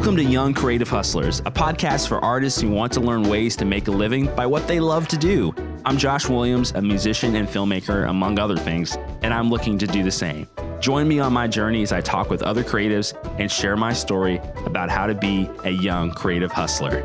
Welcome 0.00 0.16
to 0.16 0.24
Young 0.24 0.54
Creative 0.54 0.88
Hustlers, 0.88 1.40
a 1.40 1.50
podcast 1.50 2.08
for 2.08 2.24
artists 2.24 2.58
who 2.58 2.70
want 2.70 2.90
to 2.94 3.00
learn 3.00 3.24
ways 3.24 3.54
to 3.56 3.66
make 3.66 3.86
a 3.86 3.90
living 3.90 4.34
by 4.34 4.46
what 4.46 4.66
they 4.66 4.80
love 4.80 5.06
to 5.08 5.18
do. 5.18 5.54
I'm 5.84 5.98
Josh 5.98 6.26
Williams, 6.26 6.70
a 6.70 6.80
musician 6.80 7.36
and 7.36 7.46
filmmaker, 7.46 8.08
among 8.08 8.38
other 8.38 8.56
things, 8.56 8.96
and 9.20 9.34
I'm 9.34 9.50
looking 9.50 9.76
to 9.76 9.86
do 9.86 10.02
the 10.02 10.10
same. 10.10 10.48
Join 10.80 11.06
me 11.06 11.20
on 11.20 11.34
my 11.34 11.46
journey 11.46 11.82
as 11.82 11.92
I 11.92 12.00
talk 12.00 12.30
with 12.30 12.40
other 12.40 12.64
creatives 12.64 13.12
and 13.38 13.52
share 13.52 13.76
my 13.76 13.92
story 13.92 14.40
about 14.64 14.88
how 14.88 15.06
to 15.06 15.14
be 15.14 15.50
a 15.64 15.70
young 15.70 16.12
creative 16.12 16.50
hustler. 16.50 17.02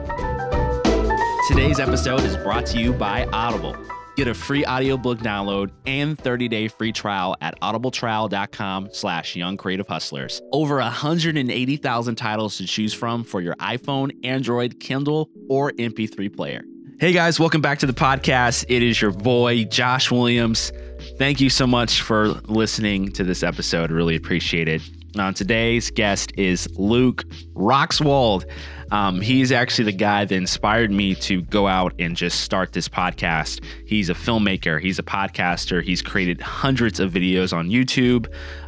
Today's 1.49 1.81
episode 1.81 2.21
is 2.21 2.37
brought 2.37 2.65
to 2.67 2.79
you 2.79 2.93
by 2.93 3.25
Audible. 3.33 3.75
Get 4.15 4.27
a 4.29 4.33
free 4.33 4.65
audiobook 4.65 5.19
download 5.19 5.71
and 5.85 6.17
30-day 6.17 6.69
free 6.69 6.93
trial 6.93 7.35
at 7.41 7.59
audibletrial.com 7.59 8.89
slash 8.93 9.35
young 9.35 9.57
creative 9.57 9.87
hustlers. 9.87 10.41
Over 10.53 10.77
180,000 10.77 12.15
titles 12.15 12.57
to 12.57 12.65
choose 12.65 12.93
from 12.93 13.23
for 13.25 13.41
your 13.41 13.55
iPhone, 13.55 14.11
Android, 14.25 14.79
Kindle, 14.79 15.29
or 15.49 15.71
MP3 15.73 16.33
player. 16.35 16.63
Hey 16.97 17.11
guys, 17.11 17.41
welcome 17.41 17.59
back 17.59 17.79
to 17.79 17.85
the 17.85 17.93
podcast. 17.93 18.63
It 18.69 18.81
is 18.81 19.01
your 19.01 19.11
boy, 19.11 19.65
Josh 19.65 20.09
Williams. 20.09 20.71
Thank 21.17 21.41
you 21.41 21.49
so 21.49 21.67
much 21.67 22.01
for 22.01 22.29
listening 22.47 23.11
to 23.11 23.25
this 23.25 23.43
episode. 23.43 23.91
Really 23.91 24.15
appreciate 24.15 24.69
it. 24.69 24.81
Now, 25.15 25.31
today's 25.31 25.91
guest 25.91 26.33
is 26.37 26.67
Luke 26.77 27.23
Roxwold. 27.53 28.45
Um, 28.91 29.21
he's 29.21 29.51
actually 29.51 29.85
the 29.85 29.97
guy 29.97 30.25
that 30.25 30.35
inspired 30.35 30.91
me 30.91 31.15
to 31.15 31.41
go 31.43 31.67
out 31.67 31.93
and 31.99 32.17
just 32.17 32.41
start 32.41 32.73
this 32.73 32.89
podcast. 32.89 33.63
He's 33.87 34.09
a 34.09 34.13
filmmaker, 34.13 34.79
he's 34.79 34.99
a 34.99 35.03
podcaster, 35.03 35.81
he's 35.81 36.01
created 36.01 36.41
hundreds 36.41 36.99
of 36.99 37.13
videos 37.13 37.55
on 37.55 37.69
YouTube, 37.69 38.27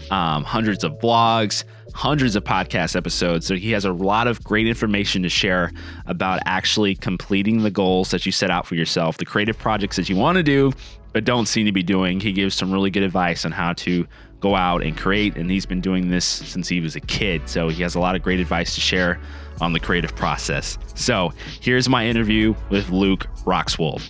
um, 0.09 0.45
hundreds 0.45 0.85
of 0.85 0.93
blogs, 0.99 1.65
hundreds 1.93 2.35
of 2.35 2.45
podcast 2.45 2.95
episodes. 2.95 3.45
So 3.45 3.55
he 3.55 3.71
has 3.71 3.83
a 3.83 3.91
lot 3.91 4.27
of 4.27 4.41
great 4.43 4.67
information 4.67 5.23
to 5.23 5.29
share 5.29 5.71
about 6.05 6.39
actually 6.45 6.95
completing 6.95 7.63
the 7.63 7.71
goals 7.71 8.09
that 8.11 8.25
you 8.25 8.31
set 8.31 8.49
out 8.49 8.65
for 8.65 8.75
yourself, 8.75 9.17
the 9.17 9.25
creative 9.25 9.57
projects 9.57 9.97
that 9.97 10.07
you 10.07 10.15
want 10.15 10.37
to 10.37 10.43
do, 10.43 10.71
but 11.11 11.25
don't 11.25 11.47
seem 11.47 11.65
to 11.65 11.71
be 11.71 11.83
doing. 11.83 12.19
He 12.19 12.31
gives 12.31 12.55
some 12.55 12.71
really 12.71 12.91
good 12.91 13.03
advice 13.03 13.45
on 13.45 13.51
how 13.51 13.73
to 13.73 14.07
go 14.39 14.55
out 14.55 14.83
and 14.83 14.97
create. 14.97 15.35
And 15.35 15.49
he's 15.49 15.65
been 15.65 15.81
doing 15.81 16.09
this 16.09 16.25
since 16.25 16.67
he 16.67 16.79
was 16.79 16.95
a 16.95 16.99
kid. 17.01 17.47
So 17.49 17.69
he 17.69 17.81
has 17.83 17.95
a 17.95 17.99
lot 17.99 18.15
of 18.15 18.21
great 18.21 18.39
advice 18.39 18.75
to 18.75 18.81
share 18.81 19.19
on 19.61 19.73
the 19.73 19.79
creative 19.79 20.15
process. 20.15 20.77
So 20.95 21.33
here's 21.61 21.89
my 21.89 22.05
interview 22.05 22.53
with 22.69 22.89
Luke 22.89 23.27
Roxwold. 23.45 24.01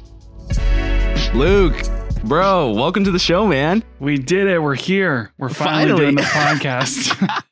Luke, 1.33 1.75
bro, 2.23 2.71
welcome 2.71 3.03
to 3.03 3.11
the 3.11 3.19
show, 3.19 3.47
man. 3.47 3.83
We 3.99 4.17
did 4.17 4.47
it. 4.47 4.59
We're 4.59 4.75
here. 4.75 5.31
We're 5.37 5.49
finally, 5.49 5.91
Finally. 5.91 5.99
doing 6.01 6.15
the 6.15 6.21
podcast. 6.23 7.43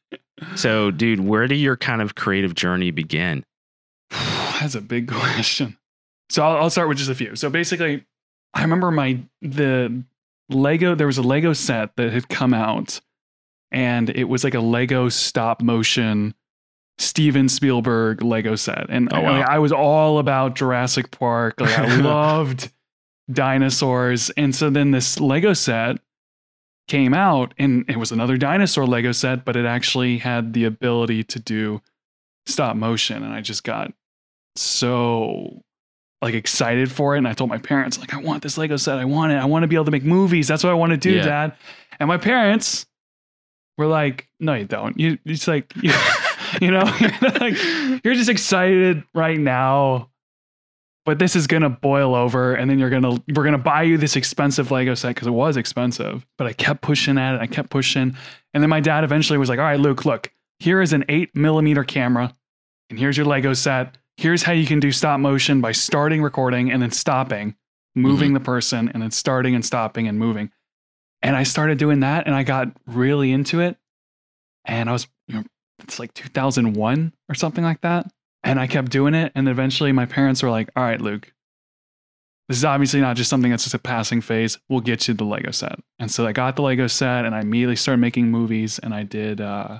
So, 0.55 0.91
dude, 0.91 1.19
where 1.21 1.47
did 1.47 1.55
your 1.55 1.77
kind 1.77 2.01
of 2.01 2.15
creative 2.15 2.55
journey 2.55 2.91
begin? 2.91 3.45
That's 4.09 4.75
a 4.75 4.81
big 4.81 5.07
question. 5.11 5.77
So 6.29 6.43
I'll, 6.43 6.63
I'll 6.63 6.69
start 6.69 6.87
with 6.89 6.97
just 6.97 7.09
a 7.09 7.15
few. 7.15 7.35
So 7.35 7.49
basically, 7.49 8.05
I 8.53 8.61
remember 8.61 8.91
my 8.91 9.19
the 9.41 10.03
Lego. 10.49 10.95
There 10.95 11.07
was 11.07 11.17
a 11.17 11.23
Lego 11.23 11.53
set 11.53 11.95
that 11.97 12.13
had 12.13 12.29
come 12.29 12.53
out, 12.53 13.01
and 13.71 14.09
it 14.09 14.25
was 14.25 14.43
like 14.43 14.53
a 14.53 14.59
Lego 14.59 15.09
stop 15.09 15.61
motion 15.61 16.33
Steven 16.97 17.49
Spielberg 17.49 18.21
Lego 18.23 18.55
set, 18.55 18.85
and 18.89 19.09
Oh, 19.11 19.19
wow. 19.21 19.39
like, 19.39 19.47
I 19.49 19.59
was 19.59 19.71
all 19.73 20.17
about 20.19 20.55
Jurassic 20.55 21.11
Park. 21.11 21.59
Like 21.59 21.77
I 21.77 21.95
loved 22.01 22.71
dinosaurs, 23.31 24.29
and 24.31 24.55
so 24.55 24.69
then 24.69 24.91
this 24.91 25.19
Lego 25.19 25.53
set 25.53 25.97
came 26.87 27.13
out, 27.13 27.53
and 27.57 27.83
it 27.89 27.97
was 27.97 28.11
another 28.11 28.37
dinosaur 28.37 28.85
Lego 28.85 29.11
set, 29.11 29.43
but 29.43 29.55
it 29.55 29.65
actually 29.65 30.19
had 30.19 30.53
the 30.53 30.63
ability 30.65 31.23
to 31.23 31.39
do 31.39 31.81
stop 32.45 32.75
motion, 32.77 33.23
and 33.23 33.33
I 33.33 33.41
just 33.41 33.63
got 33.63 33.91
so 34.55 35.63
like 36.21 36.33
excited 36.33 36.91
for 36.91 37.15
it. 37.15 37.19
And 37.19 37.27
I 37.27 37.33
told 37.33 37.49
my 37.49 37.57
parents, 37.57 37.99
like, 37.99 38.13
I 38.13 38.17
want 38.17 38.41
this 38.43 38.57
Lego 38.57 38.77
set. 38.77 38.97
I 38.97 39.05
want 39.05 39.31
it. 39.31 39.35
I 39.35 39.45
want 39.45 39.63
to 39.63 39.67
be 39.67 39.75
able 39.75 39.85
to 39.85 39.91
make 39.91 40.03
movies. 40.03 40.47
That's 40.47 40.63
what 40.63 40.71
I 40.71 40.73
want 40.73 40.91
to 40.91 40.97
do, 40.97 41.11
Yeah. 41.11 41.23
Dad. 41.25 41.53
And 41.99 42.07
my 42.07 42.17
parents 42.17 42.85
were 43.77 43.87
like, 43.87 44.27
No, 44.39 44.53
you 44.53 44.65
don't. 44.65 44.99
You 44.99 45.17
it's 45.25 45.47
like 45.47 45.71
you, 45.81 45.91
you 46.61 46.71
know, 46.71 46.83
like 47.39 47.55
you're 48.03 48.13
just 48.15 48.29
excited 48.29 49.03
right 49.13 49.39
now. 49.39 50.09
But 51.05 51.19
this 51.19 51.35
is 51.35 51.45
gonna 51.45 51.69
boil 51.69 52.15
over, 52.15 52.55
and 52.55 52.67
then 52.67 52.79
you're 52.79 52.89
gonna 52.89 53.21
we're 53.35 53.43
gonna 53.43 53.59
buy 53.59 53.83
you 53.83 53.95
this 53.95 54.15
expensive 54.15 54.71
Lego 54.71 54.95
set 54.95 55.09
because 55.09 55.27
it 55.27 55.31
was 55.31 55.55
expensive. 55.55 56.25
But 56.39 56.47
I 56.47 56.53
kept 56.53 56.81
pushing 56.81 57.19
at 57.19 57.35
it, 57.35 57.41
I 57.41 57.45
kept 57.45 57.69
pushing, 57.69 58.17
and 58.55 58.63
then 58.63 58.71
my 58.71 58.79
dad 58.79 59.03
eventually 59.03 59.37
was 59.37 59.47
like, 59.47 59.59
"All 59.59 59.65
right, 59.65 59.79
Luke, 59.79 60.03
look, 60.05 60.31
here 60.57 60.81
is 60.81 60.93
an 60.93 61.05
eight 61.07 61.35
millimeter 61.35 61.83
camera, 61.83 62.33
and 62.89 62.97
here's 62.97 63.17
your 63.17 63.27
Lego 63.27 63.53
set. 63.53 63.99
Here's 64.17 64.43
how 64.43 64.53
you 64.53 64.65
can 64.65 64.79
do 64.79 64.91
stop 64.91 65.19
motion 65.19 65.61
by 65.61 65.71
starting 65.73 66.21
recording 66.21 66.71
and 66.71 66.81
then 66.81 66.91
stopping, 66.91 67.55
moving 67.95 68.33
the 68.33 68.39
person, 68.39 68.89
and 68.93 69.03
then 69.03 69.11
starting 69.11 69.55
and 69.55 69.65
stopping 69.65 70.07
and 70.07 70.17
moving. 70.17 70.51
And 71.21 71.35
I 71.35 71.43
started 71.43 71.77
doing 71.77 72.01
that, 72.01 72.25
and 72.25 72.35
I 72.35 72.43
got 72.43 72.69
really 72.85 73.31
into 73.31 73.59
it. 73.59 73.77
And 74.65 74.89
I 74.89 74.93
was, 74.93 75.07
you 75.27 75.35
know, 75.35 75.43
it's 75.79 75.99
like 75.99 76.13
2001 76.13 77.13
or 77.29 77.35
something 77.35 77.63
like 77.63 77.81
that. 77.81 78.11
And 78.43 78.59
I 78.59 78.67
kept 78.67 78.91
doing 78.91 79.13
it. 79.13 79.31
And 79.35 79.49
eventually 79.49 79.91
my 79.91 80.05
parents 80.05 80.43
were 80.43 80.49
like, 80.49 80.69
all 80.75 80.83
right, 80.83 81.01
Luke, 81.01 81.33
this 82.47 82.57
is 82.57 82.65
obviously 82.65 83.01
not 83.01 83.15
just 83.15 83.29
something 83.29 83.49
that's 83.49 83.63
just 83.63 83.73
a 83.73 83.79
passing 83.79 84.21
phase. 84.21 84.59
We'll 84.69 84.81
get 84.81 85.07
you 85.07 85.13
the 85.13 85.23
Lego 85.23 85.51
set. 85.51 85.79
And 85.97 86.11
so 86.11 86.27
I 86.27 86.31
got 86.31 86.55
the 86.55 86.61
Lego 86.61 86.87
set 86.87 87.25
and 87.25 87.33
I 87.33 87.41
immediately 87.41 87.75
started 87.75 88.01
making 88.01 88.29
movies. 88.29 88.79
And 88.79 88.93
I 88.93 89.03
did, 89.03 89.41
uh, 89.41 89.79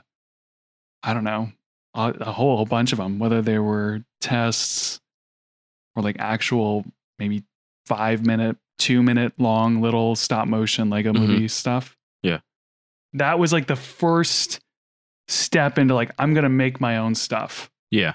I 1.04 1.14
don't 1.14 1.24
know, 1.24 1.52
a, 1.96 2.14
a 2.22 2.32
whole, 2.32 2.58
whole 2.58 2.66
bunch 2.66 2.92
of 2.92 2.98
them, 3.00 3.18
whether 3.20 3.42
they 3.42 3.58
were 3.60 4.04
tests 4.22 5.00
or 5.96 6.04
like 6.04 6.18
actual 6.20 6.86
maybe 7.20 7.44
five 7.86 8.26
minute, 8.26 8.58
two 8.78 9.02
minute 9.02 9.34
long 9.40 9.82
little 9.82 10.16
stop 10.16 10.48
motion 10.48 10.90
Lego 10.90 11.14
Mhm. 11.14 11.28
movie 11.28 11.48
stuff. 11.48 11.96
Yeah. 12.22 12.40
That 13.14 13.40
was 13.40 13.54
like 13.54 13.68
the 13.68 13.76
first 13.76 14.60
step 15.28 15.78
into 15.78 15.96
like, 15.96 16.12
I'm 16.20 16.34
going 16.34 16.44
to 16.44 16.50
make 16.50 16.80
my 16.82 16.98
own 16.98 17.16
stuff. 17.16 17.72
Yeah. 17.92 18.14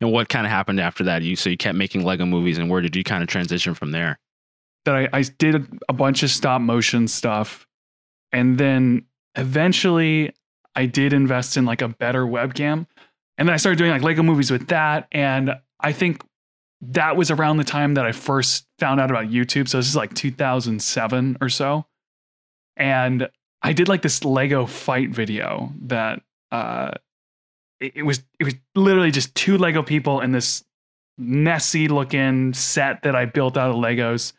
And 0.00 0.10
what 0.12 0.28
kind 0.28 0.46
of 0.46 0.50
happened 0.50 0.80
after 0.80 1.04
that? 1.04 1.22
You 1.22 1.36
so 1.36 1.50
you 1.50 1.56
kept 1.56 1.76
making 1.76 2.04
Lego 2.04 2.24
movies, 2.24 2.56
and 2.56 2.70
where 2.70 2.80
did 2.80 2.94
you 2.96 3.02
kind 3.04 3.22
of 3.22 3.28
transition 3.28 3.74
from 3.74 3.90
there? 3.92 4.18
that 4.84 4.94
I, 4.94 5.08
I 5.12 5.22
did 5.22 5.66
a 5.90 5.92
bunch 5.92 6.22
of 6.22 6.30
stop 6.30 6.62
motion 6.62 7.08
stuff. 7.08 7.66
And 8.32 8.56
then 8.56 9.04
eventually 9.34 10.32
I 10.76 10.86
did 10.86 11.12
invest 11.12 11.56
in 11.58 11.64
like 11.66 11.82
a 11.82 11.88
better 11.88 12.24
webcam. 12.24 12.86
And 13.38 13.48
then 13.48 13.54
I 13.54 13.56
started 13.56 13.78
doing 13.78 13.90
like 13.92 14.02
Lego 14.02 14.22
movies 14.22 14.50
with 14.50 14.68
that. 14.68 15.06
And 15.12 15.52
I 15.80 15.92
think 15.92 16.22
that 16.82 17.16
was 17.16 17.30
around 17.30 17.56
the 17.56 17.64
time 17.64 17.94
that 17.94 18.04
I 18.04 18.12
first 18.12 18.66
found 18.78 19.00
out 19.00 19.10
about 19.10 19.28
YouTube. 19.28 19.68
So 19.68 19.78
this 19.78 19.88
is 19.88 19.96
like 19.96 20.12
2007 20.14 21.38
or 21.40 21.48
so. 21.48 21.86
And 22.76 23.28
I 23.62 23.72
did 23.72 23.88
like 23.88 24.02
this 24.02 24.24
Lego 24.24 24.66
fight 24.66 25.10
video 25.10 25.72
that 25.82 26.20
uh 26.52 26.92
it, 27.80 27.92
it 27.96 28.02
was 28.02 28.22
it 28.40 28.44
was 28.44 28.54
literally 28.74 29.10
just 29.10 29.34
two 29.34 29.56
Lego 29.58 29.82
people 29.82 30.20
in 30.20 30.32
this 30.32 30.64
messy 31.16 31.88
looking 31.88 32.54
set 32.54 33.02
that 33.02 33.14
I 33.16 33.24
built 33.24 33.56
out 33.56 33.70
of 33.70 33.76
Legos 33.76 34.32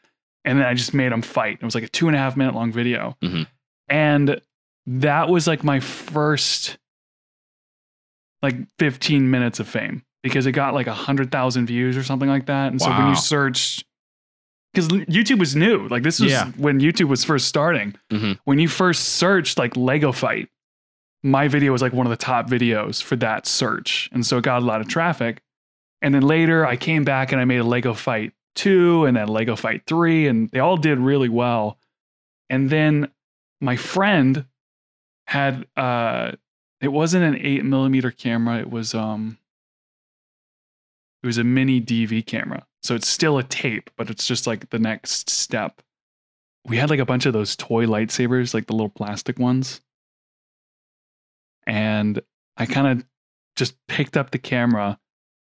and 0.46 0.60
then 0.60 0.66
I 0.66 0.74
just 0.74 0.94
made 0.94 1.12
them 1.12 1.22
fight. 1.22 1.58
It 1.62 1.66
was 1.66 1.76
like 1.76 1.84
a 1.84 1.90
two 1.90 2.08
and 2.08 2.16
a 2.16 2.20
half 2.20 2.38
minute 2.38 2.56
long 2.56 2.72
video. 2.72 3.18
Mhm. 3.22 3.48
And 3.90 4.42
that 4.88 5.30
was 5.30 5.46
like 5.48 5.64
my 5.64 5.80
first 5.82 6.78
like 8.42 8.56
15 8.80 9.30
minutes 9.30 9.60
of 9.60 9.68
fame 9.68 10.04
because 10.24 10.46
it 10.46 10.52
got 10.54 10.74
like 10.74 10.88
a 10.88 10.94
hundred 10.94 11.32
thousand 11.32 11.66
views 11.68 11.98
or 11.98 12.04
something 12.04 12.30
like 12.30 12.46
that. 12.48 12.72
And 12.72 12.82
so 12.82 12.90
when 12.90 13.08
you 13.10 13.16
searched, 13.16 13.86
because 14.74 14.88
YouTube 14.88 15.40
was 15.40 15.56
new, 15.56 15.88
like 15.88 16.04
this 16.04 16.20
was 16.20 16.32
Yeah. 16.32 16.52
when 16.58 16.80
YouTube 16.80 17.08
was 17.08 17.24
first 17.24 17.48
starting. 17.48 17.96
Mhm. 18.12 18.38
When 18.46 18.60
you 18.60 18.68
first 18.68 19.04
searched 19.16 19.58
like 19.58 19.76
Lego 19.76 20.12
fight, 20.12 20.50
my 21.24 21.48
video 21.48 21.72
was 21.72 21.82
like 21.82 21.92
one 21.94 22.06
of 22.06 22.12
the 22.12 22.18
top 22.18 22.48
videos 22.50 23.02
for 23.04 23.16
that 23.18 23.46
search. 23.46 24.10
And 24.14 24.26
so 24.26 24.38
it 24.38 24.44
got 24.44 24.62
a 24.62 24.66
lot 24.66 24.80
of 24.82 24.88
traffic. 24.88 25.42
And 26.02 26.14
then 26.16 26.22
later 26.22 26.66
I 26.66 26.76
came 26.78 27.04
back 27.04 27.32
and 27.32 27.42
I 27.42 27.46
made 27.46 27.58
a 27.60 27.64
Lego 27.66 27.94
fight 27.94 28.32
2 28.56 29.06
and 29.06 29.18
then 29.18 29.28
Lego 29.28 29.56
fight 29.56 29.84
3 29.86 30.28
and 30.28 30.50
they 30.52 30.60
all 30.60 30.78
did 30.78 30.98
really 31.00 31.30
well. 31.30 31.78
And 32.50 32.70
then 32.70 33.10
my 33.62 33.76
friend 33.76 34.46
had 35.28 35.66
uh 35.76 36.32
it 36.82 36.90
wasn't 36.90 37.24
an 37.24 37.36
8 37.46 37.66
millimeter 37.66 38.12
camera, 38.12 38.60
it 38.60 38.70
was 38.70 38.94
um 38.94 39.38
it 41.22 41.28
was 41.28 41.38
a 41.38 41.44
mini 41.44 41.82
DV 41.82 42.26
camera. 42.26 42.66
So 42.82 42.96
it's 42.96 43.08
still 43.08 43.38
a 43.38 43.44
tape, 43.44 43.90
but 43.98 44.10
it's 44.10 44.26
just 44.26 44.48
like 44.48 44.70
the 44.70 44.80
next 44.80 45.30
step. 45.30 45.82
We 46.66 46.78
had 46.78 46.90
like 46.90 47.00
a 47.00 47.06
bunch 47.06 47.26
of 47.26 47.34
those 47.34 47.56
toy 47.56 47.86
lightsabers, 47.86 48.54
like 48.54 48.68
the 48.68 48.74
little 48.74 48.90
plastic 48.90 49.38
ones. 49.38 49.82
And 51.68 52.22
I 52.56 52.66
kind 52.66 52.88
of 52.88 53.06
just 53.58 53.76
picked 53.88 54.16
up 54.16 54.32
the 54.32 54.38
camera 54.38 54.98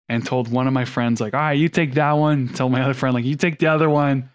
and 0.08 0.26
told 0.26 0.48
one 0.48 0.66
of 0.66 0.74
my 0.74 0.84
friends, 0.84 1.20
like, 1.20 1.32
all 1.32 1.40
right, 1.40 1.52
you 1.52 1.68
take 1.68 1.94
that 1.94 2.12
one. 2.12 2.48
Tell 2.48 2.68
my 2.68 2.82
other 2.82 2.94
friend, 2.94 3.14
like, 3.14 3.24
you 3.24 3.36
take 3.36 3.58
the 3.58 3.68
other 3.68 3.88
one. 3.88 4.30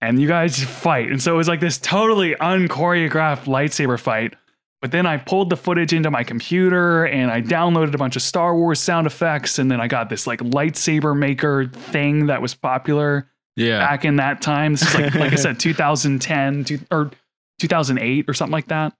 And 0.00 0.20
you 0.20 0.28
guys 0.28 0.62
fight. 0.62 1.10
And 1.10 1.22
so 1.22 1.32
it 1.32 1.36
was 1.36 1.48
like 1.48 1.60
this 1.60 1.78
totally 1.78 2.34
unchoreographed 2.34 3.44
lightsaber 3.44 3.98
fight 3.98 4.34
But 4.82 4.90
then 4.92 5.06
I 5.06 5.16
pulled 5.16 5.50
the 5.50 5.56
footage 5.56 5.92
into 5.92 6.10
my 6.10 6.22
computer 6.22 7.06
and 7.06 7.30
I 7.30 7.40
downloaded 7.40 7.94
a 7.94 7.98
bunch 7.98 8.14
of 8.16 8.22
Star 8.22 8.54
Wars 8.54 8.78
sound 8.78 9.06
effects. 9.06 9.58
And 9.58 9.70
then 9.70 9.80
I 9.80 9.88
got 9.88 10.10
this 10.10 10.26
like 10.26 10.40
lightsaber 10.40 11.16
maker 11.16 11.66
thing 11.66 12.26
that 12.26 12.42
was 12.42 12.54
popular 12.54 13.28
Yeah. 13.56 13.78
back 13.78 14.04
in 14.04 14.16
that 14.16 14.42
time. 14.42 14.72
This 14.74 14.82
is 14.82 14.94
like, 14.94 15.14
like 15.14 15.32
I 15.32 15.36
said, 15.36 15.58
2010 15.58 16.64
two, 16.64 16.78
or 16.90 17.10
2008 17.58 18.26
or 18.28 18.34
something 18.34 18.52
like 18.52 18.68
that. 18.68 18.92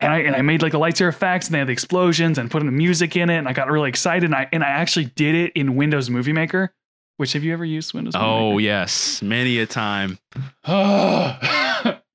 And 0.00 0.12
I, 0.12 0.18
and 0.20 0.34
I 0.34 0.40
made 0.42 0.62
like 0.62 0.72
the 0.72 0.78
lightsaber 0.80 1.08
effects 1.10 1.46
and 1.46 1.54
they 1.54 1.58
had 1.58 1.68
the 1.68 1.72
explosions 1.72 2.38
and 2.38 2.50
put 2.50 2.60
in 2.62 2.66
the 2.66 2.72
music 2.72 3.16
in 3.16 3.28
it. 3.30 3.36
And 3.36 3.46
I 3.48 3.52
got 3.52 3.70
really 3.70 3.90
excited. 3.90 4.24
And 4.24 4.34
I, 4.34 4.48
and 4.50 4.64
I 4.64 4.68
actually 4.68 5.04
did 5.06 5.34
it 5.34 5.52
in 5.54 5.76
Windows 5.76 6.08
Movie 6.10 6.32
Maker, 6.32 6.72
which 7.18 7.34
have 7.34 7.44
you 7.44 7.52
ever 7.52 7.64
used 7.66 7.92
Windows 7.94 8.14
Movie 8.14 8.26
Oh 8.26 8.50
Maker? 8.52 8.60
yes, 8.60 9.20
many 9.22 9.58
a 9.58 9.66
time. 9.66 10.18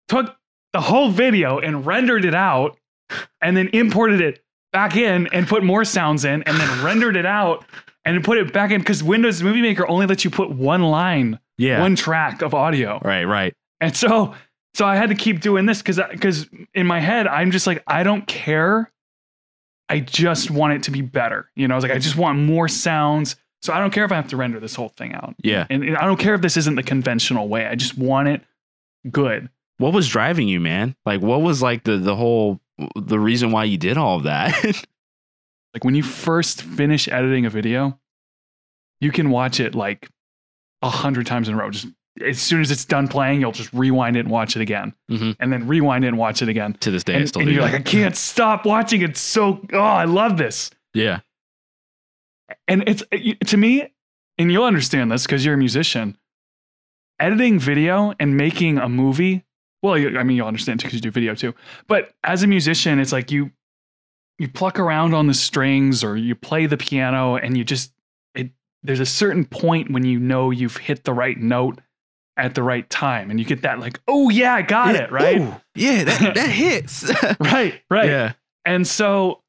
took 0.08 0.36
the 0.74 0.82
whole 0.82 1.10
video 1.10 1.60
and 1.60 1.86
rendered 1.86 2.26
it 2.26 2.36
out 2.36 2.78
and 3.42 3.56
then 3.58 3.70
imported 3.74 4.22
it 4.22 4.44
back 4.72 4.96
in 4.96 5.28
and 5.34 5.48
put 5.48 5.64
more 5.64 5.84
sounds 5.84 6.26
in 6.26 6.44
and 6.44 6.58
then 6.58 6.84
rendered 6.84 7.16
it 7.16 7.26
out 7.26 7.66
and 8.06 8.24
put 8.24 8.38
it 8.38 8.54
back 8.54 8.72
in 8.72 8.80
because 8.80 9.04
Windows 9.04 9.42
Movie 9.42 9.62
Maker 9.62 9.88
only 9.90 10.06
lets 10.06 10.24
you 10.24 10.30
put 10.30 10.52
one 10.52 10.84
line, 10.84 11.40
Yeah. 11.58 11.82
one 11.82 11.96
track 11.96 12.42
of 12.42 12.54
audio. 12.54 13.00
right. 13.04 13.24
Right. 13.26 13.54
And 13.82 13.96
so 13.96 14.36
so 14.76 14.86
I 14.86 14.96
had 14.96 15.10
to 15.10 15.16
keep 15.16 15.42
doing 15.42 15.66
this 15.66 15.80
because 15.80 16.00
because 16.12 16.48
in 16.76 16.86
my 16.86 17.00
head 17.00 17.28
I'm 17.28 17.50
just 17.52 17.66
like 17.66 17.82
I 17.88 18.04
don't 18.04 18.26
care. 18.28 18.92
I 19.90 20.00
just 20.02 20.52
want 20.52 20.74
it 20.74 20.84
to 20.84 20.92
be 20.92 21.02
better. 21.02 21.50
You 21.56 21.68
know, 21.68 21.74
I 21.74 21.78
was 21.78 21.84
like 21.84 21.92
I 21.94 21.98
just 21.98 22.16
want 22.16 22.38
more 22.40 22.68
sounds. 22.68 23.36
So 23.62 23.74
I 23.74 23.80
don't 23.80 23.92
care 23.92 24.06
if 24.06 24.12
I 24.12 24.16
have 24.16 24.30
to 24.30 24.38
render 24.38 24.60
this 24.60 24.76
whole 24.76 24.90
thing 24.90 25.14
out. 25.14 25.36
Yeah. 25.44 25.66
And, 25.70 25.84
and 25.84 25.98
I 25.98 26.06
don't 26.06 26.20
care 26.20 26.34
if 26.36 26.42
this 26.42 26.56
isn't 26.58 26.76
the 26.76 26.84
conventional 26.84 27.50
way. 27.50 27.66
I 27.66 27.76
just 27.76 27.98
want 27.98 28.28
it 28.30 28.42
good. 29.12 29.50
What 29.80 29.94
was 29.94 30.08
driving 30.08 30.48
you, 30.48 30.60
man? 30.60 30.96
Like, 31.06 31.22
what 31.22 31.42
was 31.42 31.62
like 31.64 31.84
the 31.84 31.98
the 31.98 32.16
whole 32.16 32.60
the 32.96 33.20
reason 33.20 33.52
why 33.52 33.64
you 33.64 33.78
did 33.78 33.98
all 33.98 34.18
of 34.18 34.24
that? 34.24 34.86
Like 35.76 35.84
when 35.84 35.94
you 35.94 36.02
first 36.02 36.64
finish 36.64 37.08
editing 37.08 37.46
a 37.46 37.50
video, 37.52 38.00
you 39.02 39.12
can 39.12 39.30
watch 39.30 39.60
it 39.60 39.76
like 39.76 40.10
a 40.82 40.90
hundred 40.90 41.28
times 41.28 41.48
in 41.48 41.54
a 41.54 41.58
row. 41.58 41.70
Just 41.70 41.86
as 42.26 42.40
soon 42.42 42.62
as 42.62 42.72
it's 42.72 42.86
done 42.86 43.08
playing, 43.08 43.40
you'll 43.40 43.52
just 43.52 43.72
rewind 43.72 44.18
it 44.18 44.22
and 44.22 44.32
watch 44.32 44.56
it 44.56 44.64
again, 44.64 44.96
Mhm. 45.12 45.36
and 45.40 45.54
then 45.54 45.68
rewind 45.68 46.06
it 46.06 46.08
and 46.08 46.18
watch 46.18 46.42
it 46.42 46.50
again. 46.50 46.74
to 46.80 46.90
this 46.90 47.04
day, 47.04 47.18
I 47.22 47.26
still 47.26 47.42
and 47.44 47.50
do 47.50 47.54
you're 47.54 47.64
that. 47.64 47.72
like, 47.72 47.82
I 47.82 47.84
can't 47.84 48.16
stop 48.32 48.66
watching 48.66 49.04
it. 49.04 49.16
So, 49.16 49.62
oh, 49.72 49.80
I 49.80 50.06
love 50.06 50.38
this. 50.40 50.72
yeah. 50.96 51.20
And 52.68 52.84
it's 52.90 53.04
to 53.52 53.56
me, 53.58 53.94
and 54.40 54.52
you'll 54.52 54.64
understand 54.66 55.12
this 55.12 55.28
because 55.28 55.46
you're 55.46 55.54
a 55.54 55.58
musician. 55.58 56.18
Editing 57.20 57.60
video 57.60 58.16
and 58.20 58.36
making 58.36 58.80
a 58.80 58.90
movie. 58.90 59.44
Well, 59.82 59.94
I 59.96 60.24
mean, 60.24 60.36
you'll 60.38 60.48
understand 60.48 60.80
too 60.80 60.88
because 60.88 60.96
you 60.96 61.02
do 61.02 61.12
video 61.12 61.36
too. 61.36 61.54
But 61.88 62.12
as 62.24 62.44
a 62.44 62.48
musician, 62.48 63.00
it's 63.00 63.12
like 63.12 63.32
you 63.32 63.52
you 64.38 64.48
pluck 64.48 64.80
around 64.80 65.14
on 65.14 65.28
the 65.28 65.34
strings 65.34 66.04
or 66.04 66.16
you 66.18 66.34
play 66.36 66.66
the 66.66 66.78
piano 66.78 67.36
and 67.36 67.58
you 67.58 67.64
just 67.64 67.92
it 68.36 68.52
there's 68.84 69.00
a 69.02 69.06
certain 69.06 69.46
point 69.46 69.92
when 69.92 70.06
you 70.06 70.18
know 70.20 70.50
you've 70.52 70.78
hit 70.78 71.04
the 71.04 71.14
right 71.14 71.38
note 71.38 71.80
at 72.38 72.56
the 72.56 72.64
right 72.64 72.90
time 72.90 73.30
and 73.30 73.38
you 73.38 73.46
get 73.46 73.64
that 73.64 73.80
like 73.82 74.00
oh 74.08 74.30
yeah 74.30 74.54
i 74.54 74.62
got 74.62 74.96
it 74.96 75.12
right 75.12 75.42
Ooh, 75.42 75.54
yeah, 75.76 76.06
that 76.06 76.36
that 76.36 76.50
hits. 76.50 77.12
right 77.42 77.82
right 77.92 78.08
Yeah. 78.10 78.32
and 78.64 78.88
so 78.88 79.42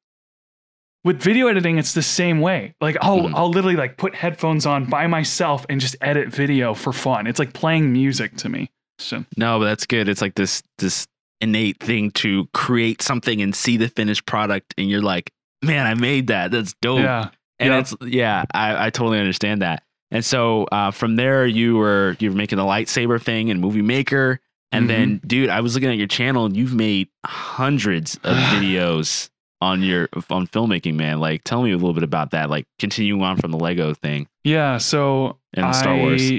with 1.04 1.22
video 1.22 1.46
editing 1.46 1.78
it's 1.78 1.94
the 1.94 2.02
same 2.02 2.40
way 2.40 2.74
like 2.80 2.96
i'll 3.00 3.20
Mhm. 3.20 3.34
i'll 3.36 3.48
literally 3.50 3.76
like 3.76 3.96
put 3.96 4.16
headphones 4.16 4.66
on 4.66 4.86
by 4.86 5.06
myself 5.06 5.64
and 5.70 5.80
just 5.80 5.94
edit 6.00 6.30
video 6.30 6.74
for 6.74 6.92
fun 6.92 7.28
it's 7.28 7.38
like 7.38 7.52
playing 7.52 7.92
music 7.92 8.36
to 8.38 8.48
me 8.48 8.72
so 9.00 9.24
No, 9.36 9.58
but 9.58 9.64
that's 9.66 9.86
good. 9.86 10.08
It's 10.08 10.20
like 10.20 10.34
this 10.34 10.62
this 10.78 11.06
innate 11.40 11.80
thing 11.80 12.10
to 12.12 12.46
create 12.52 13.00
something 13.02 13.40
and 13.40 13.54
see 13.54 13.76
the 13.76 13.88
finished 13.88 14.26
product, 14.26 14.74
and 14.78 14.88
you're 14.90 15.00
like, 15.02 15.30
man, 15.62 15.86
I 15.86 15.94
made 15.94 16.26
that. 16.28 16.50
That's 16.50 16.74
dope. 16.82 16.98
yeah 17.00 17.30
And 17.58 17.72
Yep. 17.72 17.80
it's 17.80 17.94
yeah, 18.02 18.44
I, 18.54 18.86
I 18.86 18.90
totally 18.90 19.18
understand 19.18 19.62
that. 19.62 19.82
And 20.10 20.24
so 20.24 20.64
uh, 20.72 20.90
from 20.90 21.16
there, 21.16 21.46
you 21.46 21.76
were 21.76 22.16
you 22.20 22.30
were 22.30 22.36
making 22.36 22.56
the 22.58 22.64
lightsaber 22.64 23.20
thing 23.22 23.50
and 23.50 23.60
Movie 23.60 23.82
Maker, 23.82 24.40
and 24.72 24.84
Mhm. 24.84 24.88
then 24.88 25.20
dude, 25.26 25.48
I 25.50 25.60
was 25.60 25.74
looking 25.74 25.88
at 25.90 25.96
your 25.98 26.08
channel, 26.08 26.44
and 26.46 26.56
you've 26.56 26.74
made 26.74 27.08
hundreds 27.24 28.16
of 28.24 28.36
videos 28.54 29.30
on 29.62 29.82
your 29.82 30.08
on 30.30 30.46
filmmaking, 30.46 30.94
man. 30.94 31.20
Like, 31.20 31.44
tell 31.44 31.62
me 31.62 31.70
a 31.72 31.76
little 31.76 31.92
bit 31.94 32.02
about 32.02 32.30
that. 32.32 32.50
Like, 32.50 32.66
continuing 32.78 33.22
on 33.22 33.36
from 33.36 33.50
the 33.50 33.58
Lego 33.58 33.94
thing 33.94 34.26
yeah 34.44 34.78
so 34.78 35.38
and 35.54 35.74
Star 35.76 35.96
Wars. 35.96 36.30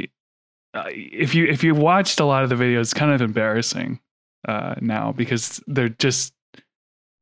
Uh, 0.73 0.83
if 0.88 1.35
you 1.35 1.45
if 1.47 1.63
you 1.63 1.75
watched 1.75 2.19
a 2.21 2.25
lot 2.25 2.44
of 2.44 2.50
the 2.50 2.56
videos 2.56 2.79
it's 2.81 2.94
kind 2.94 3.12
of 3.12 3.21
embarrassing 3.21 4.00
uh 4.47 4.73
now 4.79 5.12
because 5.12 5.62
they're 5.68 5.89
just 5.89 6.33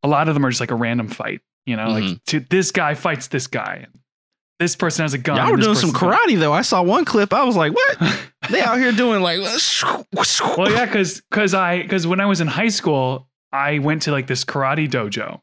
a 0.03 0.07
lot 0.07 0.27
of 0.27 0.35
them 0.35 0.45
are 0.45 0.49
just 0.51 0.59
like 0.59 0.69
a 0.71 0.75
random 0.75 1.07
fight 1.07 1.41
you 1.65 1.75
know 1.75 1.87
like 1.89 2.03
Mhm. 2.03 2.23
to, 2.27 2.39
this 2.41 2.71
guy 2.71 2.93
fights 2.93 3.27
this 3.27 3.47
guy 3.47 3.87
this 4.59 4.75
person 4.75 5.03
has 5.03 5.13
a 5.13 5.17
gun 5.17 5.37
Y'all 5.37 5.51
were 5.51 5.57
doing 5.57 5.75
some 5.75 5.91
karate 5.91 6.37
though. 6.37 6.51
I 6.51 6.63
saw 6.63 6.83
one 6.83 7.05
clip. 7.05 7.31
I 7.33 7.43
was 7.45 7.55
like, 7.55 7.73
what? 7.73 7.97
They 8.49 8.59
out 8.61 8.77
here 8.77 8.91
doing 8.91 9.21
like. 9.21 9.39
well 10.57 10.71
yeah 10.71 10.85
because 10.85 11.21
because 11.29 11.53
i 11.53 11.81
because 11.83 12.07
when 12.07 12.19
i 12.19 12.25
was 12.25 12.41
in 12.41 12.47
high 12.47 12.67
school 12.69 13.29
i 13.51 13.77
went 13.79 14.01
to 14.03 14.11
like 14.11 14.25
this 14.27 14.43
karate 14.43 14.89
dojo 14.89 15.39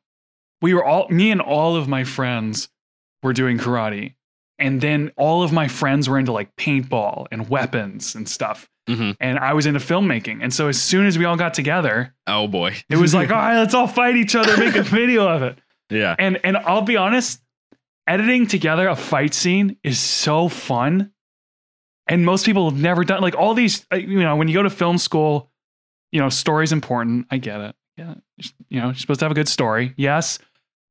we 0.61 0.75
were 0.75 0.85
all 0.85 1.09
me 1.09 1.31
and 1.31 1.41
all 1.41 1.77
of 1.77 1.87
my 1.89 2.03
friends 2.05 2.69
were 3.23 3.33
doing 3.33 3.59
karate 3.59 4.16
and 4.59 4.81
then 4.81 5.13
all 5.17 5.43
of 5.43 5.53
my 5.53 5.69
friends 5.69 6.09
were 6.09 6.19
into 6.19 6.33
like 6.33 6.55
paintball 6.57 7.27
and 7.31 7.49
weapons 7.49 8.15
and 8.15 8.29
stuff 8.29 8.69
Mhm. 8.89 9.17
and 9.21 9.39
i 9.41 9.53
was 9.53 9.67
into 9.67 9.81
filmmaking 9.81 10.39
and 10.43 10.55
so 10.55 10.69
as 10.69 10.81
soon 10.81 11.07
as 11.07 11.19
we 11.19 11.25
all 11.25 11.37
got 11.37 11.55
together 11.55 12.15
Oh 12.27 12.47
boy. 12.49 12.77
it 12.89 12.97
was 12.97 13.15
like 13.15 13.31
all 13.33 13.37
right 13.37 13.59
let's 13.59 13.75
all 13.75 13.89
fight 13.89 14.17
each 14.17 14.35
other 14.37 14.57
make 14.57 14.77
a 14.77 14.83
video 15.01 15.27
of 15.29 15.43
it 15.43 15.59
yeah. 15.91 16.15
and 16.19 16.39
and 16.45 16.57
I'll 16.57 16.83
be 16.83 16.97
honest, 16.97 17.41
editing 18.09 18.47
together 18.47 18.89
a 18.89 18.97
fight 18.97 19.35
scene 19.35 19.77
is 19.85 19.99
so 20.01 20.49
fun. 20.49 21.13
And 22.09 22.25
most 22.25 22.45
people 22.47 22.69
have 22.71 22.79
never 22.81 23.05
done 23.05 23.21
like 23.23 23.37
all 23.37 23.55
these. 23.55 23.85
uh, 23.93 23.97
You 23.97 24.21
know, 24.21 24.35
when 24.37 24.49
you 24.49 24.55
go 24.55 24.63
to 24.65 24.71
film 24.71 24.99
school, 24.99 25.51
you 26.13 26.21
know, 26.21 26.29
story's 26.29 26.73
important. 26.73 27.27
I 27.31 27.39
get 27.39 27.61
it. 27.61 27.75
Yeah, 27.97 28.15
you 28.69 28.81
know, 28.81 28.87
you're 28.87 28.95
supposed 28.97 29.21
to 29.21 29.25
have 29.27 29.33
a 29.33 29.35
good 29.37 29.49
story. 29.49 29.95
Yes, 29.97 30.39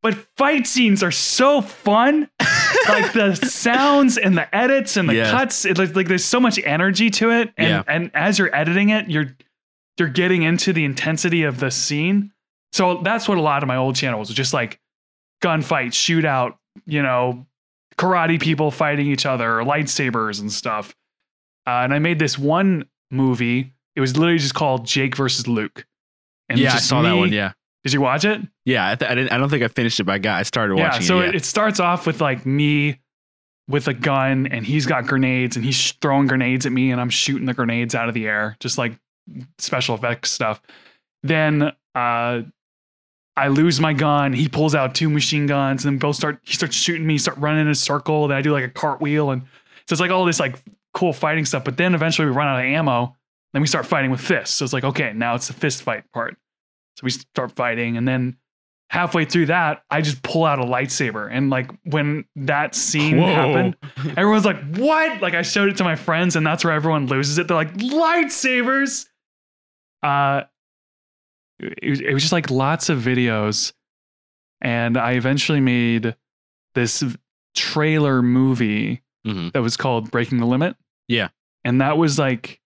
but 0.06 0.14
fight 0.38 0.68
scenes 0.68 1.02
are 1.02 1.10
so 1.12 1.62
fun. 1.62 2.30
like 2.88 3.12
the 3.14 3.34
sounds 3.36 4.20
and 4.20 4.38
the 4.38 4.54
edits 4.56 4.98
and 4.98 5.10
the 5.10 5.16
Yeah. 5.16 5.32
cuts. 5.32 5.66
It, 5.66 5.80
like, 5.80 5.96
like 5.96 6.08
there's 6.08 6.24
so 6.24 6.40
much 6.40 6.60
energy 6.64 7.10
to 7.10 7.32
it. 7.32 7.52
And 7.58 7.68
Yeah. 7.70 7.84
and 7.88 8.12
as 8.14 8.38
you're 8.38 8.56
editing 8.56 8.90
it, 8.90 9.10
you're 9.10 9.36
you're 9.98 10.10
getting 10.10 10.44
into 10.44 10.74
the 10.74 10.86
intensity 10.86 11.42
of 11.44 11.60
the 11.60 11.72
scene. 11.72 12.32
So 12.72 13.02
that's 13.04 13.28
what 13.28 13.40
a 13.40 13.42
lot 13.42 13.64
of 13.64 13.68
my 13.68 13.78
old 13.78 13.96
channels 13.96 14.28
was 14.30 14.38
just 14.38 14.54
like 14.54 14.80
gunfight, 15.42 15.88
shootout, 15.90 16.58
you 16.86 17.02
know, 17.02 17.48
karate 17.98 18.40
people 18.40 18.70
fighting 18.70 19.08
each 19.08 19.26
other, 19.26 19.60
or 19.60 19.64
lightsabers 19.64 20.40
and 20.40 20.52
stuff. 20.52 20.94
Uh, 21.66 21.82
and 21.84 21.94
I 21.96 22.00
made 22.00 22.20
this 22.20 22.38
one 22.38 22.86
movie. 23.10 23.74
It 23.96 24.02
was 24.02 24.16
literally 24.18 24.38
just 24.38 24.54
called 24.54 24.86
Jake 24.86 25.16
versus 25.16 25.48
Luke. 25.48 25.88
And 26.50 26.60
yeah, 26.60 26.70
I 26.70 26.74
just 26.74 26.90
saw 26.90 27.02
that 27.02 27.14
one. 27.14 27.32
Yeah. 27.32 27.54
Did 27.86 27.94
you 27.94 28.02
watch 28.02 28.26
it? 28.26 28.42
Yeah. 28.66 28.90
I, 28.90 28.96
th- 28.96 29.10
I 29.10 29.14
didn't. 29.16 29.32
I 29.32 29.38
don't 29.38 29.50
think 29.50 29.64
I 29.64 29.68
finished 29.68 30.00
it, 30.00 30.06
but 30.06 30.14
I 30.14 30.18
got. 30.18 30.40
I 30.40 30.44
started 30.44 30.78
yeah. 30.78 30.90
watching 30.90 31.04
So 31.04 31.20
it. 31.20 31.30
it, 31.30 31.36
it 31.36 31.46
starts 31.46 31.80
off 31.80 32.08
with 32.08 32.20
like 32.20 32.44
me 32.46 33.00
with 33.68 33.88
a 33.88 33.94
gun, 33.94 34.48
and 34.48 34.66
he's 34.66 34.86
got 34.88 35.06
grenades, 35.06 35.56
and 35.56 35.64
he's 35.64 35.92
throwing 36.02 36.28
grenades 36.28 36.66
at 36.66 36.72
me, 36.72 36.92
and 36.92 37.00
I'm 37.00 37.10
shooting 37.12 37.46
the 37.46 37.54
grenades 37.54 37.94
out 37.96 38.08
of 38.08 38.14
the 38.16 38.28
air, 38.28 38.58
just 38.60 38.78
like 38.78 38.98
special 39.60 39.96
effects 39.96 40.32
stuff. 40.32 40.62
Then 41.24 41.72
uh, 41.94 42.42
I 43.38 43.48
lose 43.50 43.80
my 43.80 43.94
gun. 43.94 44.34
He 44.34 44.48
pulls 44.48 44.76
out 44.76 44.96
two 44.96 45.10
machine 45.10 45.46
guns, 45.46 45.86
and 45.86 45.94
then 45.94 46.00
both 46.00 46.16
start. 46.16 46.40
He 46.44 46.54
starts 46.54 46.76
shooting 46.76 47.06
me. 47.06 47.18
Start 47.18 47.38
running 47.38 47.62
in 47.62 47.68
a 47.68 47.76
circle. 47.76 48.28
Then 48.28 48.38
I 48.38 48.42
do 48.42 48.52
like 48.52 48.64
a 48.64 48.70
cartwheel, 48.70 49.32
and 49.32 49.44
so 49.88 49.94
it's 49.94 50.02
like 50.02 50.12
all 50.12 50.26
this 50.26 50.40
like 50.40 50.58
cool 50.94 51.14
fighting 51.14 51.46
stuff. 51.46 51.64
But 51.64 51.78
then 51.78 51.94
eventually 51.94 52.28
we 52.28 52.34
run 52.34 52.48
out 52.48 52.58
of 52.60 52.66
ammo. 52.66 53.16
Then 53.54 53.62
we 53.62 53.68
start 53.68 53.86
fighting 53.86 54.12
with 54.12 54.22
fists. 54.22 54.56
So 54.56 54.64
it's 54.66 54.74
like 54.74 54.84
okay, 54.84 55.14
now 55.14 55.36
it's 55.36 55.48
the 55.48 55.54
fist 55.54 55.84
fight 55.84 56.04
part. 56.14 56.38
So 56.98 57.04
we 57.04 57.10
start 57.12 57.52
fighting, 57.54 57.98
and 57.98 58.08
then 58.08 58.38
halfway 58.90 59.26
through 59.26 59.48
that, 59.48 59.84
I 59.90 60.02
just 60.02 60.22
pull 60.24 60.46
out 60.46 60.60
a 60.60 60.64
lightsaber. 60.64 61.28
And 61.32 61.50
like 61.50 61.70
when 61.84 62.26
that 62.38 62.74
scene 62.76 63.18
Whoa. 63.18 63.26
happened, 63.28 63.76
everyone's 64.18 64.46
like, 64.46 64.64
"What?" 64.78 65.22
Like 65.22 65.34
I 65.34 65.42
showed 65.42 65.70
it 65.70 65.78
to 65.78 65.84
my 65.84 65.96
friends, 65.96 66.36
and 66.36 66.46
that's 66.46 66.64
where 66.64 66.74
everyone 66.74 67.08
loses 67.08 67.38
it. 67.38 67.48
They're 67.48 67.58
like, 67.58 67.74
"Lightsabers!" 67.76 69.08
Uh, 70.04 70.44
it 71.60 71.90
was, 71.90 72.00
it 72.02 72.14
was 72.14 72.22
just 72.24 72.34
like 72.34 72.50
lots 72.50 72.90
of 72.90 73.00
videos, 73.00 73.74
and 74.62 74.98
I 74.98 75.14
eventually 75.14 75.60
made 75.62 76.16
this 76.76 77.04
trailer 77.56 78.22
movie 78.22 79.02
Mhm. 79.26 79.52
that 79.54 79.62
was 79.62 79.78
called 79.78 80.12
Breaking 80.12 80.38
the 80.40 80.46
Limit. 80.46 80.76
Yeah. 81.08 81.30
and 81.64 81.82
that 81.82 81.98
was 81.98 82.20
like 82.20 82.60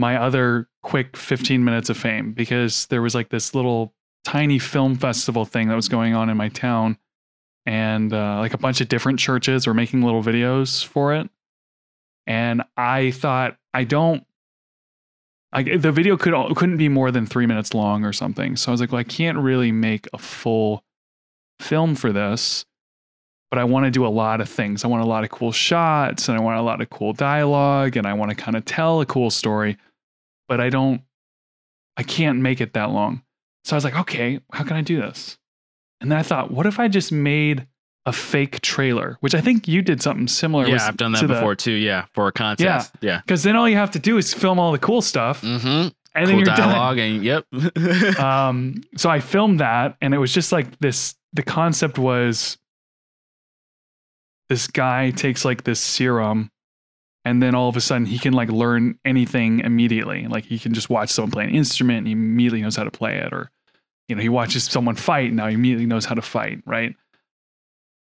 my 0.00 0.16
other 0.16 0.68
quick 0.82 1.16
15 1.16 1.64
minutes 1.64 1.90
of 1.90 1.96
fame 1.96 2.32
because 2.32 2.86
there 2.86 3.02
was 3.02 3.14
like 3.14 3.28
this 3.28 3.54
little 3.54 3.94
tiny 4.24 4.58
film 4.58 4.96
festival 4.96 5.44
thing 5.44 5.68
that 5.68 5.76
was 5.76 5.88
going 5.88 6.14
on 6.14 6.30
in 6.30 6.36
my 6.36 6.48
town 6.48 6.98
and 7.66 8.12
uh, 8.12 8.38
like 8.38 8.54
a 8.54 8.58
bunch 8.58 8.80
of 8.80 8.88
different 8.88 9.18
churches 9.18 9.66
were 9.66 9.74
making 9.74 10.02
little 10.02 10.22
videos 10.22 10.84
for 10.84 11.14
it 11.14 11.28
and 12.26 12.62
i 12.76 13.10
thought 13.12 13.56
i 13.74 13.84
don't 13.84 14.24
Like 15.54 15.82
the 15.82 15.92
video 15.92 16.16
could 16.16 16.34
couldn't 16.56 16.76
be 16.78 16.88
more 16.88 17.10
than 17.10 17.26
three 17.26 17.46
minutes 17.46 17.74
long 17.74 18.04
or 18.04 18.12
something. 18.12 18.56
So 18.56 18.70
I 18.70 18.72
was 18.72 18.80
like, 18.80 18.92
well, 18.92 19.00
I 19.00 19.04
can't 19.04 19.38
really 19.38 19.72
make 19.72 20.06
a 20.12 20.18
full 20.18 20.84
film 21.60 21.94
for 21.96 22.12
this, 22.12 22.64
but 23.50 23.58
I 23.58 23.64
want 23.64 23.86
to 23.86 23.90
do 23.90 24.06
a 24.06 24.08
lot 24.08 24.40
of 24.40 24.48
things. 24.48 24.84
I 24.84 24.88
want 24.88 25.02
a 25.02 25.08
lot 25.08 25.24
of 25.24 25.30
cool 25.30 25.52
shots 25.52 26.28
and 26.28 26.38
I 26.38 26.42
want 26.42 26.58
a 26.58 26.62
lot 26.62 26.80
of 26.80 26.90
cool 26.90 27.12
dialogue 27.12 27.96
and 27.96 28.06
I 28.06 28.14
want 28.14 28.30
to 28.30 28.36
kind 28.36 28.56
of 28.56 28.64
tell 28.64 29.00
a 29.00 29.06
cool 29.06 29.30
story, 29.30 29.76
but 30.50 30.60
I 30.60 30.68
don't, 30.68 31.00
I 31.96 32.02
can't 32.02 32.40
make 32.40 32.60
it 32.60 32.74
that 32.74 32.90
long. 32.90 33.22
So 33.64 33.74
I 33.74 33.76
was 33.76 33.84
like, 33.84 33.96
okay, 33.96 34.40
how 34.52 34.64
can 34.64 34.76
I 34.76 34.82
do 34.82 35.00
this? 35.00 35.38
And 36.00 36.10
then 36.10 36.18
I 36.18 36.22
thought, 36.22 36.50
what 36.50 36.66
if 36.66 36.78
I 36.78 36.88
just 36.88 37.12
made 37.12 37.66
a 38.06 38.12
fake 38.12 38.62
trailer, 38.62 39.18
which 39.20 39.34
I 39.34 39.42
think 39.42 39.68
you 39.68 39.82
did 39.82 40.00
something 40.02 40.26
similar. 40.26 40.64
Yeah, 40.66 40.72
with- 40.72 40.82
I've 40.82 40.96
done 40.96 41.12
that 41.12 41.20
to 41.20 41.26
the- 41.26 41.34
before 41.34 41.54
too. 41.54 41.72
Yeah, 41.72 42.06
for 42.14 42.26
a 42.28 42.32
contest. 42.32 42.90
Yeah. 43.02 43.10
yeah. 43.12 43.20
Because 43.20 43.42
then 43.42 43.56
all 43.56 43.68
you 43.68 43.76
have 43.76 43.90
to 43.92 43.98
do 43.98 44.16
is 44.16 44.32
film 44.32 44.58
all 44.58 44.72
the 44.72 44.78
cool 44.78 45.02
stuff, 45.02 45.42
Mm-hmm. 45.42 45.68
and 45.68 45.92
then 46.14 46.26
cool 46.28 46.36
you're 46.36 46.44
dialogue 46.46 46.96
and 46.98 47.22
yep. 47.22 47.44
Um, 48.18 48.82
so 48.96 49.10
I 49.10 49.20
filmed 49.20 49.60
that, 49.60 49.96
and 50.00 50.14
it 50.14 50.18
was 50.18 50.32
just 50.32 50.50
like 50.50 50.78
this. 50.80 51.14
The 51.34 51.42
concept 51.42 51.98
was 51.98 52.56
this 54.48 54.66
guy 54.66 55.10
takes 55.10 55.44
like 55.44 55.64
this 55.64 55.78
serum, 55.80 56.50
and 57.24 57.42
then 57.42 57.54
all 57.54 57.68
of 57.68 57.76
a 57.76 57.80
sudden 57.80 58.06
he 58.06 58.18
can 58.18 58.32
like 58.32 58.48
learn 58.48 58.98
anything 59.04 59.60
immediately. 59.60 60.26
Like 60.26 60.44
he 60.44 60.58
can 60.58 60.72
just 60.74 60.90
watch 60.90 61.10
someone 61.10 61.30
play 61.30 61.44
an 61.44 61.54
instrument, 61.54 61.98
and 61.98 62.06
he 62.06 62.12
immediately 62.12 62.62
knows 62.62 62.76
how 62.76 62.84
to 62.84 62.90
play 62.90 63.16
it, 63.16 63.32
or 63.32 63.50
you 64.08 64.16
know 64.16 64.22
he 64.22 64.28
watches 64.28 64.64
someone 64.64 64.94
fight, 64.96 65.28
and 65.28 65.36
now 65.36 65.46
he 65.48 65.54
immediately 65.54 65.86
knows 65.86 66.04
how 66.04 66.14
to 66.14 66.22
fight, 66.22 66.62
right? 66.66 66.94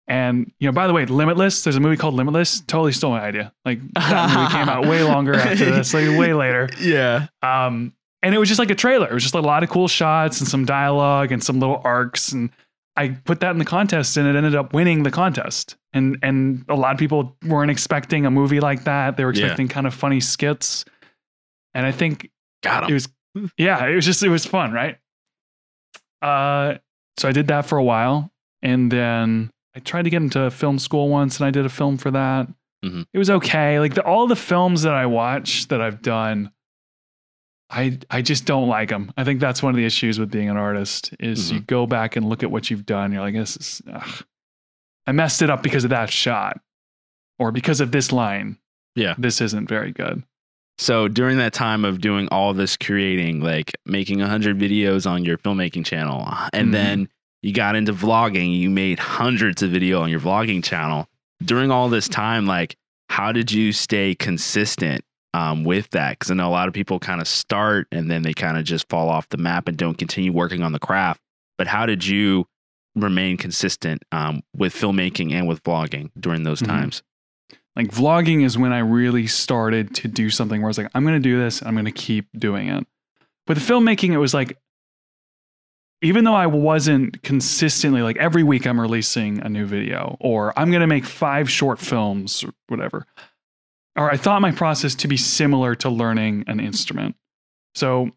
And 0.08 0.52
you 0.60 0.68
know, 0.68 0.72
by 0.72 0.88
the 0.88 0.94
way, 0.94 1.06
Limitless. 1.06 1.64
There's 1.64 1.76
a 1.76 1.80
movie 1.80 1.98
called 1.98 2.14
Limitless. 2.14 2.62
Totally 2.62 2.92
stole 2.92 3.12
my 3.12 3.22
idea. 3.22 3.52
Like 3.66 3.80
that 3.94 4.36
movie 4.36 4.52
came 4.52 4.70
out 4.70 4.86
way 4.88 5.04
longer 5.04 5.34
after 5.34 5.66
this, 5.66 5.94
like 5.94 6.18
way 6.20 6.34
later. 6.36 6.70
yeah. 6.80 7.28
Um, 7.42 7.94
and 8.22 8.34
it 8.34 8.38
was 8.40 8.48
just 8.48 8.60
like 8.60 8.72
a 8.72 8.76
trailer. 8.76 9.08
It 9.10 9.14
was 9.14 9.24
just 9.24 9.36
a 9.36 9.40
lot 9.40 9.64
of 9.64 9.70
cool 9.70 9.88
shots 9.88 10.40
and 10.40 10.48
some 10.48 10.66
dialogue 10.66 11.32
and 11.32 11.44
some 11.44 11.60
little 11.60 11.80
arcs. 11.84 12.32
And 12.32 12.50
I 12.98 13.10
put 13.10 13.42
that 13.42 13.52
in 13.52 13.58
the 13.58 13.66
contest, 13.66 14.16
and 14.18 14.28
it 14.28 14.36
ended 14.36 14.56
up 14.56 14.74
winning 14.74 15.04
the 15.04 15.12
contest. 15.12 15.76
And 15.94 16.18
and 16.24 16.64
a 16.70 16.76
lot 16.76 16.94
of 16.94 16.98
people 16.98 17.36
weren't 17.46 17.72
expecting 17.72 18.26
a 18.26 18.32
movie 18.32 18.60
like 18.60 18.84
that. 18.86 19.18
They 19.18 19.26
were 19.26 19.34
Yeah. 19.34 19.44
expecting 19.46 19.68
kind 19.68 19.86
of 19.88 19.94
funny 19.94 20.20
skits. 20.20 20.86
And 21.74 21.86
I 21.86 21.92
think 21.92 22.30
Got 22.64 22.90
it 22.90 22.94
was 22.94 23.10
yeah, 23.58 23.86
it 23.86 23.96
was 23.96 24.06
just 24.06 24.24
it 24.24 24.30
was 24.30 24.46
fun, 24.46 24.72
right? 24.72 24.98
Uh, 26.22 26.76
so 27.18 27.28
I 27.28 27.32
did 27.32 27.48
that 27.48 27.66
for 27.66 27.78
a 27.78 27.84
while, 27.84 28.32
and 28.62 28.92
then 28.92 29.52
I 29.76 29.80
tried 29.80 30.04
to 30.04 30.10
get 30.10 30.22
into 30.22 30.50
film 30.52 30.80
school 30.80 31.10
once, 31.10 31.38
and 31.40 31.46
I 31.48 31.52
did 31.52 31.66
a 31.66 31.70
film 31.70 31.98
for 31.98 32.12
that. 32.12 32.48
Mhm. 32.84 33.06
It 33.14 33.18
was 33.18 33.30
okay. 33.30 33.80
Like 33.80 33.94
the, 33.96 34.04
all 34.04 34.28
the 34.28 34.36
films 34.36 34.84
that 34.84 34.94
I 34.94 35.06
watch 35.06 35.68
that 35.68 35.82
I've 35.82 36.02
done, 36.02 36.52
I 37.70 37.98
I 38.12 38.22
just 38.22 38.46
don't 38.46 38.68
like 38.68 38.90
them. 38.90 39.12
I 39.18 39.24
think 39.24 39.40
that's 39.40 39.64
one 39.64 39.72
of 39.72 39.76
the 39.78 39.86
issues 39.86 40.20
with 40.20 40.30
being 40.32 40.50
an 40.50 40.58
artist 40.58 41.14
is 41.20 41.52
you 41.52 41.60
go 41.62 41.86
back 41.88 42.16
and 42.16 42.28
look 42.30 42.44
at 42.44 42.52
what 42.52 42.70
you've 42.70 42.86
done. 42.86 43.12
You're 43.12 43.22
like, 43.22 43.34
this 43.34 43.58
is, 43.58 43.82
ugh. 43.92 44.24
I 45.08 45.12
messed 45.12 45.42
it 45.42 45.50
up 45.50 45.62
because 45.64 45.84
of 45.84 45.90
that 45.92 46.10
shot, 46.12 46.60
or 47.40 47.52
because 47.52 47.82
of 47.82 47.92
this 47.92 48.12
line. 48.12 48.58
Yeah. 48.96 49.14
this 49.18 49.42
isn't 49.42 49.68
very 49.68 49.92
good. 49.92 50.24
So 50.78 51.08
during 51.10 51.38
that 51.40 51.52
time 51.54 51.84
of 51.84 52.00
doing 52.00 52.30
all 52.32 52.54
this 52.54 52.78
creating, 52.78 53.42
like 53.42 53.74
making 53.86 54.20
100 54.20 54.58
videos 54.58 55.10
on 55.10 55.26
your 55.26 55.38
filmmaking 55.38 55.86
channel, 55.86 56.26
and 56.54 56.70
Mhm. 56.70 56.72
then 56.72 57.10
you 57.42 57.52
got 57.54 57.76
into 57.76 57.92
vlogging, 57.94 58.58
you 58.58 58.70
made 58.70 59.00
hundreds 59.00 59.62
of 59.64 59.72
video 59.72 60.02
on 60.02 60.10
your 60.10 60.20
vlogging 60.22 60.64
channel. 60.64 61.10
During 61.44 61.72
all 61.72 61.90
this 61.90 62.08
time, 62.08 62.46
like 62.46 62.78
how 63.10 63.32
did 63.34 63.52
you 63.52 63.72
stay 63.74 64.16
consistent 64.16 65.04
um, 65.36 65.64
with 65.64 65.90
that? 65.90 66.12
Because 66.18 66.32
I 66.32 66.36
know 66.36 66.48
a 66.48 66.52
lot 66.60 66.68
of 66.68 66.74
people 66.74 66.98
kind 67.00 67.20
of 67.22 67.28
start 67.28 67.88
and 67.92 68.10
then 68.10 68.22
they 68.22 68.34
kind 68.34 68.58
of 68.58 68.64
just 68.64 68.88
fall 68.90 69.10
off 69.10 69.28
the 69.30 69.38
map 69.38 69.68
and 69.68 69.76
don't 69.78 69.98
continue 69.98 70.32
working 70.32 70.62
on 70.64 70.72
the 70.72 70.80
craft. 70.80 71.20
But 71.58 71.68
how 71.68 71.86
did 71.86 72.06
you 72.06 72.48
remain 72.96 73.36
consistent 73.38 74.04
um, 74.14 74.42
with 74.56 74.74
filmmaking 74.74 75.34
and 75.34 75.48
with 75.48 75.62
vlogging 75.64 76.12
during 76.20 76.44
those 76.44 76.62
Mhm. 76.62 76.68
times? 76.68 77.04
like 77.78 77.88
vlogging 77.90 78.46
is 78.46 78.58
when 78.58 78.72
I 78.72 78.80
really 78.80 79.28
started 79.28 79.94
to 79.96 80.08
do 80.08 80.30
something 80.30 80.62
where 80.62 80.70
I 80.70 80.72
was 80.74 80.78
like, 80.78 80.90
I'm 80.96 81.04
going 81.04 81.22
to 81.22 81.30
do 81.30 81.38
this. 81.38 81.60
And 81.60 81.68
I'm 81.68 81.76
going 81.76 81.84
to 81.84 81.92
keep 81.92 82.26
doing 82.38 82.70
it. 82.70 82.88
With 83.50 83.58
the 83.58 83.74
filmmaking, 83.74 84.14
it 84.14 84.18
was 84.18 84.34
like, 84.34 84.58
even 86.02 86.24
though 86.24 86.36
I 86.36 86.48
wasn't 86.48 87.22
consistently 87.24 88.02
like 88.02 88.16
every 88.16 88.44
week 88.44 88.66
I'm 88.66 88.80
releasing 88.80 89.42
a 89.42 89.50
new 89.50 89.66
video 89.66 90.16
or 90.22 90.58
I'm 90.58 90.70
going 90.72 90.82
to 90.82 90.88
make 90.88 91.04
five 91.06 91.50
short 91.50 91.80
films 91.80 92.46
or 92.46 92.52
whatever, 92.68 93.08
or 93.96 94.12
I 94.12 94.18
thought 94.18 94.42
my 94.42 94.52
process 94.52 94.96
to 94.96 95.08
be 95.08 95.18
similar 95.18 95.76
to 95.76 95.90
learning 95.90 96.44
an 96.48 96.60
instrument. 96.60 97.16
So 97.76 98.12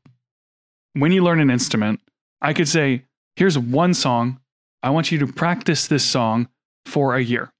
when 0.94 1.12
you 1.12 1.22
learn 1.22 1.40
an 1.40 1.50
instrument, 1.50 2.00
I 2.40 2.52
could 2.52 2.68
say, 2.68 3.04
here's 3.36 3.58
one 3.58 3.94
song. 3.94 4.40
I 4.82 4.90
want 4.90 5.10
you 5.10 5.18
to 5.18 5.26
practice 5.26 5.86
this 5.86 6.04
song 6.04 6.48
for 6.86 7.14
a 7.16 7.22
year. 7.22 7.52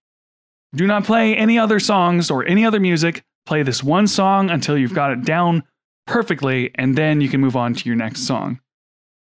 Do 0.75 0.87
not 0.87 1.05
play 1.05 1.37
any 1.37 1.59
other 1.59 1.81
songs 1.81 2.31
or 2.31 2.47
any 2.47 2.65
other 2.65 2.81
music. 2.81 3.25
Play 3.47 3.63
this 3.63 3.83
one 3.83 4.07
song 4.07 4.51
until 4.51 4.77
you've 4.77 4.95
got 4.95 5.13
it 5.13 5.25
down 5.25 5.65
perfectly, 6.07 6.71
and 6.75 6.97
then 6.97 7.21
you 7.21 7.29
can 7.29 7.41
move 7.41 7.57
on 7.57 7.75
to 7.75 7.87
your 7.87 7.97
next 7.97 8.27
song. 8.27 8.61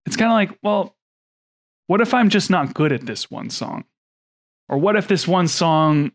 It's 0.06 0.16
kind 0.16 0.30
of 0.30 0.34
like, 0.34 0.58
well, 0.62 0.96
what 1.86 2.00
if 2.00 2.14
I'm 2.14 2.28
just 2.28 2.50
not 2.50 2.74
good 2.74 2.92
at 2.92 3.06
this 3.06 3.30
one 3.30 3.50
song? 3.50 3.84
Or 4.68 4.78
what 4.78 4.96
if 4.96 5.08
this 5.08 5.28
one 5.28 5.48
song, 5.48 6.12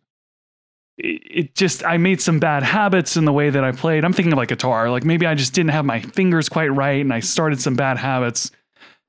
it, 1.00 1.56
just, 1.56 1.84
I 1.86 1.98
made 1.98 2.22
some 2.22 2.40
bad 2.40 2.64
habits 2.64 3.18
in 3.18 3.26
the 3.26 3.34
way 3.34 3.50
that 3.50 3.64
I 3.64 3.72
played? 3.72 4.04
I'm 4.04 4.14
thinking 4.14 4.34
of 4.34 4.38
like 4.38 4.50
guitar. 4.50 4.90
Like 4.90 5.06
maybe 5.06 5.26
I 5.26 5.36
just 5.36 5.54
didn't 5.54 5.72
have 5.72 5.86
my 5.86 6.02
fingers 6.02 6.50
quite 6.50 6.68
right 6.68 7.02
and 7.02 7.14
I 7.14 7.20
started 7.20 7.62
some 7.62 7.76
bad 7.76 7.98
habits. 7.98 8.52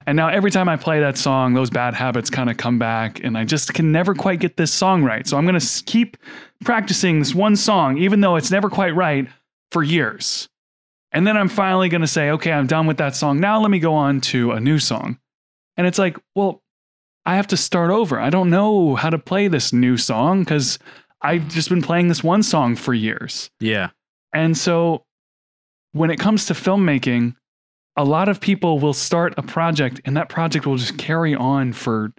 And 0.06 0.16
now 0.16 0.28
every 0.28 0.50
time 0.50 0.68
I 0.68 0.76
play 0.76 1.00
that 1.00 1.18
song, 1.18 1.52
those 1.52 1.70
bad 1.70 1.94
habits 1.94 2.30
kind 2.30 2.48
of 2.48 2.56
come 2.56 2.78
back, 2.78 3.22
and 3.22 3.36
I 3.36 3.44
just 3.44 3.74
can 3.74 3.92
never 3.92 4.14
quite 4.14 4.40
get 4.40 4.56
this 4.56 4.72
song 4.72 5.04
right. 5.04 5.26
So 5.26 5.36
I'm 5.36 5.46
going 5.46 5.60
to 5.60 5.84
keep 5.84 6.16
practicing 6.64 7.18
this 7.18 7.34
one 7.34 7.54
song, 7.54 7.98
even 7.98 8.20
though 8.20 8.36
it's 8.36 8.50
never 8.50 8.70
quite 8.70 8.94
right, 8.94 9.28
for 9.70 9.82
years. 9.82 10.48
And 11.12 11.26
then 11.26 11.36
I'm 11.36 11.48
finally 11.48 11.88
going 11.88 12.00
to 12.00 12.06
say, 12.06 12.30
okay, 12.30 12.50
I'm 12.50 12.66
done 12.66 12.86
with 12.86 12.96
that 12.96 13.14
song. 13.14 13.40
Now 13.40 13.60
let 13.60 13.70
me 13.70 13.78
go 13.78 13.94
on 13.94 14.20
to 14.22 14.52
a 14.52 14.60
new 14.60 14.78
song. 14.78 15.18
And 15.76 15.86
it's 15.86 15.98
like, 15.98 16.16
well, 16.34 16.62
I 17.26 17.36
have 17.36 17.48
to 17.48 17.56
start 17.56 17.90
over. 17.90 18.18
I 18.18 18.30
don't 18.30 18.48
know 18.48 18.94
how 18.94 19.10
to 19.10 19.18
play 19.18 19.48
this 19.48 19.72
new 19.72 19.96
song 19.96 20.40
because 20.40 20.78
I've 21.22 21.48
just 21.48 21.68
been 21.68 21.82
playing 21.82 22.08
this 22.08 22.24
one 22.24 22.42
song 22.42 22.76
for 22.76 22.94
years. 22.94 23.50
Yeah. 23.60 23.90
And 24.32 24.56
so 24.56 25.04
when 25.92 26.10
it 26.10 26.18
comes 26.18 26.46
to 26.46 26.54
filmmaking, 26.54 27.34
a 27.96 28.04
lot 28.04 28.28
of 28.28 28.40
people 28.40 28.78
will 28.78 28.94
start 28.94 29.34
a 29.36 29.42
project 29.42 30.00
and 30.04 30.16
that 30.16 30.28
project 30.28 30.66
will 30.66 30.76
just 30.76 30.96
carry 30.96 31.34
on 31.34 31.72
for 31.72 32.12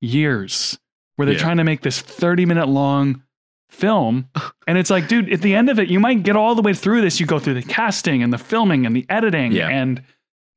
years 0.00 0.78
where 1.16 1.26
they're 1.26 1.34
Yeah. 1.34 1.40
trying 1.42 1.58
to 1.58 1.64
make 1.64 1.82
this 1.82 2.00
30 2.00 2.46
minute 2.46 2.68
long 2.68 3.22
film. 3.70 4.28
And 4.68 4.78
it's 4.78 4.90
like, 4.90 5.08
dude, 5.08 5.30
at 5.32 5.42
the 5.42 5.56
end 5.56 5.68
of 5.70 5.80
it, 5.80 5.88
you 5.88 5.98
might 5.98 6.22
get 6.22 6.36
all 6.36 6.54
the 6.54 6.62
way 6.62 6.72
through 6.72 7.00
this. 7.00 7.18
You 7.18 7.26
go 7.26 7.40
through 7.40 7.54
the 7.54 7.62
casting 7.64 8.22
and 8.22 8.32
the 8.32 8.38
filming 8.38 8.86
and 8.86 8.94
the 8.94 9.04
editing 9.08 9.50
Yeah. 9.50 9.68
and 9.68 10.02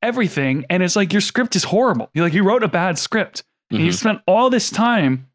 everything. 0.03 0.63
And 0.69 0.83
it's 0.83 0.95
like 0.95 1.11
your 1.11 1.21
script 1.21 1.55
is 1.55 1.63
horrible. 1.63 2.11
You're 2.13 2.23
like, 2.23 2.35
you 2.35 2.43
wrote 2.43 2.63
a 2.63 2.67
bad 2.67 2.99
script. 2.99 3.43
And 3.71 3.79
you 3.79 3.87
mm-hmm. 3.87 3.95
spent 3.95 4.21
all 4.27 4.51
this 4.51 4.69
time 4.69 5.27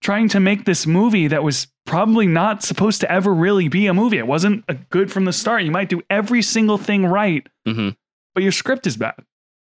trying 0.00 0.28
to 0.28 0.40
make 0.40 0.64
this 0.64 0.86
movie 0.86 1.26
that 1.28 1.42
was 1.42 1.66
probably 1.86 2.26
not 2.26 2.62
supposed 2.62 3.00
to 3.00 3.10
ever 3.10 3.32
really 3.34 3.68
be 3.68 3.86
a 3.86 3.94
movie. 3.94 4.18
It 4.18 4.26
wasn't 4.26 4.64
a 4.68 4.74
good 4.74 5.10
from 5.10 5.24
the 5.24 5.32
start. 5.32 5.62
You 5.64 5.70
might 5.70 5.88
do 5.88 6.02
every 6.10 6.42
single 6.42 6.78
thing 6.78 7.04
right, 7.06 7.46
Mhm. 7.66 7.96
but 8.34 8.42
your 8.42 8.52
script 8.52 8.86
is 8.86 8.96
bad. 8.96 9.14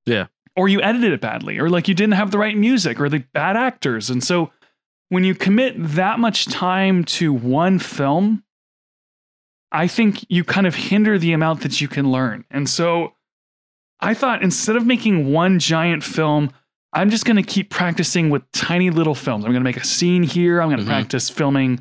Yeah. 0.06 0.28
Or 0.56 0.68
you 0.70 0.82
edited 0.82 1.14
it 1.14 1.22
badly, 1.22 1.60
or 1.60 1.70
like 1.70 1.88
you 1.88 1.94
didn't 1.94 2.14
have 2.14 2.32
the 2.32 2.38
right 2.38 2.56
music, 2.58 3.00
or 3.00 3.10
the 3.10 3.20
bad 3.34 3.56
actors. 3.58 4.10
And 4.10 4.24
so 4.24 4.52
when 5.10 5.24
you 5.24 5.36
commit 5.36 5.76
that 5.78 6.20
much 6.20 6.46
time 6.46 7.04
to 7.06 7.32
one 7.34 7.78
film, 7.80 8.44
I 9.72 9.88
think 9.88 10.24
you 10.30 10.44
kind 10.44 10.68
of 10.68 10.76
hinder 10.76 11.18
the 11.18 11.34
amount 11.34 11.62
that 11.62 11.82
you 11.82 11.88
can 11.88 12.12
learn. 12.12 12.46
And 12.52 12.70
so 12.70 13.14
I 14.00 14.14
thought 14.14 14.44
instead 14.44 14.76
of 14.76 14.86
making 14.86 15.32
one 15.32 15.60
giant 15.60 16.04
film, 16.04 16.52
I'm 16.94 17.10
just 17.10 17.26
going 17.26 17.38
to 17.38 17.44
keep 17.44 17.70
practicing 17.70 18.30
with 18.30 18.44
tiny 18.52 18.90
little 18.92 19.16
films. 19.16 19.44
I'm 19.46 19.52
going 19.52 19.64
to 19.64 19.68
make 19.68 19.78
a 19.78 19.86
scene 19.86 20.24
here. 20.24 20.62
I'm 20.62 20.68
going 20.70 20.78
to 20.80 20.84
Mhm. 20.86 20.88
practice 20.88 21.30
filming 21.30 21.80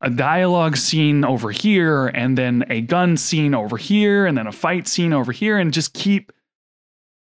a 0.00 0.10
dialogue 0.10 0.76
scene 0.76 1.24
over 1.24 1.50
here, 1.50 2.08
and 2.08 2.36
then 2.38 2.64
a 2.68 2.80
gun 2.80 3.16
scene 3.16 3.54
over 3.54 3.76
here, 3.76 4.26
and 4.26 4.36
then 4.36 4.46
a 4.46 4.52
fight 4.52 4.88
scene 4.88 5.12
over 5.12 5.30
here, 5.32 5.58
and 5.58 5.72
just 5.72 5.94
keep 5.94 6.32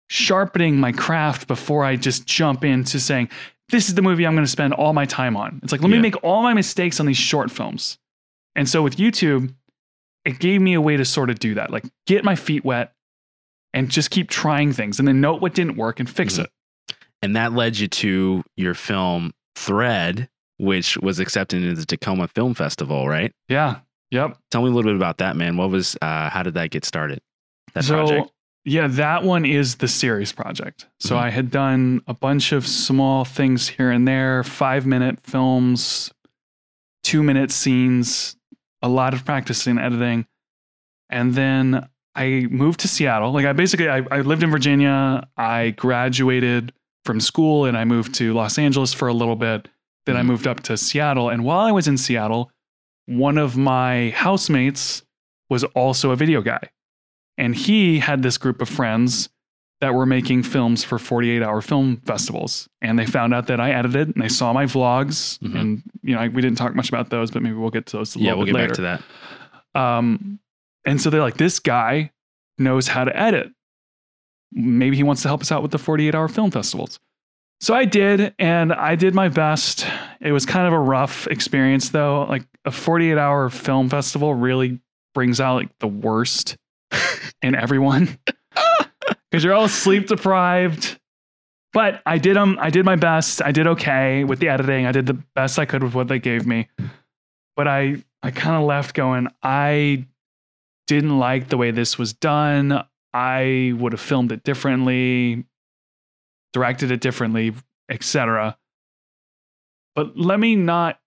sharpening 0.09 0.79
my 0.79 0.93
craft 0.93 1.47
before 1.49 1.85
I 1.85 1.97
just 1.97 2.27
jump 2.27 2.65
into 2.65 3.01
saying, 3.01 3.29
this 3.71 3.89
is 3.89 3.95
the 3.95 4.03
movie 4.03 4.27
I'm 4.27 4.35
going 4.35 4.45
to 4.45 4.51
spend 4.51 4.75
all 4.75 4.93
my 4.93 5.07
time 5.07 5.37
on. 5.37 5.61
It's 5.63 5.73
like, 5.73 5.81
let 5.81 5.91
me 5.91 5.99
make 5.99 6.23
all 6.23 6.43
my 6.43 6.53
mistakes 6.53 7.01
on 7.01 7.07
these 7.07 7.17
short 7.17 7.51
films. 7.51 7.99
And 8.55 8.69
so 8.69 8.83
with 8.83 8.97
YouTube, 8.97 9.55
it 10.27 10.39
gave 10.39 10.61
me 10.61 10.75
a 10.75 10.81
way 10.81 10.97
to 10.99 11.05
sort 11.07 11.31
of 11.31 11.39
do 11.39 11.55
that, 11.55 11.71
like 11.71 11.85
get 12.07 12.25
my 12.25 12.37
feet 12.37 12.65
wet 12.65 12.93
and 13.73 13.89
just 13.91 14.11
keep 14.11 14.29
trying 14.29 14.73
things 14.73 14.99
and 14.99 15.09
then 15.09 15.21
note 15.23 15.41
what 15.41 15.55
didn't 15.55 15.77
work 15.77 15.99
and 16.01 16.09
fix 16.09 16.37
Mhm. 16.37 16.45
it. 16.45 16.51
And 17.23 17.37
that 17.37 17.53
led 17.53 17.79
you 17.79 17.89
to 17.89 18.43
your 18.57 18.75
film 18.75 19.33
Thread, 19.55 20.29
which 20.59 20.97
was 20.99 21.19
accepted 21.21 21.63
into 21.63 21.75
the 21.81 21.87
Tacoma 21.87 22.29
Film 22.29 22.55
Festival, 22.55 23.07
right? 23.09 23.33
Yeah. 23.49 23.81
Yep. 24.11 24.39
Tell 24.51 24.63
me 24.63 24.69
a 24.69 24.73
little 24.73 24.91
bit 24.91 24.97
about 24.97 25.19
that, 25.19 25.37
man. 25.37 25.57
What 25.57 25.71
was, 25.71 25.97
uh, 26.03 26.29
how 26.31 26.43
did 26.43 26.55
that 26.55 26.71
get 26.71 26.85
started? 26.85 27.21
that 27.75 27.85
so, 27.85 27.95
project? 28.07 28.31
Yeah, 28.65 28.87
that 28.87 29.25
one 29.25 29.45
is 29.45 29.77
the 29.77 29.89
series 29.89 30.33
project. 30.33 30.87
So 31.01 31.17
Mhm. 31.17 31.21
I 31.21 31.31
had 31.31 31.51
done 31.51 32.03
a 32.07 32.15
bunch 32.15 32.53
of 32.53 32.67
small 32.67 33.25
things 33.25 33.69
here 33.69 33.91
and 33.91 34.07
there, 34.07 34.45
five 34.45 34.87
minute 34.87 35.19
films, 35.23 36.13
two 37.03 37.23
minute 37.23 37.51
scenes, 37.51 38.37
a 38.83 38.89
lot 38.89 39.15
of 39.15 39.25
practice 39.25 39.67
in 39.67 39.79
editing. 39.79 40.27
And 41.11 41.35
then 41.35 41.89
I 42.15 42.47
moved 42.51 42.81
to 42.81 42.89
Seattle. 42.89 43.33
Like 43.33 43.47
I 43.47 43.53
basically 43.53 43.89
I, 43.89 44.03
I 44.11 44.21
lived 44.21 44.43
in 44.43 44.51
Virginia. 44.51 45.27
I 45.37 45.71
graduated 45.71 46.73
from 47.05 47.21
school 47.21 47.65
and 47.65 47.77
I 47.77 47.85
moved 47.85 48.15
to 48.17 48.33
Los 48.33 48.59
Angeles 48.59 48.93
for 48.93 49.09
a 49.09 49.13
little 49.13 49.37
bit. 49.37 49.69
Then 50.07 50.17
I 50.17 50.23
Mhm. 50.23 50.27
moved 50.27 50.47
up 50.47 50.61
to 50.65 50.77
Seattle. 50.77 51.29
And 51.31 51.45
while 51.45 51.61
I 51.61 51.73
was 51.73 51.89
in 51.89 51.97
Seattle, 51.97 52.51
one 53.07 53.39
of 53.39 53.57
my 53.57 54.11
housemates 54.11 55.03
was 55.51 55.65
also 55.65 56.11
a 56.13 56.17
video 56.17 56.41
guy. 56.43 56.61
And 57.39 57.55
he 57.57 57.99
had 57.99 58.23
this 58.23 58.39
group 58.39 58.61
of 58.63 58.69
friends 58.69 59.29
that 59.81 59.95
were 59.95 60.07
making 60.07 60.45
films 60.45 60.85
for 60.85 60.97
48 60.99 61.43
hour 61.43 61.61
film 61.61 61.97
festivals. 62.07 62.69
And 62.81 62.97
they 62.99 63.07
found 63.07 63.35
out 63.35 63.49
that 63.49 63.61
I 63.61 63.73
edited 63.73 64.15
and 64.15 64.23
they 64.23 64.29
saw 64.29 64.53
my 64.53 64.65
vlogs. 64.65 65.39
Mhm. 65.41 65.55
And, 65.61 65.83
you 66.03 66.15
know, 66.15 66.21
I, 66.21 66.29
we 66.29 66.41
didn't 66.41 66.59
talk 66.59 66.75
much 66.77 66.89
about 66.89 67.11
those, 67.11 67.33
but 67.33 67.43
maybe 67.43 67.57
we'll 67.57 67.71
get 67.71 67.87
to 67.87 67.97
those 67.97 68.15
a 68.15 68.19
Yeah, 68.21 68.27
little 68.35 68.39
we'll 68.39 68.47
bit 68.47 68.53
get 68.53 68.59
later. 68.59 68.69
back 68.69 68.77
to 68.77 68.83
that. 69.75 69.81
Um, 69.81 70.39
and 70.85 71.01
so 71.01 71.11
they're 71.11 71.21
like, 71.21 71.37
this 71.37 71.59
guy 71.59 72.13
knows 72.59 72.87
how 72.89 73.05
to 73.05 73.17
edit. 73.17 73.51
Maybe 74.53 74.97
he 74.97 75.03
wants 75.03 75.23
to 75.23 75.29
help 75.29 75.41
us 75.41 75.51
out 75.51 75.63
with 75.63 75.71
the 75.71 75.79
48 75.79 76.15
hour 76.15 76.29
film 76.29 76.51
festivals. 76.51 77.01
So 77.61 77.75
I 77.75 77.85
did, 77.85 78.35
and 78.41 78.73
I 78.73 78.97
did 78.97 79.15
my 79.15 79.29
best. 79.29 79.87
It 80.21 80.33
was 80.33 80.45
kind 80.45 80.67
of 80.67 80.73
a 80.73 80.79
rough 80.79 81.29
experience, 81.29 81.91
though. 81.91 82.25
Like 82.25 82.43
a 82.65 82.73
48 82.73 83.17
hour 83.17 83.51
film 83.51 83.89
festival 83.89 84.35
really 84.35 84.81
brings 85.15 85.41
out 85.41 85.55
like 85.55 85.79
the 85.79 85.87
worst 85.87 86.57
in 87.43 87.55
everyone 87.55 88.19
because 89.31 89.45
you're 89.45 89.55
all 89.55 89.69
sleep 89.69 90.09
deprived. 90.09 90.99
But 91.73 92.03
I 92.05 92.19
did 92.19 92.37
them. 92.37 92.59
I 92.61 92.71
did 92.71 92.85
my 92.85 92.97
best. 92.97 93.41
I 93.43 93.53
did 93.53 93.67
okay 93.67 94.25
with 94.25 94.41
the 94.41 94.49
editing. 94.49 94.87
I 94.87 94.93
did 94.93 95.07
the 95.07 95.15
best 95.15 95.59
I 95.59 95.65
could 95.65 95.83
with 95.83 95.95
what 95.95 96.09
they 96.09 96.19
gave 96.19 96.47
me. 96.47 96.69
But 97.57 97.69
I, 97.69 98.03
I 98.23 98.31
kind 98.31 98.57
of 98.57 98.65
left 98.65 98.95
going. 98.95 99.29
I 99.43 100.07
didn't 100.87 101.19
like 101.19 101.49
the 101.49 101.57
way 101.57 101.71
this 101.71 101.97
was 101.97 102.13
done. 102.13 102.85
I 103.15 103.73
would 103.77 103.93
have 103.93 104.01
filmed 104.01 104.33
it 104.33 104.43
differently, 104.43 105.45
directed 106.53 106.91
it 106.91 107.01
differently, 107.01 107.55
etc. 107.89 108.57
But 109.95 110.17
let 110.17 110.41
me 110.41 110.57
not 110.57 110.99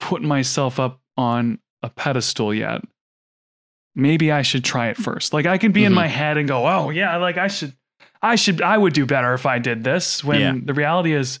put 0.00 0.22
myself 0.22 0.78
up 0.78 1.00
on 1.16 1.58
a 1.82 1.90
pedestal 1.90 2.54
yet. 2.54 2.82
Maybe 3.94 4.30
I 4.30 4.42
should 4.42 4.64
try 4.64 4.88
it 4.88 4.96
first. 4.96 5.32
Like 5.32 5.46
I 5.46 5.58
can 5.58 5.72
be 5.72 5.84
in 5.84 5.92
Mhm. 5.92 5.96
my 5.96 6.06
head 6.06 6.36
and 6.36 6.46
go, 6.46 6.66
"Oh, 6.66 6.90
yeah, 6.90 7.16
like 7.16 7.38
I 7.38 7.48
should 7.48 7.72
I 8.22 8.34
should 8.36 8.60
I 8.62 8.76
would 8.76 8.92
do 8.92 9.06
better 9.06 9.32
if 9.34 9.46
I 9.46 9.58
did 9.58 9.84
this." 9.84 10.22
When 10.22 10.40
Yeah. 10.40 10.54
the 10.62 10.74
reality 10.74 11.12
is, 11.12 11.40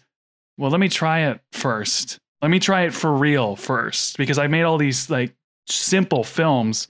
well, 0.56 0.70
let 0.70 0.80
me 0.80 0.88
try 0.88 1.20
it 1.20 1.40
first. 1.52 2.18
Let 2.42 2.50
me 2.50 2.58
try 2.58 2.82
it 2.82 2.94
for 2.94 3.12
real 3.14 3.56
first 3.56 4.16
because 4.18 4.38
I 4.38 4.46
made 4.46 4.62
all 4.62 4.78
these 4.78 5.10
like 5.10 5.34
simple 5.68 6.24
films 6.24 6.88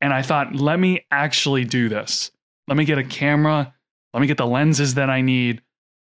and 0.00 0.12
I 0.12 0.22
thought, 0.22 0.54
let 0.54 0.78
me 0.78 1.04
actually 1.10 1.64
do 1.64 1.88
this. 1.88 2.30
Let 2.68 2.76
me 2.76 2.84
get 2.84 2.98
a 2.98 3.04
camera. 3.04 3.74
Let 4.14 4.20
me 4.20 4.26
get 4.26 4.36
the 4.36 4.46
lenses 4.46 4.94
that 4.94 5.10
I 5.10 5.20
need. 5.20 5.62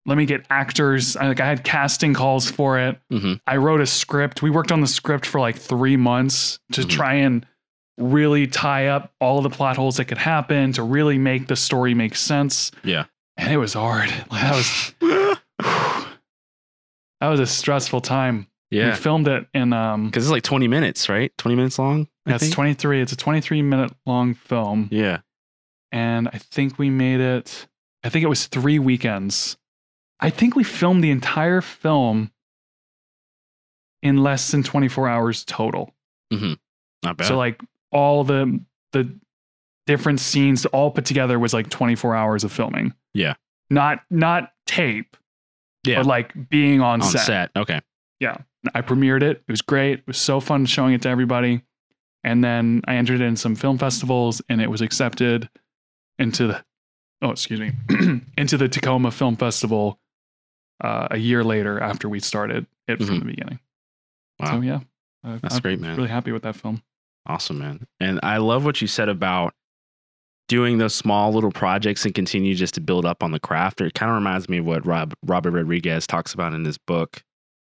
Let 0.06 0.16
me 0.18 0.26
get 0.26 0.46
actors. 0.50 1.16
I, 1.16 1.26
like 1.28 1.40
I 1.40 1.46
had 1.46 1.64
casting 1.64 2.14
calls 2.14 2.50
for 2.50 2.78
it. 2.78 2.98
hmm 3.10 3.34
I 3.46 3.56
wrote 3.56 3.80
a 3.80 3.86
script. 3.86 4.42
We 4.42 4.50
worked 4.50 4.70
on 4.72 4.80
the 4.80 4.86
script 4.86 5.26
for 5.26 5.40
like 5.40 5.56
three 5.56 5.96
months 5.96 6.58
to 6.72 6.82
Mhm. 6.82 6.88
try 6.90 7.14
and 7.14 7.44
really 7.98 8.46
tie 8.46 8.88
up 8.88 9.12
all 9.20 9.40
the 9.42 9.50
plot 9.50 9.76
holes 9.76 9.96
that 9.96 10.04
could 10.04 10.18
happen 10.18 10.72
to 10.72 10.82
really 10.82 11.18
make 11.18 11.46
the 11.46 11.56
story 11.56 11.94
make 11.94 12.14
sense. 12.14 12.70
Yeah. 12.84 13.06
And 13.38 13.52
it 13.52 13.56
was 13.56 13.72
hard. 13.74 14.10
Like, 14.30 14.42
that 14.42 14.54
was 14.54 14.94
that 17.20 17.28
was 17.28 17.40
a 17.40 17.46
stressful 17.46 18.00
time. 18.02 18.46
We 18.70 18.78
Yeah. 18.78 18.94
filmed 18.94 19.28
it 19.28 19.46
in 19.54 19.72
um 19.72 20.06
Because 20.06 20.24
it's 20.24 20.32
like 20.32 20.42
20 20.42 20.66
minutes, 20.68 21.08
right? 21.08 21.32
20 21.38 21.54
minutes 21.56 21.78
long? 21.78 22.08
I 22.26 22.32
that's 22.32 22.44
think? 22.44 22.54
23. 22.54 23.00
It's 23.00 23.12
a 23.12 23.16
23 23.16 23.62
minute 23.62 23.92
long 24.06 24.34
film. 24.34 24.88
Yeah. 24.90 25.18
and 25.92 26.28
I 26.28 26.38
think 26.38 26.78
we 26.78 26.90
made 26.90 27.20
it. 27.20 27.68
I 28.04 28.08
think 28.08 28.24
it 28.24 28.28
was 28.28 28.46
three 28.46 28.78
weekends. 28.78 29.56
I 30.20 30.30
think 30.30 30.56
we 30.56 30.64
filmed 30.64 31.02
the 31.04 31.10
entire 31.10 31.60
film 31.60 32.30
in 34.02 34.18
less 34.22 34.50
than 34.50 34.62
24 34.62 35.08
hours 35.08 35.44
total. 35.44 35.94
Not 36.30 37.16
bad. 37.16 37.26
So 37.26 37.36
like 37.36 37.60
all 37.92 38.24
the 38.24 38.60
the 38.92 39.14
different 39.86 40.18
scenes 40.20 40.66
all 40.66 40.90
put 40.90 41.04
together 41.04 41.38
was 41.38 41.54
like 41.54 41.70
24 41.70 42.16
hours 42.16 42.44
of 42.44 42.52
filming. 42.52 42.94
Yeah. 43.14 43.34
Not 43.70 44.00
not 44.10 44.52
tape, 44.66 45.16
yeah. 45.84 45.98
but 45.98 46.06
like 46.06 46.48
being 46.48 46.80
on, 46.80 47.00
on 47.02 47.08
set. 47.08 47.26
set. 47.26 47.50
Okay. 47.56 47.80
I 48.74 48.82
premiered 48.82 49.22
it. 49.22 49.42
It 49.46 49.50
was 49.50 49.62
great. 49.62 50.00
It 50.00 50.06
was 50.06 50.18
so 50.18 50.40
fun 50.40 50.66
showing 50.66 50.94
it 50.94 51.02
to 51.02 51.08
everybody. 51.08 51.62
And 52.24 52.42
then 52.42 52.82
I 52.86 52.96
entered 52.96 53.20
it 53.20 53.24
in 53.24 53.36
some 53.36 53.54
film 53.54 53.78
festivals 53.78 54.42
and 54.48 54.60
it 54.60 54.70
was 54.70 54.80
accepted 54.80 55.48
into 56.18 56.46
the 56.48 56.64
oh, 57.22 57.30
excuse 57.30 57.60
me, 57.60 57.72
into 58.38 58.56
the 58.58 58.68
Tacoma 58.68 59.10
Film 59.10 59.36
Festival 59.36 59.98
uh, 60.82 61.08
a 61.10 61.16
year 61.16 61.42
later 61.42 61.80
after 61.80 62.08
we 62.08 62.20
started 62.20 62.66
it 62.88 62.98
from 62.98 63.16
Mhm. 63.16 63.18
the 63.20 63.24
beginning. 63.24 63.58
Wow. 64.38 64.50
So 64.56 64.60
yeah, 64.60 64.80
uh, 65.24 65.38
That's 65.42 65.54
I'm 65.56 65.62
great, 65.62 65.80
man. 65.80 65.96
really 65.96 66.08
happy 66.10 66.32
with 66.32 66.42
that 66.42 66.56
film. 66.56 66.82
Awesome, 67.26 67.58
man. 67.58 67.86
And 68.00 68.20
I 68.22 68.36
love 68.38 68.64
what 68.64 68.80
you 68.82 68.86
said 68.86 69.08
about 69.08 69.54
doing 70.48 70.78
those 70.78 70.94
small 70.94 71.32
little 71.32 71.50
projects 71.50 72.04
and 72.04 72.14
continue 72.14 72.54
just 72.54 72.74
to 72.74 72.80
build 72.80 73.04
up 73.04 73.22
on 73.22 73.32
the 73.32 73.40
craft. 73.40 73.80
It 73.80 73.94
kind 73.94 74.10
of 74.10 74.14
reminds 74.16 74.48
me 74.48 74.58
of 74.58 74.66
what 74.66 74.86
Rob 74.86 75.14
Robert 75.24 75.50
Rodriguez 75.52 76.06
talks 76.06 76.34
about 76.34 76.52
in 76.54 76.64
his 76.64 76.78
book. 76.78 77.22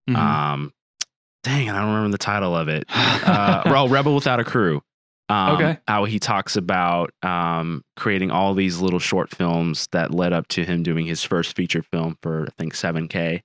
Mhm. 0.10 0.16
Um, 0.16 0.74
dang, 1.44 1.70
I 1.70 1.78
don't 1.80 1.88
remember 1.94 2.12
the 2.12 2.18
title 2.18 2.56
of 2.56 2.68
it. 2.68 2.86
Uh, 3.30 3.62
well, 3.66 3.88
Rebel 3.88 4.16
Without 4.16 4.40
a 4.40 4.44
Crew. 4.44 4.82
Um, 5.28 5.56
Okay. 5.56 5.78
How 5.88 6.06
he 6.06 6.18
talks 6.20 6.56
about 6.56 7.12
um, 7.22 7.84
creating 7.96 8.32
all 8.32 8.54
these 8.56 8.80
little 8.80 8.98
short 9.00 9.30
films 9.30 9.88
that 9.92 10.12
led 10.14 10.34
up 10.34 10.48
to 10.50 10.64
him 10.66 10.82
doing 10.84 11.06
his 11.06 11.24
first 11.24 11.56
feature 11.56 11.84
film 11.84 12.18
for 12.24 12.44
I 12.48 12.52
think 12.58 12.74
7K. 12.74 13.42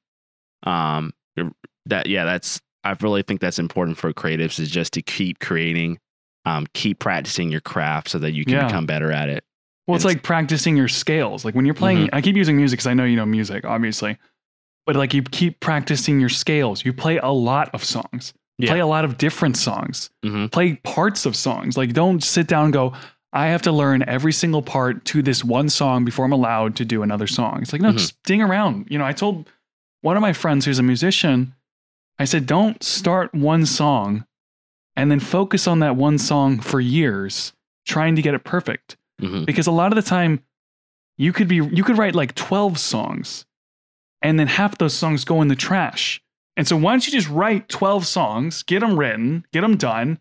Um, 0.63 1.13
that 1.87 2.07
yeah, 2.07 2.25
that's 2.25 2.61
I 2.85 2.97
really 3.01 3.23
think 3.23 3.41
that's 3.41 3.59
important 3.59 3.99
for 3.99 4.13
creatives 4.13 4.59
is 4.59 4.71
just 4.71 4.93
to 4.95 5.03
keep 5.03 5.41
creating, 5.41 5.99
um, 6.47 6.67
keep 6.73 6.99
practicing 6.99 7.51
your 7.51 7.61
craft 7.61 8.09
so 8.11 8.19
that 8.21 8.33
you 8.33 8.45
can 8.45 8.55
Yeah. 8.55 8.67
become 8.67 8.87
better 8.87 9.11
at 9.13 9.29
it. 9.29 9.45
Well, 9.87 9.97
it's 9.97 10.05
And- 10.05 10.15
like 10.15 10.23
practicing 10.23 10.77
your 10.77 10.89
scales. 10.89 11.45
Like 11.45 11.55
when 11.55 11.67
you're 11.67 11.75
playing, 11.75 12.07
Mm-hmm. 12.07 12.15
I 12.15 12.23
keep 12.23 12.37
using 12.37 12.57
music 12.57 12.79
because 12.79 12.87
I 12.87 12.95
know 12.95 13.05
you 13.05 13.17
know 13.17 13.27
music, 13.27 13.65
obviously. 13.67 14.17
But 14.87 14.97
like 14.97 15.15
you 15.15 15.23
keep 15.23 15.61
practicing 15.61 16.21
your 16.21 16.29
scales. 16.29 16.85
You 16.85 16.93
play 16.93 17.19
a 17.19 17.31
lot 17.31 17.71
of 17.75 17.83
songs. 17.85 18.35
Yeah. 18.59 18.71
Play 18.71 18.81
a 18.81 18.87
lot 18.87 19.05
of 19.05 19.17
different 19.19 19.57
songs. 19.57 20.11
Mhm. 20.25 20.53
Play 20.53 20.75
parts 20.77 21.27
of 21.27 21.35
songs. 21.35 21.77
Like 21.77 21.93
don't 21.93 22.23
sit 22.23 22.47
down 22.47 22.65
and 22.65 22.73
go, 22.73 22.93
I 23.33 23.47
have 23.49 23.63
to 23.63 23.73
learn 23.73 24.05
every 24.07 24.33
single 24.33 24.63
part 24.63 25.05
to 25.07 25.23
this 25.23 25.43
one 25.43 25.69
song 25.69 26.05
before 26.05 26.25
I'm 26.25 26.33
allowed 26.33 26.77
to 26.77 26.85
do 26.85 27.03
another 27.03 27.27
song. 27.27 27.61
It's 27.63 27.73
like, 27.73 27.83
no, 27.83 27.91
Mhm. 27.91 27.99
just 27.99 28.23
ding 28.23 28.43
around. 28.43 28.87
You 28.91 28.99
know, 28.99 29.05
I 29.05 29.13
told 29.13 29.51
one 30.03 30.17
of 30.17 30.21
my 30.21 30.33
friends 30.33 30.65
who's 30.67 30.79
a 30.79 30.83
musician, 30.85 31.55
I 32.19 32.27
said, 32.27 32.47
don't 32.47 32.81
start 32.83 33.35
one 33.35 33.67
song 33.67 34.25
and 34.95 35.11
then 35.11 35.19
focus 35.19 35.67
on 35.67 35.81
that 35.81 35.97
one 35.97 36.19
song 36.19 36.61
for 36.61 36.79
years, 36.81 37.53
trying 37.87 38.15
to 38.15 38.23
get 38.23 38.35
it 38.35 38.45
perfect 38.45 38.97
Mhm. 39.21 39.47
because 39.47 39.67
a 39.67 39.73
lot 39.73 39.91
of 39.91 39.97
the 39.97 40.09
time 40.09 40.41
you 41.17 41.33
could 41.33 41.49
be 41.49 41.57
you 41.57 41.83
could 41.85 41.97
write 41.99 42.15
like 42.15 42.35
12 42.37 42.79
songs 42.79 43.47
and 44.25 44.39
then 44.41 44.49
half 44.49 44.77
those 44.79 44.95
songs 44.95 45.25
go 45.25 45.41
in 45.43 45.47
the 45.49 45.55
trash 45.55 46.21
and 46.57 46.67
so 46.67 46.77
why 46.77 46.93
don't 46.93 47.07
you 47.07 47.13
just 47.13 47.29
write 47.29 47.69
12 47.69 48.05
songs 48.07 48.63
get 48.65 48.81
them 48.81 48.99
written 48.99 49.45
get 49.53 49.61
them 49.61 49.77
done 49.77 50.19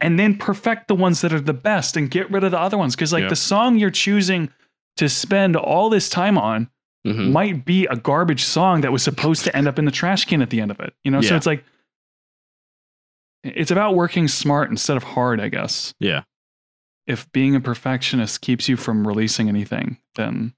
and 0.00 0.18
then 0.18 0.36
perfect 0.38 0.88
the 0.88 0.94
ones 0.94 1.20
that 1.20 1.32
are 1.32 1.40
the 1.40 1.52
best 1.52 1.96
and 1.96 2.10
get 2.10 2.30
rid 2.30 2.44
of 2.44 2.52
the 2.52 2.58
other 2.58 2.78
ones 2.78 2.94
because 2.96 3.12
like 3.12 3.22
Yeah. 3.24 3.28
the 3.28 3.36
song 3.36 3.76
you're 3.78 3.90
choosing 3.90 4.48
to 4.96 5.08
spend 5.08 5.54
all 5.56 5.90
this 5.90 6.08
time 6.08 6.38
on 6.38 6.70
Mhm. 7.06 7.30
might 7.32 7.64
be 7.64 7.86
a 7.86 7.96
garbage 7.96 8.44
song 8.44 8.80
that 8.82 8.92
was 8.92 9.02
supposed 9.02 9.44
to 9.44 9.56
end 9.56 9.68
up 9.68 9.78
in 9.78 9.84
the 9.84 9.90
trash 9.90 10.24
can 10.24 10.40
at 10.42 10.50
the 10.50 10.60
end 10.60 10.70
of 10.70 10.80
it 10.80 10.94
you 11.04 11.10
know 11.10 11.20
so 11.20 11.36
it's 11.36 11.46
like 11.46 11.64
it's 13.44 13.70
about 13.70 13.94
working 13.94 14.28
smart 14.28 14.70
instead 14.70 14.96
of 14.96 15.02
hard 15.04 15.40
i 15.40 15.48
guess 15.48 15.94
Yeah. 16.00 16.22
if 17.06 17.30
being 17.32 17.54
a 17.54 17.60
perfectionist 17.60 18.40
keeps 18.40 18.68
you 18.68 18.76
from 18.76 19.06
releasing 19.06 19.48
anything, 19.48 19.96
then 20.16 20.52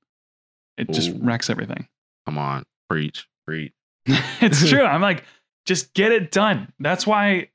it 0.77 0.91
just 0.91 1.11
Ooh. 1.11 1.19
wrecks 1.23 1.49
everything. 1.51 1.87
Come 2.31 2.39
on, 2.39 2.63
preach, 2.89 3.27
preach. 3.45 3.73
it's 4.07 4.69
true. 4.69 4.85
I'm 4.85 5.03
like, 5.03 5.25
just 5.67 5.93
get 5.95 6.13
it 6.13 6.31
done. 6.31 6.73
That's 6.79 7.05
why 7.09 7.49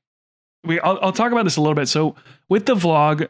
we. 0.64 0.78
I'll, 0.80 0.98
I'll 1.00 1.12
talk 1.12 1.32
about 1.32 1.44
this 1.44 1.56
a 1.56 1.62
little 1.62 1.74
bit. 1.74 1.88
So 1.88 2.14
with 2.50 2.66
the 2.66 2.74
vlog, 2.74 3.26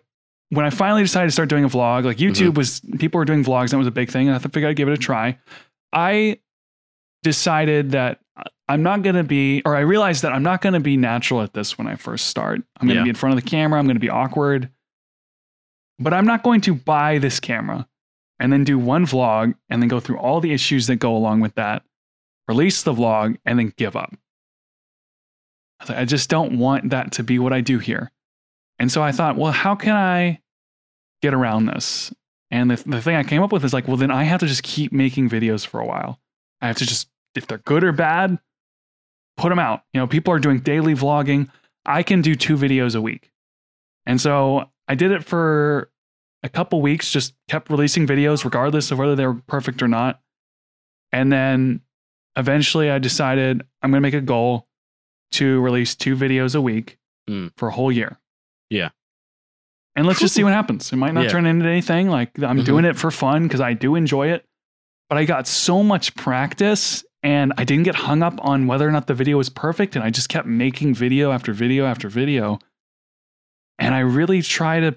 when 0.51 0.67
I 0.67 0.71
finally 0.71 1.03
decided 1.03 1.29
to 1.29 1.31
start 1.33 1.49
doing 1.49 1.63
a 1.63 1.69
vlog, 1.69 2.05
like 2.05 2.17
mm-hmm. 2.17 2.33
YouTube 2.33 2.57
was 2.57 2.81
people 2.99 3.19
were 3.19 3.25
doing 3.25 3.45
vlogs, 3.45 3.67
and 3.67 3.71
that 3.71 3.79
was 3.79 3.87
a 3.87 3.93
big 3.93 4.11
thing, 4.11 4.27
and 4.27 4.35
I 4.35 4.41
figured 4.41 4.65
I'd 4.65 4.77
give 4.77 4.89
it 4.89 4.95
a 4.95 4.97
try. 4.97 5.39
I 5.93 6.41
decided 7.23 7.93
that 7.93 8.19
I'm 8.69 8.83
not 8.83 9.03
going 9.03 9.15
to 9.15 9.23
be, 9.23 9.63
or 9.65 9.77
I 9.77 9.81
realized 9.81 10.23
that 10.25 10.33
I'm 10.33 10.43
not 10.43 10.63
going 10.63 10.73
to 10.73 10.81
be 10.81 10.97
natural 10.97 11.43
at 11.43 11.55
this 11.55 11.79
when 11.79 11.87
I 11.87 11.95
first 11.95 12.27
start. 12.27 12.61
I'm 12.81 12.89
going 12.89 12.97
to 12.97 13.01
Yeah. 13.03 13.05
be 13.05 13.11
in 13.11 13.15
front 13.15 13.39
of 13.39 13.45
the 13.45 13.49
camera. 13.49 13.79
I'm 13.79 13.87
going 13.87 13.95
to 13.95 14.01
be 14.01 14.11
awkward. 14.11 14.69
but 16.01 16.13
I'm 16.13 16.27
not 16.27 16.43
going 16.43 16.61
to 16.63 16.75
buy 16.75 17.19
this 17.19 17.39
camera 17.39 17.87
and 18.39 18.53
then 18.53 18.65
do 18.65 18.79
one 18.79 19.07
vlog 19.07 19.55
and 19.69 19.83
then 19.83 19.89
go 19.89 20.01
through 20.01 20.19
all 20.19 20.41
the 20.41 20.53
issues 20.53 20.87
that 20.87 20.97
go 20.97 21.17
along 21.17 21.41
with 21.41 21.55
that, 21.55 21.83
release 22.49 22.83
the 22.83 22.93
vlog, 22.93 23.37
and 23.45 23.59
then 23.59 23.73
give 23.77 23.97
up. 23.97 24.15
I 25.89 26.05
just 26.05 26.31
don't 26.31 26.59
want 26.59 26.91
that 26.91 27.13
to 27.13 27.23
be 27.23 27.39
what 27.39 27.53
I 27.53 27.61
do 27.61 27.79
here. 27.79 28.11
And 28.79 28.91
so 28.91 29.03
I 29.03 29.13
thought, 29.13 29.37
well, 29.37 29.53
how 29.53 29.75
can 29.75 29.95
I 29.95 30.41
get 31.23 31.35
around 31.35 31.67
this? 31.67 32.13
And 32.51 32.71
the, 32.71 32.77
the 32.89 33.03
thing 33.03 33.17
I 33.17 33.25
came 33.25 33.43
up 33.43 33.53
with 33.53 33.65
is 33.65 33.73
like, 33.73 33.89
well, 33.89 33.97
then 33.97 34.11
I 34.11 34.25
have 34.25 34.41
to 34.41 34.47
just 34.47 34.63
keep 34.63 34.93
making 34.93 35.29
videos 35.29 35.67
for 35.67 35.81
a 35.81 35.87
while. 35.87 36.21
I 36.61 36.69
have 36.69 36.77
to 36.77 36.87
just, 36.87 37.09
if 37.35 37.47
they're 37.47 37.59
good 37.59 37.85
or 37.85 37.93
bad, 37.93 38.39
put 39.37 39.51
them 39.51 39.59
out. 39.59 39.83
You 39.93 40.01
know, 40.01 40.07
people 40.07 40.33
are 40.33 40.39
doing 40.39 40.61
daily 40.61 40.95
vlogging. 40.95 41.51
I 41.85 42.03
can 42.03 42.23
do 42.23 42.35
two 42.35 42.57
videos 42.57 42.95
a 42.95 43.01
week. 43.01 43.31
And 44.07 44.21
so 44.21 44.71
I 44.89 44.95
did 44.95 45.11
it 45.11 45.25
for 45.25 45.91
a 46.47 46.49
couple 46.49 46.81
weeks, 46.81 47.11
just 47.11 47.35
kept 47.49 47.71
releasing 47.71 48.07
videos 48.07 48.45
regardless 48.45 48.91
of 48.91 48.99
whether 48.99 49.15
they 49.15 49.27
were 49.27 49.35
perfect 49.35 49.83
or 49.83 49.89
not. 49.89 50.21
And 51.13 51.31
then 51.31 51.81
eventually 52.37 52.91
I 52.91 52.99
decided 52.99 53.63
I'm 53.83 53.91
going 53.91 54.01
to 54.01 54.07
make 54.07 54.15
a 54.15 54.21
goal 54.21 54.67
to 55.33 55.61
release 55.61 55.95
two 55.95 56.17
videos 56.17 56.55
a 56.55 56.61
week 56.61 56.99
Mm. 57.29 57.51
for 57.57 57.67
a 57.67 57.73
whole 57.73 57.91
year. 57.91 58.21
Yeah. 58.71 58.91
And 59.97 60.07
let's 60.07 60.21
just 60.21 60.33
see 60.35 60.45
what 60.45 60.53
happens. 60.53 60.93
It 60.93 60.97
might 60.97 61.13
not 61.13 61.25
Yeah. 61.25 61.31
turn 61.31 61.45
into 61.47 61.67
anything. 61.67 62.09
Like 62.09 62.31
I'm 62.41 62.61
Mhm. 62.61 62.65
doing 62.65 62.85
it 62.85 62.97
for 62.97 63.11
fun 63.11 63.43
because 63.43 63.61
I 63.61 63.73
do 63.73 63.97
enjoy 63.97 64.29
it. 64.29 64.47
But 65.09 65.19
I 65.19 65.25
got 65.25 65.49
so 65.49 65.83
much 65.83 66.15
practice 66.15 67.05
and 67.25 67.53
I 67.59 67.65
didn't 67.65 67.83
get 67.83 67.97
hung 67.97 68.23
up 68.23 68.35
on 68.45 68.69
whether 68.69 68.87
or 68.87 68.93
not 68.93 69.09
the 69.09 69.15
video 69.15 69.39
was 69.39 69.49
perfect. 69.49 69.97
And 69.97 70.05
I 70.05 70.11
just 70.11 70.29
kept 70.29 70.47
making 70.47 70.95
video 70.95 71.33
after 71.33 71.53
video 71.53 71.85
after 71.87 72.09
video. 72.09 72.61
And 73.81 73.93
I 73.93 74.01
really 74.01 74.41
try 74.43 74.79
to 74.79 74.97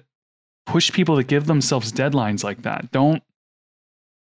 push 0.66 0.92
people 0.92 1.16
to 1.16 1.24
give 1.24 1.46
themselves 1.46 1.92
deadlines 1.92 2.44
like 2.44 2.62
that. 2.62 2.90
Don't 2.90 3.22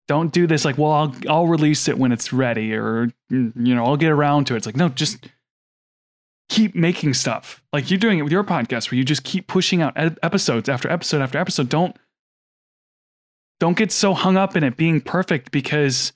don't 0.08 0.32
do 0.32 0.48
this 0.48 0.66
like, 0.66 0.78
well, 0.78 0.92
I'll 0.92 1.16
I'll 1.30 1.48
release 1.48 1.88
it 1.88 1.98
when 1.98 2.12
it's 2.12 2.34
ready 2.34 2.74
or 2.74 3.12
you 3.30 3.54
know, 3.56 3.86
I'll 3.86 3.98
get 3.98 4.12
around 4.12 4.46
to 4.48 4.54
it. 4.54 4.58
It's 4.58 4.66
like, 4.66 4.76
no, 4.76 4.90
just 4.90 5.28
keep 6.50 6.76
making 6.76 7.14
stuff. 7.14 7.64
Like 7.72 7.90
you're 7.90 8.00
doing 8.00 8.20
it 8.20 8.24
with 8.24 8.32
your 8.32 8.44
podcast 8.44 8.92
where 8.92 8.98
you 8.98 9.06
just 9.06 9.24
keep 9.24 9.48
pushing 9.48 9.82
out 9.82 9.94
episodes 9.96 10.68
after 10.68 10.90
episode 10.90 11.22
after 11.22 11.38
episode. 11.38 11.70
Don't 11.70 11.96
don't 13.62 13.78
get 13.78 13.92
so 13.92 14.14
hung 14.14 14.38
up 14.38 14.58
in 14.58 14.64
it 14.64 14.76
being 14.76 15.00
perfect 15.00 15.52
because 15.52 16.14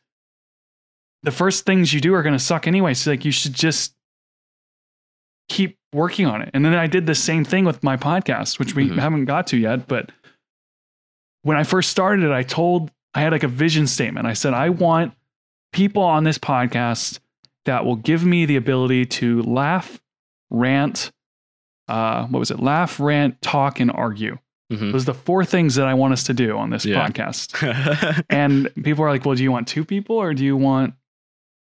the 1.23 1.31
first 1.31 1.65
things 1.65 1.93
you 1.93 2.01
do 2.01 2.13
are 2.13 2.23
going 2.23 2.33
to 2.33 2.39
suck 2.39 2.67
anyway. 2.67 2.93
So 2.93 3.11
like 3.11 3.23
you 3.23 3.31
should 3.31 3.53
just 3.53 3.93
keep 5.47 5.77
working 5.95 6.25
on 6.27 6.41
it. 6.41 6.49
And 6.53 6.63
then 6.65 6.75
I 6.75 6.87
did 6.87 7.05
the 7.07 7.15
same 7.15 7.43
thing 7.43 7.65
with 7.65 7.81
my 7.83 7.97
podcast, 7.97 8.59
which 8.59 8.75
we 8.75 8.89
Mhm. 8.89 8.99
haven't 8.99 9.25
got 9.25 9.47
to 9.47 9.57
yet, 9.57 9.87
but 9.87 10.11
when 11.43 11.57
I 11.57 11.63
first 11.63 11.89
started 11.89 12.25
it, 12.25 12.31
I 12.31 12.43
told 12.43 12.91
I 13.13 13.21
had 13.21 13.31
like 13.31 13.43
a 13.43 13.47
vision 13.47 13.87
statement. 13.87 14.27
I 14.27 14.33
said 14.33 14.53
I 14.53 14.69
want 14.69 15.13
people 15.71 16.03
on 16.03 16.23
this 16.25 16.37
podcast 16.37 17.19
that 17.65 17.85
will 17.85 17.95
give 17.95 18.25
me 18.25 18.45
the 18.45 18.57
ability 18.57 19.05
to 19.05 19.41
laugh, 19.43 19.99
rant, 20.49 21.11
uh, 21.87 22.25
what 22.27 22.39
was 22.39 22.51
it? 22.51 22.59
Laugh, 22.59 22.99
rant, 22.99 23.41
talk, 23.41 23.79
and 23.79 23.89
argue. 23.91 24.37
Mhm. 24.71 24.91
Those 24.91 25.03
are 25.03 25.13
the 25.13 25.13
four 25.13 25.45
things 25.45 25.75
that 25.75 25.87
I 25.87 25.93
want 25.93 26.13
us 26.13 26.23
to 26.23 26.33
do 26.33 26.57
on 26.57 26.71
this 26.71 26.85
Yeah. 26.85 27.07
podcast. 27.07 28.25
And 28.29 28.69
people 28.83 29.03
are 29.05 29.09
like, 29.09 29.25
well, 29.25 29.35
do 29.35 29.43
you 29.43 29.51
want 29.51 29.67
two 29.67 29.85
people 29.85 30.17
or 30.17 30.33
do 30.33 30.43
you 30.43 30.57
want 30.57 30.93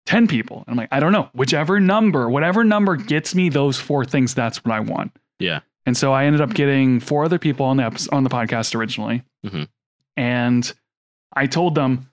10 0.06 0.26
people? 0.28 0.58
And 0.66 0.72
I'm 0.72 0.76
like, 0.76 0.88
I 0.92 1.00
don't 1.00 1.12
know. 1.12 1.28
Whichever 1.34 1.78
number, 1.80 2.28
whatever 2.28 2.64
number 2.64 2.96
gets 2.96 3.34
me 3.34 3.48
those 3.48 3.78
four 3.78 4.04
things, 4.04 4.34
that's 4.34 4.64
what 4.64 4.72
I 4.74 4.80
want. 4.80 5.12
Yeah. 5.38 5.60
And 5.86 5.96
so 5.96 6.12
I 6.12 6.24
ended 6.24 6.40
up 6.40 6.54
getting 6.54 7.00
four 7.00 7.24
other 7.24 7.38
people 7.38 7.66
on 7.66 7.76
the 7.76 7.84
epi- 7.84 8.08
on 8.12 8.24
the 8.24 8.30
podcast 8.30 8.74
originally. 8.74 9.22
Mhm. 9.44 9.68
And 10.16 10.72
I 11.34 11.46
told 11.46 11.74
them, 11.74 12.08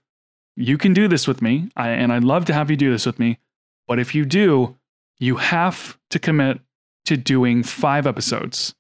you 0.56 0.78
can 0.78 0.94
do 0.94 1.08
this 1.08 1.28
with 1.28 1.42
me. 1.42 1.70
I, 1.76 1.90
and 1.90 2.12
I'd 2.12 2.24
love 2.24 2.46
to 2.46 2.54
have 2.54 2.70
you 2.72 2.76
do 2.78 2.92
this 2.92 3.06
with 3.06 3.20
me. 3.20 3.38
But 3.88 4.00
if 4.00 4.14
you 4.16 4.26
do, 4.26 4.76
you 5.20 5.36
have 5.38 5.98
to 6.10 6.20
commit 6.20 6.60
to 7.06 7.18
doing 7.18 7.64
five 7.64 8.06
episodes. 8.08 8.74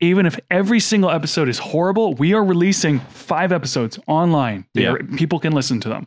Even 0.00 0.26
if 0.26 0.38
every 0.50 0.80
single 0.80 1.10
episode 1.10 1.48
is 1.48 1.58
horrible, 1.58 2.14
we 2.14 2.34
are 2.34 2.44
releasing 2.44 2.98
five 3.00 3.52
episodes 3.52 3.98
online. 4.06 4.66
Yeah. 4.74 4.96
people 5.16 5.38
can 5.38 5.52
listen 5.52 5.80
to 5.80 5.88
them. 5.88 6.06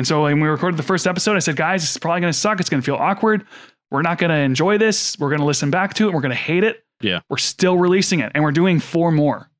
And 0.00 0.06
so 0.06 0.22
when 0.22 0.40
we 0.40 0.48
recorded 0.48 0.78
the 0.78 0.82
first 0.82 1.06
episode, 1.06 1.36
I 1.36 1.40
said, 1.40 1.56
guys, 1.56 1.82
it's 1.82 1.98
probably 1.98 2.22
going 2.22 2.32
to 2.32 2.38
suck. 2.38 2.58
It's 2.58 2.70
going 2.70 2.80
to 2.80 2.84
feel 2.86 2.94
awkward. 2.94 3.44
We're 3.90 4.00
not 4.00 4.16
going 4.16 4.30
to 4.30 4.36
enjoy 4.36 4.78
this. 4.78 5.18
We're 5.18 5.28
going 5.28 5.40
to 5.40 5.44
listen 5.44 5.70
back 5.70 5.92
to 5.94 6.08
it. 6.08 6.14
We're 6.14 6.22
going 6.22 6.30
to 6.30 6.36
hate 6.36 6.64
it. 6.64 6.82
Yeah. 7.02 7.20
We're 7.28 7.36
still 7.36 7.76
releasing 7.76 8.20
it. 8.20 8.32
And 8.34 8.42
we're 8.42 8.50
doing 8.52 8.80
four 8.80 9.12
more 9.12 9.50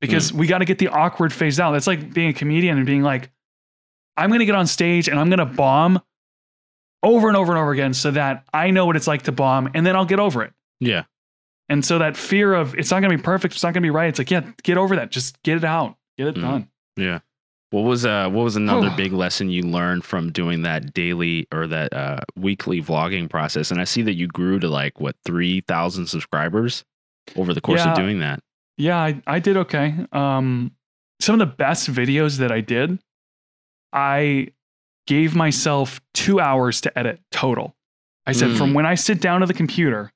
because 0.00 0.30
Hmm. 0.30 0.38
we 0.38 0.46
got 0.46 0.58
to 0.58 0.64
get 0.64 0.78
the 0.78 0.86
awkward 0.86 1.32
phase 1.32 1.58
out. 1.58 1.72
That's 1.72 1.88
like 1.88 2.14
being 2.14 2.28
a 2.28 2.32
comedian 2.32 2.76
and 2.76 2.86
being 2.86 3.02
like, 3.02 3.32
I'm 4.16 4.30
going 4.30 4.38
to 4.38 4.46
get 4.46 4.54
on 4.54 4.68
stage 4.68 5.08
and 5.08 5.18
I'm 5.18 5.30
going 5.30 5.40
to 5.40 5.46
bomb 5.46 6.00
over 7.02 7.26
and 7.26 7.36
over 7.36 7.50
and 7.50 7.60
over 7.60 7.72
again 7.72 7.92
so 7.92 8.12
that 8.12 8.44
I 8.54 8.70
know 8.70 8.86
what 8.86 8.94
it's 8.94 9.08
like 9.08 9.22
to 9.22 9.32
bomb 9.32 9.68
and 9.74 9.84
then 9.84 9.96
I'll 9.96 10.04
get 10.06 10.20
over 10.20 10.44
it. 10.44 10.52
yeah. 10.78 11.06
And 11.68 11.84
so 11.84 11.98
that 11.98 12.16
fear 12.16 12.54
of 12.54 12.74
it's 12.76 12.90
not 12.92 13.00
going 13.00 13.10
to 13.10 13.16
be 13.18 13.22
perfect, 13.22 13.54
it's 13.54 13.62
not 13.64 13.74
going 13.74 13.82
to 13.82 13.86
be 13.86 13.90
right. 13.90 14.08
It's 14.08 14.18
like, 14.20 14.30
yeah, 14.30 14.42
get 14.62 14.78
over 14.78 14.94
that. 14.96 15.10
Just 15.10 15.42
get 15.42 15.56
it 15.58 15.64
out, 15.64 15.96
get 16.16 16.28
it 16.28 16.36
Mm. 16.36 16.40
done. 16.42 16.68
Yeah. 16.96 17.18
What 17.70 17.82
was 17.82 18.06
uh 18.06 18.28
what 18.30 18.44
was 18.44 18.56
another 18.56 18.88
Oh. 18.90 18.96
big 18.96 19.12
lesson 19.12 19.50
you 19.50 19.62
learned 19.62 20.04
from 20.04 20.32
doing 20.32 20.62
that 20.62 20.94
daily 20.94 21.46
or 21.52 21.66
that 21.66 21.92
uh 21.92 22.20
weekly 22.36 22.80
vlogging 22.82 23.28
process? 23.28 23.70
And 23.70 23.80
I 23.80 23.84
see 23.84 24.02
that 24.02 24.14
you 24.14 24.26
grew 24.26 24.58
to 24.60 24.68
like 24.68 25.00
what 25.00 25.16
3,000 25.24 26.06
subscribers 26.06 26.84
over 27.36 27.52
the 27.52 27.60
course 27.60 27.80
Yeah. 27.84 27.90
of 27.92 27.96
doing 27.96 28.20
that. 28.20 28.40
Yeah, 28.78 28.96
I, 28.98 29.20
I 29.26 29.38
did 29.40 29.56
okay. 29.58 29.94
Um, 30.12 30.72
some 31.20 31.34
of 31.34 31.40
the 31.40 31.54
best 31.54 31.90
videos 31.92 32.38
that 32.38 32.52
I 32.52 32.60
did, 32.60 32.98
I 33.92 34.48
gave 35.06 35.34
myself 35.34 36.00
two 36.14 36.40
hours 36.40 36.80
to 36.82 36.98
edit 36.98 37.20
total. 37.32 37.74
I 38.26 38.32
said 38.32 38.50
Mm. 38.50 38.58
from 38.58 38.74
when 38.74 38.86
I 38.86 38.94
sit 38.94 39.20
down 39.20 39.40
to 39.40 39.46
the 39.46 39.54
computer 39.54 40.12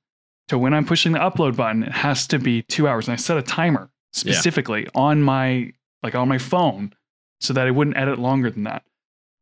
to 0.47 0.57
when 0.57 0.73
I'm 0.73 0.85
pushing 0.85 1.11
the 1.13 1.19
upload 1.19 1.55
button, 1.55 1.83
it 1.83 1.91
has 1.91 2.25
to 2.27 2.39
be 2.39 2.61
two 2.63 2.87
hours. 2.87 3.07
And 3.07 3.13
I 3.13 3.15
set 3.17 3.37
a 3.37 3.41
timer 3.41 3.89
specifically 4.11 4.87
on 4.95 5.21
my 5.21 5.71
like 6.03 6.15
on 6.15 6.27
my 6.27 6.37
phone 6.37 6.93
so 7.43 7.53
that 7.53 7.67
I 7.67 7.71
wouldn't 7.71 7.97
edit 7.97 8.17
longer 8.19 8.49
than 8.49 8.63
that. 8.63 8.83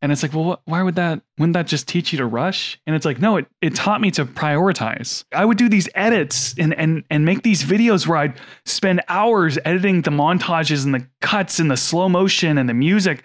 And 0.03 0.11
it's 0.11 0.23
like, 0.23 0.33
well, 0.33 0.43
what, 0.43 0.61
why 0.65 0.81
would 0.81 0.95
that? 0.95 1.21
Wouldn't 1.37 1.53
that 1.53 1.67
just 1.67 1.87
teach 1.87 2.11
you 2.11 2.17
to 2.17 2.25
rush? 2.25 2.79
And 2.87 2.95
it's 2.95 3.05
like, 3.05 3.19
no, 3.19 3.37
it, 3.37 3.45
it 3.61 3.75
taught 3.75 4.01
me 4.01 4.09
to 4.11 4.25
prioritize. 4.25 5.23
I 5.31 5.45
would 5.45 5.57
do 5.57 5.69
these 5.69 5.87
edits 5.93 6.55
and 6.57 6.73
and 6.73 7.03
and 7.11 7.23
make 7.23 7.43
these 7.43 7.63
videos 7.63 8.07
where 8.07 8.17
I'd 8.17 8.33
spend 8.65 9.01
hours 9.07 9.59
editing 9.63 10.01
the 10.01 10.09
montages 10.09 10.85
and 10.85 10.95
the 10.95 11.07
cuts 11.21 11.59
and 11.59 11.69
the 11.69 11.77
slow 11.77 12.09
motion 12.09 12.57
and 12.57 12.67
the 12.67 12.73
music. 12.73 13.23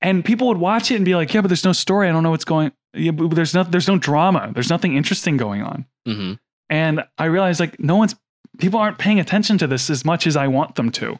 And 0.00 0.24
people 0.24 0.46
would 0.46 0.58
watch 0.58 0.92
it 0.92 0.94
and 0.94 1.04
be 1.04 1.16
like, 1.16 1.34
yeah, 1.34 1.40
but 1.40 1.48
there's 1.48 1.64
no 1.64 1.72
story. 1.72 2.08
I 2.08 2.12
don't 2.12 2.22
know 2.22 2.30
what's 2.30 2.44
going. 2.44 2.70
Yeah, 2.94 3.10
but 3.10 3.34
there's 3.34 3.52
no 3.52 3.64
there's 3.64 3.88
no 3.88 3.98
drama. 3.98 4.52
There's 4.54 4.70
nothing 4.70 4.96
interesting 4.96 5.36
going 5.36 5.62
on. 5.62 5.86
Mm-hmm. 6.06 6.34
And 6.68 7.04
I 7.18 7.24
realized 7.24 7.58
like 7.58 7.80
no 7.80 7.96
one's 7.96 8.14
people 8.58 8.78
aren't 8.78 8.98
paying 8.98 9.18
attention 9.18 9.58
to 9.58 9.66
this 9.66 9.90
as 9.90 10.04
much 10.04 10.28
as 10.28 10.36
I 10.36 10.46
want 10.46 10.76
them 10.76 10.90
to. 10.92 11.18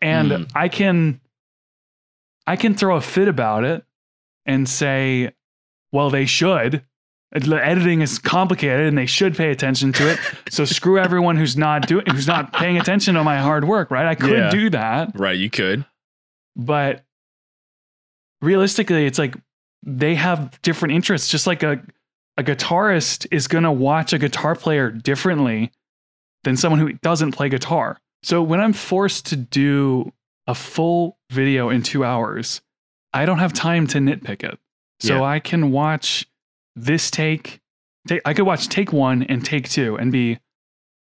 And 0.00 0.30
Mm. 0.30 0.50
I 0.54 0.68
can 0.68 1.20
I 2.48 2.56
can 2.56 2.74
throw 2.74 2.96
a 2.96 3.00
fit 3.00 3.28
about 3.28 3.64
it 3.64 3.84
and 4.46 4.68
say, 4.68 5.32
well, 5.92 6.10
they 6.10 6.26
should. 6.26 6.82
The 7.32 7.56
Editing 7.62 8.00
is 8.00 8.18
complicated 8.18 8.86
and 8.86 8.96
they 8.96 9.04
should 9.06 9.36
pay 9.36 9.50
attention 9.50 9.92
to 9.94 10.12
it. 10.12 10.18
so 10.50 10.64
screw 10.64 10.98
everyone 10.98 11.36
who's 11.36 11.56
not 11.58 11.86
doing 11.86 12.06
who's 12.10 12.26
not 12.26 12.52
paying 12.54 12.78
attention 12.78 13.14
to 13.16 13.24
my 13.24 13.38
hard 13.38 13.64
work, 13.66 13.90
right? 13.90 14.06
I 14.06 14.14
could 14.14 14.30
Yeah. 14.38 14.50
do 14.50 14.70
that, 14.70 15.10
Right, 15.14 15.36
you 15.38 15.50
could. 15.50 15.84
but 16.56 17.04
realistically, 18.40 19.06
it's 19.06 19.18
like 19.18 19.34
they 19.84 20.14
have 20.14 20.60
different 20.62 20.94
interests. 20.94 21.28
Just 21.28 21.46
like 21.46 21.62
a 21.62 21.82
a 22.36 22.42
guitarist 22.42 23.26
is 23.32 23.48
going 23.48 23.64
to 23.64 23.72
watch 23.72 24.12
a 24.12 24.18
guitar 24.18 24.54
player 24.54 24.90
differently 24.92 25.72
than 26.44 26.56
someone 26.56 26.78
who 26.78 26.92
doesn't 26.92 27.32
play 27.32 27.48
guitar. 27.48 27.98
So 28.22 28.42
when 28.44 28.60
I'm 28.60 28.72
forced 28.72 29.26
to 29.26 29.36
do 29.36 30.12
a 30.46 30.54
full 30.54 31.17
video 31.30 31.70
in 31.70 31.82
two 31.82 32.04
hours, 32.04 32.60
I 33.12 33.24
don't 33.26 33.38
have 33.38 33.52
time 33.52 33.86
to 33.88 33.98
nitpick 33.98 34.42
it. 34.44 34.58
So 35.00 35.16
Yeah. 35.16 35.22
I 35.22 35.40
can 35.40 35.70
watch 35.70 36.26
this 36.76 37.10
take, 37.10 37.60
take. 38.06 38.22
I 38.24 38.34
could 38.34 38.46
watch 38.46 38.68
take 38.68 38.92
one 38.92 39.22
and 39.24 39.44
take 39.44 39.68
two 39.68 39.96
and 39.96 40.10
be 40.12 40.38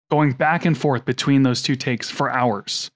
going 0.09 0.33
back 0.33 0.65
and 0.65 0.77
forth 0.77 1.05
between 1.05 1.43
those 1.43 1.61
two 1.61 1.75
takes 1.75 2.09
for 2.09 2.31
hours. 2.31 2.91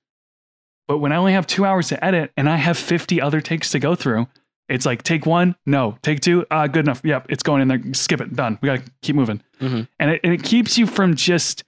But 0.87 0.97
when 0.99 1.11
I 1.11 1.17
only 1.17 1.33
have 1.33 1.47
two 1.47 1.65
hours 1.65 1.89
to 1.89 2.03
edit 2.03 2.31
and 2.37 2.49
I 2.49 2.57
have 2.57 2.77
50 2.77 3.21
other 3.21 3.39
takes 3.41 3.71
to 3.71 3.79
go 3.79 3.95
through, 3.95 4.27
it's 4.67 4.85
like 4.85 5.03
take 5.03 5.25
one, 5.25 5.55
no, 5.65 5.97
take 6.01 6.21
two, 6.21 6.45
uh, 6.49 6.67
good 6.67 6.85
enough. 6.85 7.01
Yep, 7.03 7.27
it's 7.29 7.43
going 7.43 7.61
in 7.61 7.67
there. 7.67 7.81
Skip 7.93 8.21
it, 8.21 8.33
done. 8.35 8.57
We 8.61 8.67
got 8.67 8.85
to 8.85 8.91
keep 9.01 9.15
moving. 9.15 9.41
Mhm. 9.59 9.87
And, 9.99 10.11
it, 10.11 10.21
and 10.23 10.33
it 10.33 10.43
keeps 10.43 10.77
you 10.77 10.87
from 10.87 11.15
just 11.15 11.63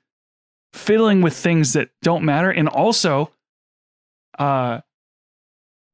fiddling 0.73 1.21
with 1.21 1.35
things 1.35 1.73
that 1.73 1.89
don't 2.01 2.23
matter. 2.23 2.49
And 2.49 2.67
also, 2.69 3.31
uh, 4.39 4.81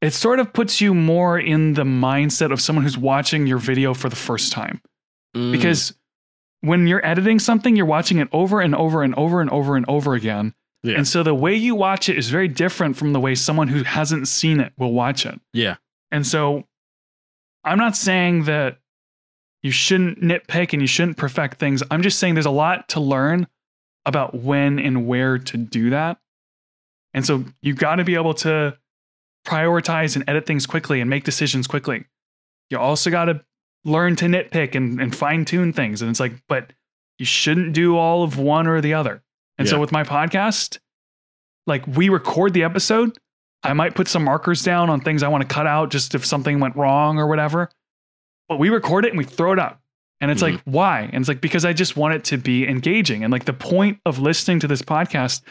it 0.01 0.11
sort 0.13 0.39
of 0.39 0.53
puts 0.53 0.79
you 0.81 0.93
more 0.93 1.37
in 1.39 1.73
the 1.73 1.83
mindset 1.83 2.51
of 2.51 2.61
someone 2.61 2.83
who's 2.83 2.97
watching 2.97 3.47
your 3.47 3.57
video 3.57 3.93
for 3.93 4.09
the 4.09 4.15
first 4.15 4.51
time 4.51 4.81
Mm. 5.35 5.51
because 5.51 5.93
when 6.61 6.87
you're 6.87 7.05
editing 7.05 7.37
something, 7.39 7.75
you're 7.75 7.85
watching 7.85 8.17
it 8.17 8.27
over 8.31 8.59
and 8.61 8.73
over 8.75 9.03
and 9.03 9.13
over 9.15 9.41
and 9.41 9.49
over 9.51 9.75
and 9.77 9.85
over 9.87 10.13
again. 10.15 10.53
Yeah. 10.83 10.95
And 10.95 11.07
so 11.07 11.21
the 11.23 11.35
way 11.35 11.55
you 11.55 11.75
watch 11.75 12.09
it 12.09 12.17
is 12.17 12.29
very 12.29 12.47
different 12.47 12.97
from 12.97 13.13
the 13.13 13.19
way 13.19 13.35
someone 13.35 13.67
who 13.67 13.83
hasn't 13.83 14.27
seen 14.27 14.59
it 14.59 14.73
will 14.77 14.91
watch 14.93 15.25
it. 15.25 15.39
Yeah. 15.53 15.75
And 16.11 16.25
so 16.25 16.65
I'm 17.63 17.77
not 17.77 17.95
saying 17.95 18.45
that 18.45 18.79
you 19.61 19.71
shouldn't 19.71 20.21
nitpick 20.21 20.73
and 20.73 20.81
you 20.81 20.87
shouldn't 20.87 21.17
perfect 21.17 21.59
things. 21.59 21.83
I'm 21.91 22.01
just 22.01 22.17
saying 22.17 22.33
there's 22.33 22.45
a 22.45 22.49
lot 22.49 22.89
to 22.89 22.99
learn 22.99 23.47
about 24.05 24.33
when 24.33 24.79
and 24.79 25.05
where 25.05 25.37
to 25.37 25.57
do 25.57 25.91
that. 25.91 26.17
And 27.13 27.25
so 27.25 27.43
you've 27.61 27.77
got 27.77 27.95
to 27.97 28.03
be 28.03 28.15
able 28.15 28.33
to 28.35 28.77
prioritize 29.49 30.15
and 30.15 30.23
edit 30.27 30.45
things 30.45 30.65
quickly 30.65 31.01
and 31.01 31.09
make 31.09 31.23
decisions 31.23 31.67
quickly. 31.67 32.05
You 32.69 32.77
also 32.77 33.09
got 33.09 33.25
to 33.25 33.41
learn 33.83 34.15
to 34.17 34.25
nitpick 34.25 34.75
and, 34.75 35.01
and 35.01 35.15
fine 35.15 35.45
tune 35.45 35.73
things. 35.73 36.01
And 36.01 36.11
it's 36.11 36.19
like, 36.19 36.33
but 36.47 36.71
you 37.17 37.25
shouldn't 37.25 37.73
do 37.73 37.97
all 37.97 38.23
of 38.23 38.37
one 38.37 38.67
or 38.67 38.81
the 38.81 38.93
other. 38.93 39.23
And 39.57 39.67
so 39.67 39.77
with 39.77 39.91
my 39.91 40.03
podcast, 40.03 40.79
like 41.67 41.85
we 41.85 42.07
record 42.07 42.53
the 42.53 42.63
episode, 42.63 43.17
I 43.61 43.73
might 43.73 43.93
put 43.93 44.07
some 44.07 44.23
markers 44.23 44.63
down 44.63 44.89
on 44.89 45.01
things 45.01 45.21
I 45.21 45.27
want 45.27 45.41
to 45.41 45.53
cut 45.53 45.67
out 45.67 45.91
just 45.91 46.15
if 46.15 46.25
something 46.25 46.61
went 46.61 46.77
wrong 46.77 47.17
or 47.17 47.27
whatever. 47.27 47.69
But 48.47 48.57
we 48.57 48.69
record 48.69 49.05
it 49.05 49.09
and 49.09 49.17
we 49.17 49.25
throw 49.25 49.51
it 49.51 49.59
up. 49.59 49.81
And 50.21 50.31
it's 50.31 50.41
like, 50.41 50.55
mm-hmm. 50.55 50.71
why? 50.71 51.01
And 51.01 51.21
it's 51.21 51.27
like, 51.27 51.41
because 51.41 51.65
I 51.65 51.73
just 51.73 51.97
want 51.97 52.13
it 52.13 52.23
to 52.25 52.37
be 52.37 52.67
engaging. 52.67 53.23
And 53.23 53.31
like 53.31 53.45
the 53.45 53.53
point 53.53 53.99
of 54.05 54.19
listening 54.19 54.59
to 54.61 54.67
this 54.67 54.81
podcast 54.81 55.41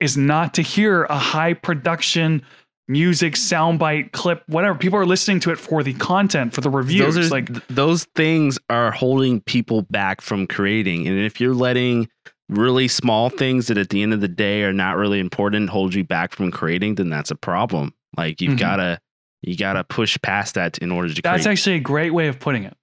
is 0.00 0.16
not 0.16 0.54
to 0.54 0.62
hear 0.62 1.04
a 1.04 1.18
high 1.18 1.54
production 1.54 2.42
music, 2.88 3.34
soundbite, 3.34 4.12
clip, 4.12 4.42
whatever. 4.48 4.76
People 4.78 4.98
are 4.98 5.06
listening 5.06 5.40
to 5.40 5.50
it 5.50 5.58
for 5.58 5.82
the 5.82 5.94
content, 5.94 6.52
for 6.52 6.60
the 6.60 6.70
reviews. 6.70 7.14
Those 7.14 7.26
are 7.28 7.30
like, 7.30 7.46
th- 7.46 7.62
those 7.68 8.04
things 8.16 8.58
are 8.68 8.90
holding 8.90 9.40
people 9.40 9.82
back 9.82 10.20
from 10.20 10.46
creating. 10.46 11.06
And 11.06 11.18
if 11.18 11.40
you're 11.40 11.54
letting 11.54 12.08
really 12.48 12.88
small 12.88 13.30
things 13.30 13.68
that 13.68 13.78
at 13.78 13.88
the 13.90 14.02
end 14.02 14.12
of 14.12 14.20
the 14.20 14.28
day 14.28 14.62
are 14.64 14.72
not 14.72 14.96
really 14.96 15.20
important 15.20 15.70
hold 15.70 15.94
you 15.94 16.04
back 16.04 16.32
from 16.32 16.50
creating, 16.50 16.96
then 16.96 17.08
that's 17.08 17.30
a 17.30 17.36
problem. 17.36 17.94
Like 18.16 18.40
you've 18.40 18.54
Mhm. 18.54 18.58
gotta 18.58 18.98
you 19.44 19.56
gotta 19.56 19.82
push 19.82 20.16
past 20.22 20.54
that 20.54 20.78
in 20.78 20.92
order 20.92 21.08
to 21.12 21.20
That's 21.22 21.42
create. 21.44 21.52
actually 21.52 21.76
a 21.76 21.80
great 21.80 22.10
way 22.14 22.28
of 22.28 22.38
putting 22.38 22.62
it 22.62 22.76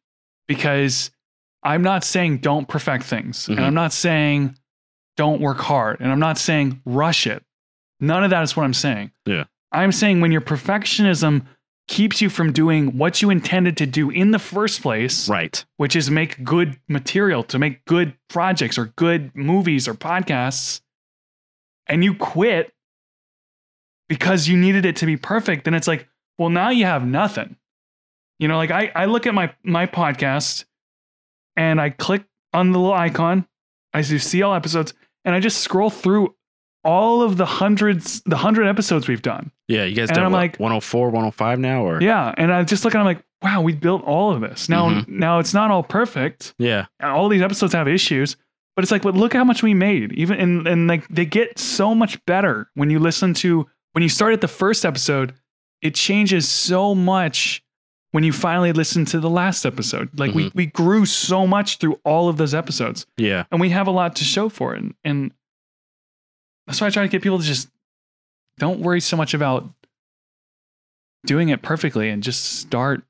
because 0.47 1.09
I'm 1.63 1.81
not 1.83 2.03
saying 2.03 2.39
don't 2.39 2.67
perfect 2.67 3.03
things 3.05 3.45
Mhm. 3.47 3.57
and 3.57 3.65
I'm 3.65 3.73
not 3.73 3.93
saying 3.93 4.55
don't 5.17 5.39
work 5.39 5.59
hard 5.59 5.99
and 6.01 6.11
I'm 6.11 6.19
not 6.19 6.37
saying 6.37 6.81
rush 6.85 7.27
it. 7.27 7.43
None 8.01 8.23
of 8.23 8.29
that 8.31 8.43
is 8.43 8.57
what 8.57 8.63
I'm 8.63 8.73
saying. 8.73 9.11
Yeah. 9.25 9.43
I'm 9.71 9.91
saying 9.91 10.21
when 10.21 10.31
your 10.31 10.41
perfectionism 10.41 11.45
keeps 11.87 12.21
you 12.21 12.29
from 12.29 12.53
doing 12.53 12.97
what 12.97 13.21
you 13.21 13.29
intended 13.29 13.75
to 13.77 13.85
do 13.85 14.09
in 14.09 14.31
the 14.31 14.39
first 14.39 14.81
place, 14.81 15.27
right. 15.27 15.65
which 15.77 15.95
is 15.95 16.11
make 16.11 16.43
good 16.43 16.79
material, 16.87 17.43
to 17.43 17.57
make 17.57 17.83
good 17.85 18.13
projects 18.29 18.77
or 18.77 18.85
good 18.95 19.35
movies 19.35 19.87
or 19.87 19.95
podcasts, 19.95 20.81
and 21.87 22.03
you 22.03 22.13
quit 22.13 22.71
because 24.07 24.47
you 24.47 24.57
needed 24.57 24.85
it 24.85 24.95
to 24.97 25.05
be 25.05 25.17
perfect, 25.17 25.65
then 25.65 25.73
it's 25.73 25.87
like, 25.87 26.07
well, 26.37 26.49
now 26.49 26.69
you 26.69 26.85
have 26.85 27.05
nothing. 27.05 27.55
You 28.37 28.47
know, 28.47 28.57
like 28.57 28.71
I, 28.71 28.91
I 28.95 29.05
look 29.05 29.27
at 29.27 29.33
my 29.33 29.53
my 29.63 29.85
podcast 29.85 30.65
and 31.55 31.81
I 31.81 31.89
click 31.89 32.23
on 32.53 32.71
the 32.71 32.79
little 32.79 32.93
icon, 32.93 33.47
I 33.93 34.01
do 34.01 34.17
see 34.19 34.41
all 34.41 34.55
episodes, 34.55 34.93
and 35.25 35.35
I 35.35 35.39
just 35.39 35.59
scroll 35.59 35.89
through 35.89 36.35
all 36.83 37.21
of 37.21 37.37
the 37.37 37.45
hundreds, 37.45 38.21
the 38.21 38.37
hundred 38.37 38.67
episodes 38.67 39.07
we've 39.07 39.21
done. 39.21 39.51
Yeah, 39.69 39.85
you 39.85 39.95
guys 39.95 40.09
And 40.09 40.15
done 40.17 40.25
I'm 40.25 40.31
what, 40.33 40.39
like- 40.39 40.57
104, 40.57 41.09
105 41.11 41.59
now 41.59 41.83
or 41.83 42.01
Yeah. 42.01 42.33
And 42.37 42.51
I 42.51 42.63
just 42.63 42.83
look 42.83 42.93
and 42.93 42.99
I'm 42.99 43.05
like, 43.05 43.23
wow, 43.41 43.61
we 43.61 43.73
built 43.73 44.03
all 44.03 44.31
of 44.33 44.41
this. 44.41 44.67
Now 44.67 44.89
Mhm. 44.89 45.07
now 45.07 45.39
it's 45.39 45.53
not 45.53 45.71
all 45.71 45.83
perfect. 45.83 46.53
Yeah. 46.57 46.85
all 47.01 47.29
these 47.29 47.41
episodes 47.41 47.71
have 47.73 47.87
issues 47.87 48.35
but 48.75 48.83
it's 48.83 48.91
like 48.91 49.01
but 49.01 49.13
look 49.15 49.33
how 49.33 49.43
much 49.43 49.61
we 49.61 49.73
made 49.73 50.13
even 50.13 50.39
and, 50.39 50.65
and 50.67 50.87
like 50.87 51.05
they 51.09 51.25
get 51.25 51.59
so 51.59 51.93
much 51.93 52.23
better 52.25 52.69
when 52.75 52.89
you 52.89 52.97
listen 52.99 53.33
to 53.33 53.67
when 53.91 54.01
you 54.03 54.07
start 54.09 54.31
at 54.33 54.39
the 54.41 54.47
first 54.47 54.85
episode 54.85 55.33
it 55.81 55.95
changes 55.95 56.47
so 56.47 56.95
much 56.95 57.61
when 58.11 58.23
you 58.23 58.31
finally 58.31 58.71
listen 58.71 59.03
to 59.05 59.19
the 59.19 59.29
last 59.29 59.65
episode 59.65 60.07
like 60.17 60.33
we, 60.33 60.49
we 60.55 60.65
grew 60.65 61.05
so 61.05 61.45
much 61.45 61.77
through 61.77 61.99
all 62.05 62.29
of 62.29 62.37
those 62.37 62.53
episodes 62.53 63.05
Yeah. 63.17 63.43
and 63.51 63.59
we 63.59 63.69
have 63.71 63.87
a 63.87 63.91
lot 63.91 64.15
to 64.17 64.23
show 64.23 64.47
for 64.47 64.73
it 64.75 64.81
and, 64.81 64.93
and 65.03 65.33
that's 66.65 66.79
why 66.79 66.87
i 66.87 66.89
try 66.89 67.03
to 67.03 67.09
get 67.09 67.21
people 67.21 67.39
to 67.39 67.43
just 67.43 67.67
don't 68.59 68.79
worry 68.81 69.01
so 69.01 69.17
much 69.17 69.33
about 69.33 69.67
doing 71.25 71.49
it 71.49 71.61
perfectly 71.61 72.09
and 72.09 72.23
just 72.23 72.59
start 72.59 73.03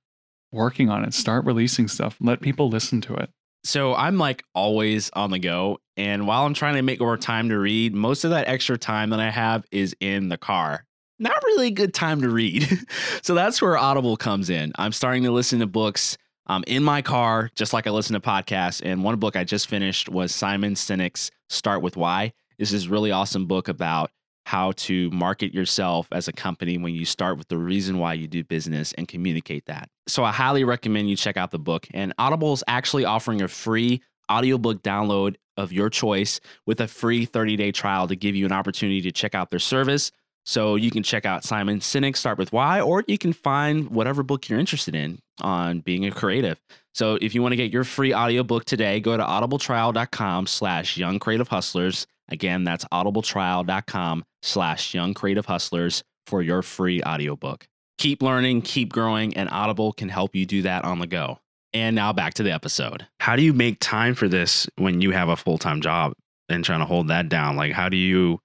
working 0.52 0.90
on 0.90 1.04
it 1.04 1.14
start 1.14 1.46
releasing 1.46 1.88
stuff 1.88 2.18
let 2.22 2.42
people 2.42 2.70
listen 2.70 3.02
to 3.02 3.14
it 3.14 3.30
So 3.64 3.94
I'm 3.94 4.18
like 4.18 4.44
always 4.56 5.10
on 5.12 5.32
the 5.32 5.40
go. 5.40 5.80
And 5.98 6.26
while 6.26 6.46
I'm 6.46 6.54
trying 6.54 6.76
to 6.76 6.82
make 6.82 7.02
more 7.02 7.18
time 7.18 7.50
to 7.50 7.60
read, 7.60 7.94
most 7.94 8.24
of 8.24 8.32
that 8.32 8.48
extra 8.48 8.78
time 8.78 9.10
that 9.10 9.20
I 9.20 9.30
have 9.30 9.66
is 9.70 9.94
in 10.00 10.30
the 10.30 10.38
car. 10.38 10.86
Not 11.20 11.44
really 11.44 11.70
good 11.72 11.94
time 11.94 12.22
to 12.22 12.30
read. 12.30 12.66
so 13.22 13.36
that's 13.36 13.62
where 13.62 13.78
Audible 13.78 14.16
comes 14.16 14.50
in. 14.50 14.72
I'm 14.78 14.94
starting 14.94 15.24
to 15.24 15.32
listen 15.32 15.60
to 15.60 15.68
books 15.68 16.18
um, 16.48 16.64
in 16.68 16.84
my 16.84 17.02
car, 17.02 17.52
just 17.54 17.74
like 17.74 17.86
I 17.86 17.90
listen 17.90 18.14
to 18.14 18.22
podcasts. 18.22 18.82
And 18.84 19.04
one 19.04 19.20
book 19.20 19.36
I 19.36 19.44
just 19.44 19.68
finished 19.68 20.08
was 20.08 20.34
Simon 20.34 20.76
Sinek's 20.76 21.30
Start 21.50 21.82
With 21.82 21.98
Why. 21.98 22.32
This 22.58 22.72
is 22.72 22.88
really 22.88 23.12
awesome 23.12 23.46
book 23.46 23.68
about 23.68 24.10
how 24.50 24.72
to 24.72 25.12
market 25.12 25.54
yourself 25.54 26.08
as 26.12 26.28
a 26.28 26.34
company 26.34 26.76
when 26.76 26.92
you 26.92 27.06
start 27.06 27.38
with 27.38 27.48
the 27.50 27.58
reason 27.58 28.00
why 28.00 28.14
you 28.16 28.28
do 28.28 28.44
business 28.44 28.94
and 28.94 29.08
communicate 29.08 29.64
that. 29.68 29.92
So 30.08 30.24
I 30.24 30.32
highly 30.32 30.64
recommend 30.64 31.08
you 31.08 31.16
check 31.16 31.38
out 31.38 31.52
the 31.52 31.60
book. 31.60 31.88
And 31.94 32.16
Audible 32.18 32.54
is 32.54 32.64
actually 32.68 33.06
offering 33.06 33.44
a 33.44 33.48
free 33.48 34.02
audiobook 34.32 34.82
download 34.82 35.36
of 35.56 35.72
your 35.72 35.88
choice 35.92 36.40
with 36.66 36.82
a 36.82 36.88
free 36.88 37.28
30-day 37.28 37.72
trial 37.74 38.08
to 38.08 38.16
give 38.16 38.36
you 38.36 38.48
an 38.48 38.52
opportunity 38.52 39.02
to 39.02 39.12
check 39.12 39.36
out 39.36 39.52
their 39.52 39.60
service. 39.60 40.12
So 40.48 40.78
you 40.78 40.90
can 40.90 41.04
check 41.04 41.28
out 41.28 41.44
Simon 41.44 41.80
Sinek, 41.80 42.18
Start 42.18 42.40
With 42.40 42.52
Why, 42.52 42.82
or 42.82 43.04
you 43.08 43.20
can 43.20 43.34
find 43.34 43.92
whatever 43.92 44.24
book 44.24 44.50
you're 44.50 44.58
interested 44.58 44.96
in 44.96 45.20
on 45.42 45.82
being 45.82 46.08
a 46.08 46.12
creative. 46.12 46.60
So 46.96 47.20
if 47.22 47.36
you 47.36 47.44
want 47.44 47.52
to 47.52 47.56
get 47.56 47.72
your 47.72 47.84
free 47.84 48.16
audiobook 48.16 48.66
today, 48.66 49.00
go 49.00 49.16
to 49.16 49.24
audibletrial.com 49.24 50.48
slash 50.48 50.98
young 50.98 51.20
creative 51.20 51.50
hustlers. 51.50 52.08
Again, 52.32 52.64
that's 52.64 52.86
audibletrial.com 52.86 54.24
slash 54.42 54.94
young 54.94 55.14
creative 55.14 55.46
hustlers 55.46 56.04
for 56.28 56.42
your 56.42 56.62
free 56.62 57.02
audiobook. 57.04 57.68
Keep 57.98 58.22
learning, 58.22 58.62
keep 58.62 58.92
growing, 58.94 59.36
and 59.36 59.50
Audible 59.50 59.92
can 59.94 60.10
help 60.10 60.36
you 60.36 60.46
do 60.46 60.62
that 60.62 60.86
on 60.86 61.00
the 61.00 61.08
go. 61.08 61.40
And 61.74 61.96
now 61.96 62.14
back 62.14 62.36
to 62.36 62.44
the 62.44 62.52
episode. 62.52 63.06
How 63.20 63.36
do 63.36 63.42
you 63.44 63.54
make 63.54 63.78
time 63.80 64.16
for 64.16 64.28
this 64.28 64.68
when 64.78 65.02
you 65.02 65.12
have 65.12 65.30
a 65.30 65.36
full 65.36 65.58
time 65.58 65.82
job 65.82 66.14
and 66.48 66.64
trying 66.64 66.80
to 66.80 66.86
hold 66.86 67.10
that 67.10 67.30
down? 67.30 67.56
Like, 67.58 67.74
how 67.74 67.90
do 67.90 67.98
you 67.98 68.40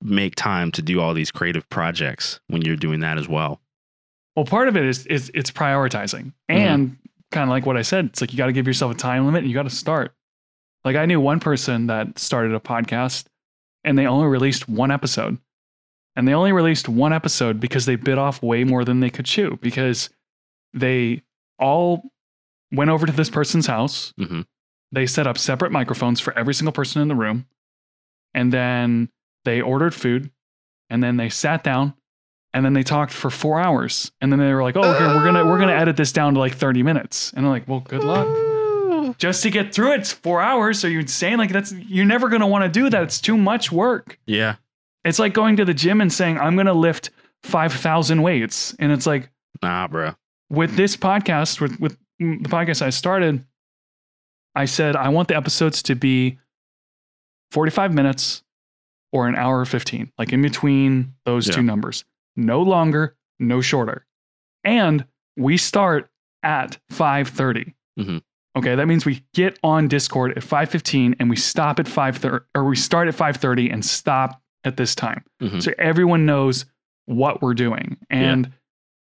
make 0.00 0.34
time 0.36 0.70
to 0.72 0.82
do 0.82 1.00
all 1.00 1.14
these 1.14 1.30
creative 1.30 1.68
projects 1.68 2.40
when 2.48 2.62
you're 2.62 2.76
doing 2.76 3.00
that 3.00 3.18
as 3.18 3.28
well? 3.28 3.60
Well, 4.36 4.46
part 4.46 4.68
of 4.68 4.76
it 4.76 4.84
is 4.84 5.06
is 5.06 5.30
it's 5.34 5.50
prioritizing, 5.50 6.26
Mhm. 6.26 6.32
and 6.48 6.96
kind 7.30 7.44
of 7.44 7.50
like 7.50 7.66
what 7.66 7.76
I 7.76 7.82
said, 7.82 8.06
it's 8.06 8.20
like 8.20 8.32
you 8.32 8.38
got 8.38 8.46
to 8.46 8.52
give 8.52 8.66
yourself 8.66 8.92
a 8.92 8.96
time 8.96 9.26
limit, 9.26 9.42
and 9.42 9.48
you 9.50 9.54
got 9.54 9.64
to 9.64 9.70
start. 9.70 10.14
Like 10.84 10.96
I 10.96 11.06
knew 11.06 11.20
one 11.20 11.40
person 11.40 11.86
that 11.86 12.18
started 12.18 12.54
a 12.54 12.60
podcast, 12.60 13.26
and 13.84 13.96
they 13.98 14.06
only 14.06 14.26
released 14.26 14.68
one 14.68 14.90
episode, 14.90 15.38
and 16.16 16.26
they 16.26 16.34
only 16.34 16.52
released 16.52 16.88
one 16.88 17.12
episode 17.12 17.60
because 17.60 17.86
they 17.86 17.96
bit 17.96 18.18
off 18.18 18.42
way 18.42 18.64
more 18.64 18.84
than 18.84 19.00
they 19.00 19.10
could 19.10 19.26
chew 19.26 19.58
because 19.62 20.10
they 20.74 21.22
all 21.58 22.02
went 22.72 22.90
over 22.90 23.06
to 23.06 23.12
this 23.12 23.30
person's 23.30 23.66
house. 23.66 24.12
Mhm. 24.18 24.46
They 24.90 25.06
set 25.06 25.26
up 25.26 25.38
separate 25.38 25.72
microphones 25.72 26.20
for 26.20 26.36
every 26.38 26.54
single 26.54 26.72
person 26.72 27.00
in 27.02 27.08
the 27.08 27.14
room, 27.14 27.46
and 28.34 28.52
then 28.52 29.08
they 29.44 29.60
ordered 29.60 29.94
food, 29.94 30.30
and 30.90 31.02
then 31.02 31.16
they 31.16 31.28
sat 31.28 31.62
down 31.64 31.94
and 32.54 32.66
then 32.66 32.74
they 32.74 32.82
talked 32.82 33.12
for 33.12 33.30
four 33.30 33.58
hours. 33.58 34.12
And 34.20 34.30
then 34.30 34.38
they 34.38 34.52
were 34.52 34.62
like 34.62 34.76
oh 34.76 34.82
okay 34.82 35.06
we're 35.06 35.24
gonna 35.24 35.46
we're 35.46 35.58
gonna 35.58 35.72
edit 35.72 35.96
this 35.96 36.12
down 36.12 36.34
to 36.34 36.40
like 36.40 36.54
30 36.54 36.82
minutes. 36.82 37.32
And 37.34 37.46
i'm 37.46 37.50
like 37.52 37.66
well 37.66 37.80
good 37.80 38.04
luck 38.04 38.26
just 39.18 39.42
to 39.42 39.50
get 39.50 39.74
through 39.74 39.92
it. 39.92 40.00
It's 40.00 40.12
four 40.12 40.40
hours 40.40 40.84
are 40.84 40.90
you're 40.90 41.00
insane. 41.00 41.38
Like 41.38 41.50
that's 41.52 41.72
you're 41.72 42.04
never 42.06 42.28
gonna 42.28 42.46
want 42.46 42.64
to 42.64 42.68
do 42.68 42.88
that. 42.90 43.02
It's 43.02 43.20
too 43.20 43.36
much 43.36 43.70
work. 43.72 44.18
Yeah. 44.26 44.56
it's 45.04 45.18
like 45.18 45.34
going 45.34 45.56
to 45.56 45.64
the 45.64 45.74
gym 45.74 46.00
and 46.00 46.12
saying 46.12 46.38
i'm 46.38 46.56
gonna 46.56 46.72
lift 46.72 47.10
5000 47.42 48.22
weights. 48.22 48.74
And 48.78 48.92
it's 48.92 49.06
like 49.06 49.30
Nah, 49.62 49.88
bro. 49.88 50.14
with 50.50 50.76
this 50.76 50.96
podcast 50.96 51.60
with 51.60 51.78
with 51.80 51.96
the 52.18 52.48
podcast 52.48 52.82
i 52.82 52.90
started 52.90 53.44
i 54.54 54.64
said 54.64 54.94
i 54.94 55.08
want 55.08 55.26
the 55.28 55.36
episodes 55.36 55.82
to 55.84 55.94
be 55.96 56.38
45 57.50 57.92
minutes 57.92 58.42
or 59.12 59.28
an 59.28 59.34
hour 59.34 59.64
15 59.64 60.12
like 60.18 60.32
in 60.32 60.40
between 60.42 61.14
those 61.24 61.48
Yeah. 61.48 61.54
two 61.56 61.62
numbers. 61.62 62.04
No 62.36 62.62
longer 62.62 63.16
no 63.38 63.60
shorter. 63.60 64.06
And 64.64 65.04
we 65.36 65.56
start 65.58 66.08
at 66.42 66.78
5.30 66.90 67.74
Mhm. 67.98 68.22
Okay 68.56 68.74
that 68.74 68.86
means 68.86 69.04
we 69.06 69.24
get 69.34 69.58
on 69.62 69.88
discord 69.88 70.32
at 70.36 70.42
5.15 70.42 71.14
and 71.18 71.30
we 71.30 71.36
stop 71.36 71.78
at 71.80 71.86
5.30 71.86 72.40
or 72.54 72.64
we 72.64 72.76
start 72.76 73.08
at 73.08 73.14
5.30 73.14 73.72
and 73.72 73.84
stop 73.84 74.40
at 74.64 74.76
this 74.76 74.94
time. 74.94 75.24
Mhm. 75.42 75.62
so 75.62 75.72
everyone 75.78 76.24
knows 76.26 76.66
what 77.06 77.42
we're 77.42 77.54
doing. 77.54 77.96
And 78.10 78.52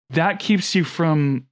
that 0.09 0.39
keeps 0.39 0.73
you 0.75 0.83
from 0.83 1.45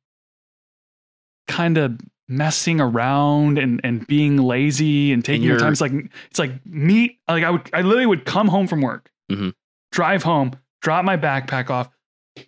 kind 1.47 1.77
of 1.77 1.99
messing 2.27 2.79
around 2.79 3.57
and, 3.59 3.81
and 3.83 4.07
being 4.07 4.37
lazy 4.37 5.11
and 5.11 5.23
taking 5.25 5.43
your 5.45 5.59
time. 5.59 5.71
it's 5.73 5.81
like 5.81 5.91
it's 6.29 6.39
like 6.39 6.65
meet 6.65 7.19
like 7.27 7.43
i 7.43 7.49
would 7.49 7.69
i 7.73 7.81
literally 7.81 8.05
would 8.05 8.23
come 8.25 8.47
home 8.47 8.67
from 8.67 8.81
work 8.81 9.11
Mhm. 9.29 9.53
drive 9.91 10.23
home, 10.23 10.51
drop 10.81 11.03
my 11.05 11.15
backpack 11.17 11.69
off, 11.69 11.89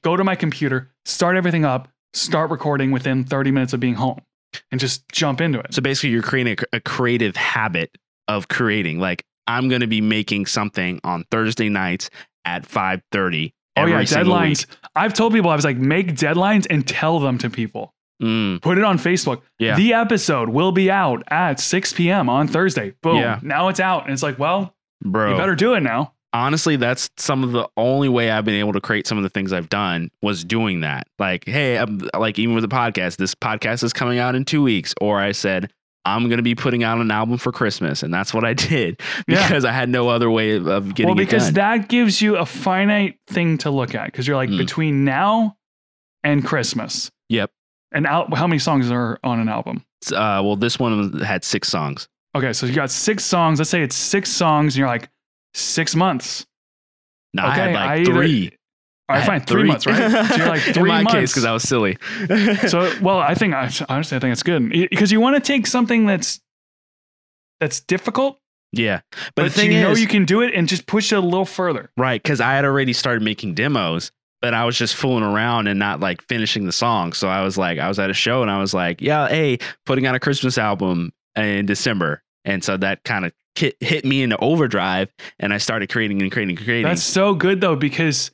go 0.02 0.16
to 0.18 0.24
my 0.24 0.36
computer, 0.36 0.90
start 1.06 1.36
everything 1.38 1.64
up, 1.66 1.88
start 2.14 2.50
recording 2.50 2.92
within 2.92 3.24
30 3.26 3.52
minutes 3.52 3.74
of 3.74 3.80
being 3.82 3.94
home 3.96 4.20
and 4.72 4.80
just 4.80 5.08
jump 5.12 5.42
into 5.42 5.60
it. 5.60 5.74
So 5.74 5.82
basically, 5.82 6.10
you're 6.12 6.22
creating 6.24 6.58
a, 6.72 6.78
a 6.78 6.80
creative 6.80 7.36
habit 7.36 7.96
of 8.28 8.48
creating. 8.48 9.00
Like 9.00 9.24
I'm 9.48 9.70
going 9.70 9.82
to 9.82 9.88
be 9.88 10.02
making 10.02 10.46
something 10.46 11.00
on 11.04 11.26
Thursday 11.32 11.70
nights 11.70 12.10
at 12.46 12.64
5:30. 12.68 13.54
oh 13.78 13.86
yeah, 13.86 14.02
deadlines. 14.04 14.66
I've 14.96 15.14
told 15.14 15.34
people 15.34 15.50
I 15.50 15.56
was 15.56 15.66
like 15.66 15.78
make 15.78 16.14
deadlines 16.16 16.68
and 16.70 16.88
tell 16.88 17.20
them 17.20 17.38
to 17.40 17.50
people. 17.50 17.94
Mm, 18.22 18.62
Put 18.62 18.78
it 18.78 18.84
on 18.86 18.98
Facebook. 19.00 19.42
yeah. 19.60 19.76
The 19.76 19.94
episode 19.94 20.48
will 20.50 20.72
be 20.72 20.90
out 20.90 21.24
at 21.28 21.60
6 21.60 21.94
p.m. 21.94 22.30
on 22.30 22.48
Thursday. 22.48 22.94
Boom. 23.02 23.18
Yeah. 23.18 23.40
Now 23.42 23.68
it's 23.68 23.82
out. 23.82 24.04
And 24.06 24.14
it's 24.14 24.24
like, 24.24 24.40
well, 24.40 24.74
Bro, 25.04 25.32
you 25.32 25.38
better 25.38 25.56
do 25.56 25.74
it 25.74 25.82
now. 25.82 26.13
Honestly, 26.34 26.76
that's 26.76 27.10
some 27.18 27.44
of 27.44 27.52
the 27.52 27.68
only 27.78 28.10
way 28.10 28.32
I've 28.32 28.46
been 28.46 28.56
able 28.56 28.74
to 28.74 28.82
create 28.82 29.08
some 29.08 29.18
of 29.18 29.24
the 29.24 29.30
things 29.30 29.54
I've 29.54 29.70
done 29.70 30.10
was 30.22 30.44
doing 30.44 30.82
that. 30.82 31.08
Like, 31.20 31.46
hey, 31.46 31.78
I'm, 31.78 32.02
like 32.18 32.38
even 32.40 32.56
with 32.56 32.64
the 32.68 32.76
podcast, 32.76 33.18
this 33.18 33.36
podcast 33.36 33.84
is 33.84 33.94
coming 33.94 34.20
out 34.20 34.36
in 34.36 34.44
two 34.46 34.62
weeks. 34.64 34.94
Or 35.00 35.20
I 35.20 35.32
said, 35.32 35.72
I'm 36.06 36.24
going 36.28 36.38
to 36.38 36.44
be 36.44 36.56
putting 36.56 36.84
out 36.84 36.98
an 37.00 37.12
album 37.12 37.38
for 37.38 37.52
Christmas. 37.52 38.04
And 38.04 38.14
that's 38.14 38.34
what 38.34 38.44
I 38.44 38.54
did 38.54 39.00
Yeah. 39.28 39.48
because 39.48 39.64
I 39.64 39.72
had 39.72 39.88
no 39.90 40.10
other 40.10 40.30
way 40.30 40.56
of, 40.58 40.68
of 40.68 40.96
getting 40.96 41.08
well, 41.08 41.16
because 41.16 41.54
that 41.54 41.88
gives 41.88 42.22
you 42.22 42.36
a 42.38 42.46
finite 42.46 43.20
thing 43.28 43.58
to 43.60 43.70
look 43.70 43.96
at 43.96 44.06
because 44.08 44.28
you're 44.28 44.36
like 44.36 44.50
Mm. 44.50 44.58
between 44.58 45.06
now 45.06 45.56
and 46.24 46.44
Christmas. 46.46 47.10
Yep. 47.30 47.52
And 47.92 48.08
al- 48.08 48.34
how 48.36 48.48
many 48.48 48.60
songs 48.60 48.90
are 48.92 49.20
on 49.24 49.40
an 49.40 49.48
album? 49.50 49.84
Uh, 50.12 50.42
well, 50.44 50.56
this 50.56 50.80
one 50.80 51.20
had 51.20 51.44
six 51.44 51.70
songs. 51.70 52.08
Okay, 52.36 52.52
so 52.52 52.66
you 52.66 52.74
got 52.74 52.90
six 52.90 53.24
songs. 53.24 53.60
Let's 53.60 53.70
say 53.70 53.84
it's 53.84 53.96
six 53.96 54.30
songs, 54.32 54.74
and 54.74 54.80
you're 54.80 54.88
like 54.88 55.08
six 55.54 55.96
months. 55.96 56.46
No, 57.34 57.44
I 57.44 57.52
Okay, 57.52 57.62
had 57.62 57.74
like 57.74 57.90
I 57.90 58.04
three. 58.06 58.52
I 59.10 59.20
had 59.20 59.28
fine, 59.28 59.42
three, 59.42 59.66
months, 59.66 59.86
right? 59.86 60.28
So 60.30 60.36
you're 60.38 60.48
like 60.48 60.62
three 60.74 60.76
in 60.84 60.88
my 60.88 61.02
months. 61.04 61.14
case, 61.14 61.32
because 61.34 61.46
I 61.46 61.52
was 61.52 61.64
silly. 61.64 61.98
so, 62.68 62.92
well, 63.02 63.20
I 63.20 63.36
think 63.36 63.54
I 63.54 63.70
honestly 63.90 64.16
I 64.16 64.20
think 64.20 64.32
it's 64.32 64.44
good 64.44 64.70
because 64.70 65.12
you 65.12 65.20
want 65.20 65.36
to 65.36 65.42
take 65.42 65.68
something 65.68 66.06
that's 66.06 66.40
that's 67.60 67.82
difficult, 67.82 68.40
yeah, 68.72 69.02
but, 69.12 69.22
but, 69.36 69.44
the 69.44 69.50
thing 69.52 69.72
you 69.72 69.80
is, 69.80 69.84
know 69.84 69.94
you 69.96 70.08
can 70.08 70.26
do 70.26 70.42
it 70.42 70.54
and 70.54 70.68
just 70.68 70.86
push 70.88 71.12
it 71.12 71.16
a 71.18 71.22
little 71.22 71.46
further. 71.46 71.92
right? 71.98 72.22
Because 72.22 72.42
I 72.42 72.54
had 72.54 72.66
already 72.66 72.94
started 72.94 73.22
making 73.24 73.54
demos, 73.56 74.12
but 74.42 74.54
I 74.54 74.66
was 74.66 74.78
just 74.78 74.96
fooling 74.96 75.24
around 75.24 75.68
and 75.68 75.78
not 75.78 76.00
like 76.00 76.22
finishing 76.24 76.66
the 76.66 76.72
song. 76.72 77.14
So 77.14 77.28
I 77.28 77.42
was 77.42 77.58
like, 77.58 77.80
I 77.80 77.88
was 77.88 78.00
at 78.00 78.10
a 78.10 78.14
show 78.14 78.42
and 78.42 78.50
I 78.50 78.60
was 78.60 78.74
like, 78.74 79.02
yeah, 79.02 79.28
hey, 79.28 79.60
putting 79.86 80.06
out 80.06 80.16
a 80.16 80.20
Christmas 80.20 80.58
album 80.58 81.12
in 81.36 81.66
December, 81.66 82.23
and 82.46 82.64
so 82.64 82.78
that 82.78 83.04
kind 83.04 83.26
of 83.26 83.34
hit, 83.56 83.76
hit 83.80 84.06
me 84.06 84.22
into 84.24 84.38
overdrive, 84.38 85.10
and 85.40 85.54
I 85.54 85.58
started 85.58 85.90
creating 85.90 86.22
and 86.22 86.32
creating 86.32 86.58
and 86.58 86.66
creating. 86.66 86.86
That's 86.86 87.04
so 87.04 87.34
good 87.36 87.62
though 87.62 87.76
because 87.76 88.32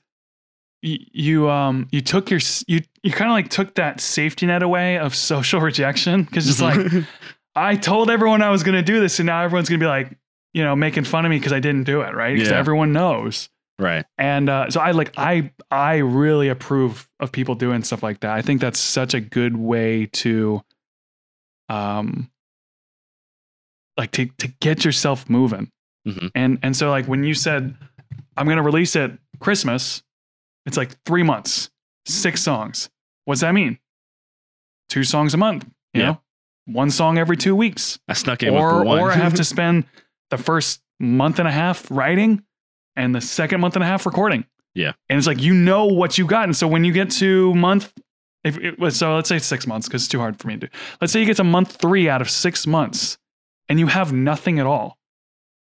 y- 0.83 0.97
you 1.11 1.49
um 1.49 1.87
you 1.91 2.01
took 2.01 2.29
your 2.29 2.39
you 2.67 2.81
you 3.03 3.11
kind 3.11 3.29
of 3.29 3.33
like 3.35 3.49
took 3.49 3.75
that 3.75 3.99
safety 4.01 4.45
net 4.45 4.63
away 4.63 4.97
of 4.97 5.15
social 5.15 5.59
rejection 5.69 6.23
because 6.23 6.49
it's 6.49 6.61
like 6.61 6.79
I 7.55 7.75
told 7.75 8.09
everyone 8.09 8.41
I 8.41 8.49
was 8.51 8.63
going 8.63 8.75
to 8.75 8.81
do 8.83 8.99
this 9.01 9.19
and 9.19 9.25
now 9.27 9.43
everyone's 9.43 9.67
going 9.69 9.79
to 9.79 9.83
be 9.83 9.87
like 9.89 10.15
you 10.53 10.63
know 10.63 10.75
making 10.75 11.03
fun 11.03 11.25
of 11.25 11.29
me 11.29 11.37
because 11.37 11.53
I 11.53 11.59
didn't 11.59 11.83
do 11.83 12.01
it 12.01 12.15
right 12.15 12.33
because 12.33 12.49
Yeah. 12.49 12.57
everyone 12.57 12.93
knows 12.93 13.49
right. 13.77 14.05
and 14.17 14.49
uh, 14.49 14.69
so 14.69 14.79
I 14.79 14.91
like 14.91 15.13
I 15.17 15.51
I 15.69 15.97
really 15.97 16.47
approve 16.49 17.07
of 17.19 17.31
people 17.31 17.55
doing 17.55 17.83
stuff 17.83 18.01
like 18.03 18.21
that 18.21 18.31
I 18.31 18.41
think 18.41 18.61
that's 18.61 18.79
such 18.79 19.13
a 19.13 19.19
good 19.19 19.57
way 19.57 20.05
to 20.13 20.61
um 21.69 22.29
like 23.99 24.11
to 24.11 24.25
to 24.39 24.47
get 24.61 24.83
yourself 24.83 25.29
moving 25.29 25.69
Mhm. 26.07 26.31
and 26.33 26.57
and 26.63 26.75
so 26.75 26.89
like 26.89 27.05
when 27.05 27.23
you 27.23 27.33
said 27.35 27.75
I'm 28.37 28.45
going 28.45 28.57
to 28.57 28.63
release 28.63 28.95
it 28.95 29.11
Christmas 29.39 30.01
it's 30.65 30.77
like 30.77 30.91
3 31.05 31.21
months 31.23 31.69
six 32.07 32.41
songs 32.41 32.89
what's 33.25 33.41
that 33.41 33.53
mean 33.53 33.77
two 34.89 35.03
songs 35.03 35.33
a 35.33 35.37
month 35.37 35.65
you 35.93 36.01
Yeah. 36.01 36.07
know 36.07 36.21
one 36.65 36.89
song 36.91 37.17
every 37.17 37.35
2 37.37 37.55
weeks 37.55 37.99
I 38.07 38.13
snuck 38.13 38.43
in 38.43 38.53
or 38.53 38.85
or 38.85 39.11
I 39.11 39.15
have 39.15 39.33
to 39.35 39.43
spend 39.55 39.85
the 40.29 40.37
first 40.37 40.81
month 40.99 41.39
and 41.39 41.47
a 41.47 41.51
half 41.51 41.89
writing 41.91 42.43
and 42.95 43.13
the 43.15 43.21
second 43.21 43.61
month 43.61 43.75
and 43.75 43.83
a 43.83 43.87
half 43.87 44.05
recording. 44.05 44.45
Yeah. 44.75 44.91
And 45.09 45.17
it's 45.17 45.25
like 45.27 45.41
you 45.41 45.53
know 45.53 45.85
what 45.85 46.17
you 46.17 46.25
got. 46.27 46.43
And 46.43 46.55
so 46.55 46.67
when 46.67 46.83
you 46.83 46.91
get 46.93 47.09
to 47.11 47.53
month 47.55 47.91
if 48.43 48.57
it 48.57 48.77
was 48.79 48.95
so 48.97 49.15
let's 49.15 49.27
say 49.29 49.39
six 49.39 49.65
months, 49.67 49.87
because 49.87 50.03
it's 50.03 50.09
too 50.11 50.19
hard 50.19 50.37
for 50.39 50.47
me 50.47 50.55
to 50.55 50.67
do. 50.67 50.73
Let's 51.01 51.11
say 51.13 51.19
you 51.19 51.25
get 51.25 51.37
to 51.37 51.43
month 51.43 51.75
three 51.77 52.07
out 52.09 52.21
of 52.21 52.29
six 52.29 52.65
months 52.67 53.17
and 53.69 53.79
you 53.79 53.87
have 53.87 54.11
nothing 54.11 54.59
at 54.59 54.65
all. 54.65 54.97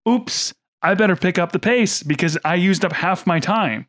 Oops, 0.06 0.52
I 0.82 0.94
better 0.94 1.16
pick 1.16 1.38
up 1.38 1.52
the 1.52 1.58
pace 1.58 2.02
because 2.02 2.36
I 2.44 2.56
used 2.56 2.84
up 2.84 2.92
half 2.92 3.26
my 3.26 3.40
time. 3.40 3.86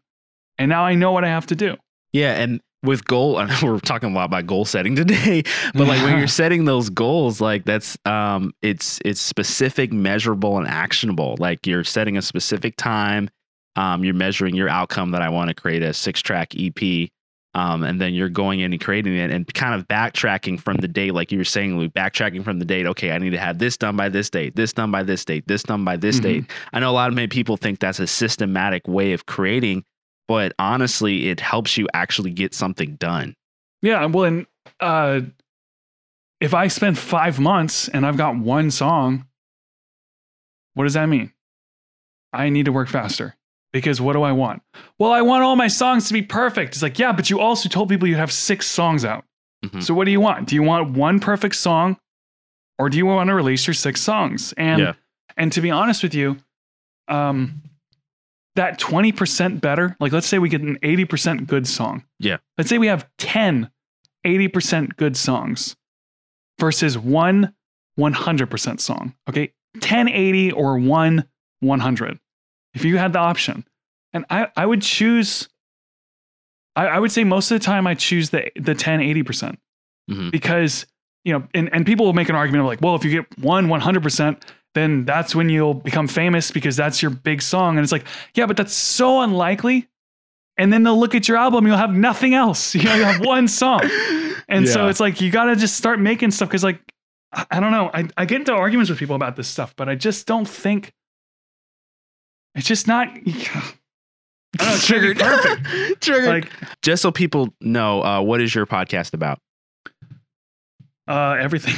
And 0.57 0.69
now 0.69 0.85
I 0.85 0.95
know 0.95 1.11
what 1.11 1.25
I 1.25 1.27
have 1.27 1.47
to 1.47 1.55
do. 1.55 1.75
Yeah, 2.13 2.35
and 2.35 2.61
with 2.83 3.03
goal, 3.05 3.37
I 3.37 3.45
know 3.45 3.57
we're 3.63 3.79
talking 3.79 4.11
a 4.11 4.13
lot 4.13 4.25
about 4.25 4.47
goal 4.47 4.63
setting 4.63 4.95
today, 4.95 5.43
but 5.73 5.87
like 5.87 6.01
when 6.03 6.17
you're 6.17 6.27
setting 6.29 6.65
those 6.65 6.89
goals, 6.89 7.41
like 7.41 7.65
that's 7.65 7.97
um, 8.05 8.53
it's 8.61 8.99
it's 9.03 9.19
specific, 9.19 9.91
measurable, 9.91 10.57
and 10.57 10.67
actionable. 10.67 11.35
Like 11.39 11.67
you're 11.67 11.83
setting 11.83 12.17
a 12.17 12.21
specific 12.21 12.77
time, 12.77 13.29
um, 13.75 14.05
you're 14.05 14.13
measuring 14.13 14.55
your 14.55 14.69
outcome 14.69 15.11
that 15.11 15.21
I 15.21 15.29
want 15.29 15.49
to 15.49 15.53
create 15.53 15.83
a 15.83 15.93
six 15.93 16.21
track 16.21 16.53
EP, 16.57 17.09
um, 17.55 17.83
and 17.83 17.99
then 17.99 18.13
you're 18.13 18.29
going 18.29 18.59
in 18.59 18.71
and 18.73 18.81
creating 18.81 19.15
it 19.15 19.31
and 19.31 19.51
kind 19.53 19.73
of 19.73 19.87
backtracking 19.87 20.59
from 20.59 20.77
the 20.77 20.87
date, 20.87 21.13
like 21.13 21.31
you 21.31 21.39
were 21.39 21.43
saying, 21.43 21.79
Luke, 21.79 21.93
backtracking 21.93 22.43
from 22.43 22.59
the 22.59 22.65
date. 22.65 22.85
Okay, 22.85 23.11
I 23.11 23.17
need 23.17 23.31
to 23.31 23.39
have 23.39 23.57
this 23.57 23.77
done 23.77 23.95
by 23.95 24.09
this 24.09 24.29
date, 24.29 24.55
this 24.55 24.73
done 24.73 24.91
by 24.91 25.01
this 25.01 25.25
date, 25.25 25.47
this 25.47 25.63
done 25.63 25.83
by 25.83 25.97
this 25.97 26.19
Mhm. 26.19 26.23
date. 26.23 26.45
I 26.73 26.79
know 26.81 26.91
a 26.91 26.93
lot 26.93 27.09
of 27.09 27.15
many 27.15 27.27
people 27.27 27.57
think 27.57 27.79
that's 27.79 27.99
a 27.99 28.07
systematic 28.07 28.87
way 28.87 29.13
of 29.13 29.25
creating 29.25 29.83
but 30.27 30.53
honestly, 30.57 31.29
it 31.29 31.39
helps 31.39 31.77
you 31.77 31.87
actually 31.93 32.31
get 32.31 32.53
something 32.53 32.95
done. 32.95 33.35
Yeah, 33.81 34.05
well, 34.05 34.23
and 34.25 34.47
uh, 34.79 35.21
if 36.41 36.53
I 36.53 36.67
spend 36.67 36.97
five 36.97 37.39
months 37.39 37.87
and 37.89 38.05
I've 38.05 38.17
got 38.17 38.35
one 38.35 38.71
song, 38.71 39.27
what 40.73 40.85
does 40.85 40.93
that 40.95 41.05
mean? 41.05 41.31
I 42.33 42.49
need 42.49 42.65
to 42.65 42.71
work 42.71 42.89
faster 42.89 43.35
because 43.75 43.99
what 43.99 44.13
do 44.13 44.23
I 44.23 44.31
want? 44.31 44.61
Well, 44.99 45.11
I 45.11 45.21
want 45.21 45.43
all 45.43 45.55
my 45.57 45.67
songs 45.67 46.07
to 46.07 46.13
be 46.13 46.21
perfect. 46.21 46.73
It's 46.75 46.81
like, 46.81 46.97
yeah, 46.97 47.11
but 47.11 47.29
you 47.29 47.39
also 47.41 47.67
told 47.67 47.89
people 47.89 48.07
you 48.07 48.15
have 48.15 48.31
six 48.31 48.65
songs 48.67 49.03
out. 49.03 49.25
Mhm. 49.65 49.83
So 49.83 49.93
what 49.93 50.05
do 50.05 50.11
you 50.11 50.21
want? 50.21 50.47
Do 50.47 50.55
you 50.55 50.63
want 50.63 50.91
one 50.97 51.19
perfect 51.19 51.55
song, 51.55 51.97
or 52.79 52.89
do 52.89 52.97
you 52.97 53.05
want 53.05 53.27
to 53.29 53.33
release 53.35 53.67
your 53.67 53.73
six 53.73 54.01
songs? 54.01 54.53
And 54.57 54.79
Yeah. 54.81 54.93
and 55.37 55.51
to 55.51 55.59
be 55.61 55.71
honest 55.71 56.03
with 56.03 56.15
you, 56.15 56.37
um, 57.09 57.61
that 58.55 58.79
twenty 58.79 59.11
percent 59.11 59.59
better. 59.59 59.95
Like, 59.99 60.13
let's 60.13 60.27
say 60.27 60.39
we 60.39 60.47
get 60.47 60.61
an 60.61 60.79
eighty 60.81 61.03
percent 61.05 61.45
good 61.47 61.67
song. 61.67 62.03
Yeah. 62.19 62.37
Let's 62.57 62.69
say 62.69 62.77
we 62.77 62.87
have 62.87 63.07
10 63.17 63.69
80% 64.25 64.95
good 64.97 65.15
songs 65.15 65.75
versus 66.59 66.97
one 66.97 67.53
100% 67.99 68.79
song. 68.79 69.13
Okay. 69.29 69.51
1080 69.75 70.51
or 70.53 70.79
one 70.79 71.25
100. 71.59 72.19
If 72.75 72.85
you 72.85 72.97
had 72.97 73.13
the 73.13 73.19
option. 73.19 73.65
And 74.13 74.25
I, 74.29 74.47
I 74.55 74.65
would 74.65 74.81
choose, 74.81 75.49
I, 76.75 76.87
I 76.87 76.99
would 76.99 77.11
say 77.11 77.23
most 77.23 77.51
of 77.51 77.59
the 77.59 77.65
time 77.65 77.87
I 77.87 77.95
choose 77.95 78.29
the, 78.29 78.51
the 78.55 78.75
10 78.75 78.99
80% 78.99 79.57
Mhm. 80.11 80.29
because, 80.31 80.85
you 81.23 81.33
know, 81.33 81.47
and, 81.55 81.73
and 81.73 81.85
people 81.85 82.05
will 82.05 82.13
make 82.13 82.29
an 82.29 82.35
argument 82.35 82.61
of 82.61 82.67
like, 82.67 82.79
well, 82.81 82.95
if 82.95 83.03
you 83.03 83.09
get 83.09 83.39
one 83.39 83.67
100%, 83.67 84.41
then 84.75 85.03
that's 85.05 85.33
when 85.33 85.49
you'll 85.49 85.73
become 85.73 86.07
famous 86.07 86.51
because 86.51 86.75
that's 86.75 87.01
your 87.01 87.09
big 87.09 87.41
song. 87.41 87.77
And 87.77 87.83
it's 87.83 87.91
like, 87.91 88.05
yeah, 88.35 88.45
but 88.45 88.55
that's 88.57 88.73
so 88.73 89.21
unlikely 89.21 89.87
and 90.57 90.71
then 90.71 90.83
they'll 90.83 90.97
look 90.99 91.13
at 91.15 91.27
your 91.27 91.35
album 91.35 91.67
you'll 91.67 91.75
have 91.75 91.93
nothing 91.93 92.33
else 92.33 92.73
you 92.75 92.83
know 92.83 92.95
you 92.95 93.03
have 93.03 93.19
one 93.25 93.45
song 93.45 93.81
and 94.47 94.65
so 94.69 94.87
it's 94.87 95.01
like 95.01 95.19
you 95.19 95.29
got 95.29 95.45
to 95.45 95.55
just 95.57 95.75
start 95.75 95.99
making 95.99 96.31
stuff 96.31 96.47
because 96.47 96.63
like 96.63 96.79
I, 97.33 97.45
I 97.51 97.59
don't 97.59 97.71
know 97.71 97.91
I, 97.93 98.07
I 98.15 98.23
get 98.23 98.39
into 98.39 98.53
arguments 98.53 98.89
with 98.89 98.97
people 98.97 99.17
about 99.17 99.35
this 99.35 99.49
stuff 99.49 99.75
but 99.75 99.89
i 99.89 99.95
just 99.95 100.25
don't 100.27 100.47
think 100.47 100.93
it's 102.55 102.67
just 102.67 102.87
not 102.87 103.07
I 104.59 104.65
know, 104.65 104.73
it's 104.75 104.87
perfect. 105.21 106.01
Triggered. 106.01 106.27
like 106.27 106.49
Just 106.81 107.01
so 107.01 107.11
people 107.11 107.53
know, 107.61 108.01
uh, 108.03 108.21
what 108.21 108.39
is 108.41 108.55
your 108.55 108.65
podcast 108.65 109.13
about? 109.13 109.39
uh 111.07 111.37
everything 111.39 111.75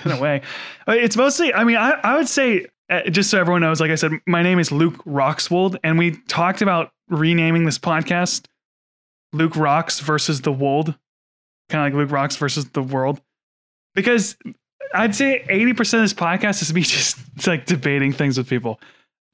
in 0.04 0.10
a 0.12 0.18
way 0.20 0.40
Uh, 0.88 0.92
it's 0.92 1.14
mostly 1.14 1.52
i 1.52 1.62
mean 1.62 1.76
i, 1.76 1.90
I 2.02 2.16
would 2.16 2.26
say 2.28 2.64
uh, 2.88 3.02
just 3.10 3.28
so 3.28 3.38
everyone 3.38 3.60
knows 3.60 3.80
like 3.82 3.90
i 3.90 3.96
said 3.96 4.12
my 4.26 4.42
name 4.42 4.58
is 4.58 4.72
luke 4.72 4.96
rockswold 5.04 5.76
and 5.84 5.98
we 5.98 6.12
talked 6.28 6.62
about 6.62 6.90
renaming 7.10 7.66
this 7.66 7.78
podcast 7.78 8.46
luke 9.34 9.56
rocks 9.56 10.00
versus 10.00 10.40
the 10.40 10.52
wold 10.52 10.94
kind 11.68 11.86
of 11.86 11.92
like 11.92 11.94
luke 11.94 12.10
rocks 12.10 12.36
versus 12.36 12.64
the 12.70 12.82
world 12.82 13.20
because 13.94 14.38
i'd 14.94 15.14
say 15.14 15.44
80% 15.50 15.78
of 15.94 16.00
this 16.00 16.14
podcast 16.14 16.62
is 16.62 16.72
me 16.72 16.80
just 16.80 17.18
like 17.46 17.66
debating 17.66 18.10
things 18.10 18.38
with 18.38 18.48
people 18.48 18.80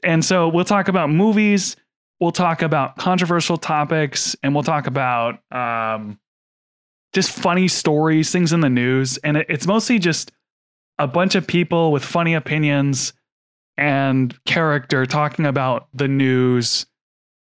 and 0.03 0.25
so 0.25 0.49
we'll 0.49 0.65
talk 0.65 0.89
about 0.89 1.11
movies 1.11 1.77
we'll 2.21 2.33
talk 2.33 2.63
about 2.63 2.97
controversial 2.97 3.57
topics 3.57 4.37
and 4.43 4.55
we'll 4.55 4.65
talk 4.65 4.87
about 4.87 5.41
um, 5.53 6.19
just 7.13 7.31
funny 7.31 7.69
stories, 7.69 8.31
things 8.31 8.53
in 8.53 8.61
the 8.61 8.69
news. 8.69 9.19
And 9.19 9.37
it, 9.37 9.47
it's 9.49 9.67
mostly 9.67 9.99
just 9.99 10.33
a 10.99 11.07
bunch 11.07 11.35
of 11.35 11.47
people 11.47 11.93
with 11.93 12.05
funny 12.05 12.35
opinions 12.35 13.13
and 13.77 14.37
character 14.45 15.07
talking 15.07 15.47
about 15.47 15.89
the 15.95 16.09
news 16.09 16.87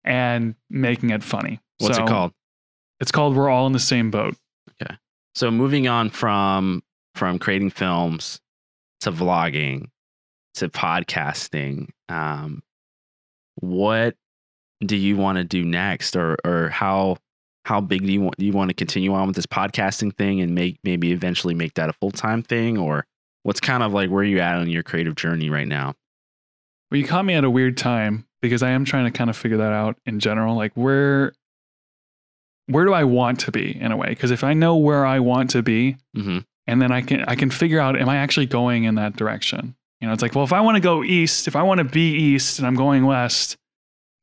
and 0.04 0.56
making 0.70 1.10
it 1.10 1.24
funny. 1.24 1.60
What's 1.80 1.98
So, 1.98 2.04
it 2.04 2.08
called? 2.08 2.34
It's 3.00 3.12
called 3.12 3.36
We're 3.36 3.50
All 3.50 3.66
in 3.66 3.74
the 3.74 3.80
Same 3.80 4.12
Boat. 4.12 4.36
Okay. 4.82 4.96
So 5.34 5.50
moving 5.50 5.88
on 5.88 6.10
from 6.10 6.84
from 7.16 7.40
creating 7.40 7.72
films 7.72 8.40
to 9.02 9.12
vlogging 9.12 9.88
to 10.56 10.70
podcasting, 10.70 11.90
um, 12.10 12.62
what 13.56 14.16
do 14.86 14.96
you 14.96 15.18
want 15.18 15.38
to 15.38 15.44
do 15.44 15.64
next, 15.66 16.16
or 16.16 16.38
or 16.46 16.70
how 16.70 17.18
how 17.66 17.82
big 17.82 18.02
do 18.06 18.12
you 18.12 18.22
want 18.22 18.38
do 18.38 18.46
you 18.46 18.54
want 18.54 18.70
to 18.70 18.74
continue 18.74 19.14
on 19.14 19.28
with 19.28 19.36
this 19.36 19.46
podcasting 19.46 20.16
thing 20.16 20.42
and 20.42 20.56
make 20.56 20.80
maybe 20.84 21.12
eventually 21.12 21.54
make 21.54 21.74
that 21.76 21.90
a 21.90 21.94
full 21.94 22.12
time 22.12 22.42
thing, 22.44 22.78
or 22.78 23.06
what's 23.44 23.60
kind 23.60 23.84
of 23.84 23.94
like 23.94 24.10
where 24.10 24.24
you 24.24 24.40
at 24.40 24.56
on 24.56 24.70
your 24.70 24.84
creative 24.84 25.16
journey 25.16 25.50
right 25.50 25.68
now? 25.68 25.94
Well, 26.90 27.00
you 27.00 27.06
caught 27.06 27.26
me 27.26 27.34
at 27.36 27.44
a 27.44 27.50
weird 27.50 27.78
time 27.78 28.26
because 28.42 28.64
I 28.64 28.70
am 28.72 28.86
trying 28.86 29.06
to 29.06 29.12
kind 29.12 29.30
of 29.30 29.38
figure 29.38 29.58
that 29.58 29.74
out 29.74 29.98
in 30.06 30.20
general. 30.20 30.56
Like 30.56 30.72
where 30.76 31.34
where 32.68 32.86
do 32.86 32.94
I 32.94 33.04
want 33.04 33.40
to 33.42 33.52
be 33.52 33.80
in 33.80 33.92
a 33.92 33.98
way? 33.98 34.10
Because 34.10 34.32
if 34.32 34.44
I 34.44 34.54
know 34.54 34.78
where 34.78 35.06
I 35.06 35.20
want 35.20 35.50
to 35.52 35.62
be, 35.64 35.98
Mm-hmm. 36.16 36.40
and 36.68 36.82
then 36.82 36.92
I 36.92 37.02
can 37.02 37.24
I 37.28 37.36
can 37.36 37.50
figure 37.52 37.80
out 37.80 38.00
am 38.00 38.08
I 38.10 38.18
actually 38.18 38.46
going 38.46 38.86
in 38.86 38.96
that 38.96 39.16
direction? 39.16 39.76
You 40.02 40.08
know, 40.08 40.14
it's 40.14 40.22
like, 40.22 40.34
well, 40.34 40.46
if 40.46 40.54
I 40.54 40.62
want 40.62 40.76
to 40.76 40.82
go 40.82 41.04
east, 41.04 41.48
if 41.48 41.56
I 41.56 41.64
want 41.64 41.80
to 41.80 41.84
be 41.84 42.14
east 42.14 42.60
and 42.60 42.68
I'm 42.68 42.76
going 42.76 43.06
west, 43.06 43.58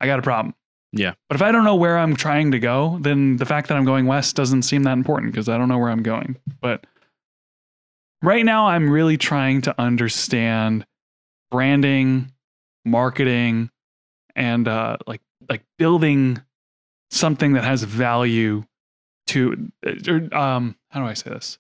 I 0.01 0.07
got 0.07 0.18
a 0.18 0.22
problem. 0.22 0.55
Yeah. 0.93 1.12
But 1.29 1.37
if 1.37 1.43
I 1.43 1.53
don't 1.53 1.64
know 1.64 1.74
where 1.74 1.99
I'm 1.99 2.16
trying 2.16 2.53
to 2.53 2.59
go, 2.59 2.99
then 3.01 3.37
the 3.37 3.45
fact 3.45 3.68
that 3.68 3.77
I'm 3.77 3.85
going 3.85 4.07
west 4.07 4.37
doesn't 4.37 4.62
seem 4.62 4.85
that 4.85 4.93
important 4.93 5.33
because 5.33 5.49
I 5.49 5.59
don't 5.59 5.68
know 5.68 5.79
where 5.79 5.91
I'm 5.91 6.03
going. 6.03 6.37
But 6.62 6.87
right 8.22 8.45
now 8.45 8.68
I'm 8.68 8.89
really 8.89 9.18
trying 9.18 9.62
to 9.62 9.74
understand 9.81 10.87
branding, 11.51 12.33
marketing, 12.85 13.70
and 14.35 14.66
uh, 14.68 14.97
like 15.07 15.20
like 15.49 15.62
building 15.79 16.41
something 17.11 17.53
that 17.53 17.64
has 17.64 17.83
value 17.83 18.64
to 19.29 19.70
or, 20.09 20.35
um 20.35 20.77
how 20.91 21.01
do 21.01 21.07
I 21.07 21.14
say 21.14 21.31
this? 21.31 21.59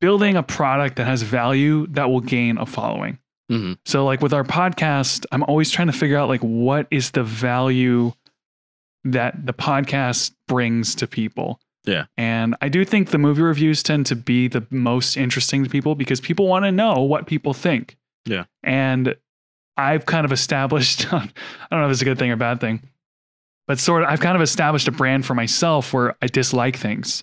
Building 0.00 0.36
a 0.36 0.42
product 0.42 0.96
that 0.96 1.06
has 1.06 1.22
value 1.22 1.86
that 1.88 2.10
will 2.10 2.20
gain 2.20 2.58
a 2.58 2.66
following. 2.66 3.18
Mm-hmm. 3.50 3.74
So 3.84 4.04
like 4.04 4.20
with 4.20 4.32
our 4.32 4.44
podcast, 4.44 5.24
I'm 5.32 5.42
always 5.44 5.70
trying 5.70 5.86
to 5.86 5.92
figure 5.92 6.16
out 6.16 6.28
like 6.28 6.40
what 6.40 6.86
is 6.90 7.12
the 7.12 7.22
value 7.22 8.12
that 9.04 9.46
the 9.46 9.54
podcast 9.54 10.32
brings 10.48 10.94
to 10.96 11.06
people. 11.06 11.60
Yeah. 11.84 12.06
And 12.16 12.56
I 12.60 12.68
do 12.68 12.84
think 12.84 13.10
the 13.10 13.18
movie 13.18 13.42
reviews 13.42 13.82
tend 13.82 14.06
to 14.06 14.16
be 14.16 14.48
the 14.48 14.66
most 14.70 15.16
interesting 15.16 15.62
to 15.62 15.70
people 15.70 15.94
because 15.94 16.20
people 16.20 16.48
want 16.48 16.64
to 16.64 16.72
know 16.72 17.02
what 17.02 17.26
people 17.26 17.54
think. 17.54 17.96
Yeah. 18.24 18.44
And 18.64 19.14
I've 19.76 20.06
kind 20.06 20.24
of 20.24 20.32
established 20.32 21.06
I 21.12 21.18
don't 21.70 21.80
know 21.80 21.86
if 21.86 21.92
it's 21.92 22.02
a 22.02 22.04
good 22.04 22.18
thing 22.18 22.30
or 22.30 22.36
bad 22.36 22.60
thing, 22.60 22.82
but 23.68 23.78
sort 23.78 24.02
of 24.02 24.08
I've 24.08 24.20
kind 24.20 24.36
of 24.36 24.42
established 24.42 24.88
a 24.88 24.92
brand 24.92 25.24
for 25.24 25.34
myself 25.34 25.92
where 25.92 26.16
I 26.20 26.26
dislike 26.26 26.76
things, 26.76 27.22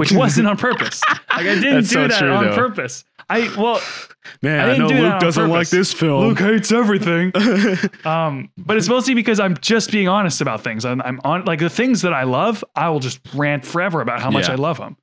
which 0.00 0.12
wasn't 0.12 0.46
on 0.48 0.56
purpose. 0.56 1.00
Like 1.30 1.46
I 1.46 1.54
didn't 1.54 1.74
That's 1.74 1.88
do 1.88 1.94
so 1.94 2.08
that 2.08 2.18
true, 2.18 2.32
on 2.32 2.44
though. 2.44 2.54
purpose. 2.56 3.04
I 3.30 3.54
well, 3.56 3.80
Man, 4.42 4.68
I 4.68 4.72
I, 4.72 4.76
know 4.76 4.88
do 4.88 4.94
Luke 4.94 5.20
doesn't 5.20 5.48
like 5.48 5.68
this 5.70 5.92
film. 5.92 6.24
Luke 6.26 6.38
hates 6.40 6.72
everything. 6.72 7.32
Um, 8.04 8.50
but 8.58 8.76
it's 8.76 8.88
mostly 8.88 9.14
because 9.14 9.38
I'm 9.38 9.56
just 9.58 9.92
being 9.92 10.08
honest 10.08 10.40
about 10.40 10.62
things. 10.62 10.84
I'm, 10.84 11.00
I'm 11.02 11.20
on 11.24 11.44
like 11.44 11.60
the 11.60 11.70
things 11.70 12.02
that 12.02 12.12
I 12.12 12.24
love. 12.24 12.64
I 12.74 12.88
will 12.90 12.98
just 12.98 13.20
rant 13.32 13.64
forever 13.64 14.00
about 14.00 14.20
how 14.20 14.30
much 14.30 14.48
Yeah. 14.48 14.54
I 14.54 14.56
love 14.56 14.78
them. 14.78 14.96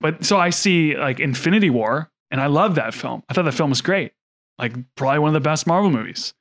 But 0.00 0.24
so 0.24 0.38
I 0.38 0.50
see 0.50 0.96
like 0.96 1.20
Infinity 1.20 1.70
War, 1.70 2.10
and 2.30 2.40
I 2.40 2.46
love 2.48 2.74
that 2.74 2.92
film. 2.92 3.22
I 3.28 3.34
thought 3.34 3.44
that 3.44 3.52
film 3.52 3.70
was 3.70 3.80
great, 3.80 4.12
like 4.58 4.74
probably 4.96 5.20
one 5.20 5.28
of 5.28 5.34
the 5.34 5.40
best 5.48 5.66
Marvel 5.66 5.90
movies. 5.90 6.34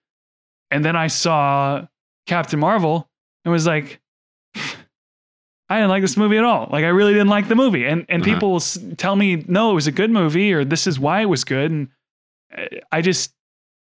And 0.72 0.84
then 0.84 0.96
I 0.96 1.08
saw 1.08 1.86
Captain 2.26 2.60
Marvel 2.60 3.10
and 3.46 3.52
was 3.52 3.68
like, 3.68 4.02
I 5.70 5.76
didn't 5.78 5.90
like 5.90 6.02
this 6.02 6.18
movie 6.18 6.38
at 6.38 6.44
all. 6.44 6.68
Like 6.72 6.84
I 6.84 6.88
really 6.90 7.14
didn't 7.14 7.28
like 7.30 7.48
the 7.48 7.56
movie. 7.56 7.86
And 7.86 8.06
and 8.10 8.22
Uh-huh. 8.24 8.34
people 8.34 8.56
s- 8.56 8.78
tell 8.98 9.16
me 9.16 9.44
no, 9.48 9.72
it 9.72 9.76
was 9.76 9.88
a 9.88 9.92
good 9.92 10.10
movie, 10.12 10.52
or 10.54 10.66
this 10.66 10.88
is 10.88 11.00
why 11.00 11.22
it 11.22 11.26
was 11.30 11.44
good. 11.44 11.72
And 11.72 11.88
uh, 12.58 12.66
I 12.92 13.02
just 13.02 13.34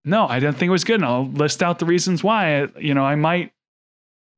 no, 0.04 0.26
I 0.26 0.38
don't 0.40 0.54
think 0.56 0.68
it 0.68 0.72
was 0.72 0.84
good. 0.84 0.96
And 0.96 1.04
I'll 1.04 1.26
list 1.26 1.62
out 1.62 1.78
the 1.78 1.86
reasons 1.86 2.22
why. 2.24 2.68
You 2.78 2.94
know, 2.94 3.04
I 3.04 3.14
might, 3.16 3.52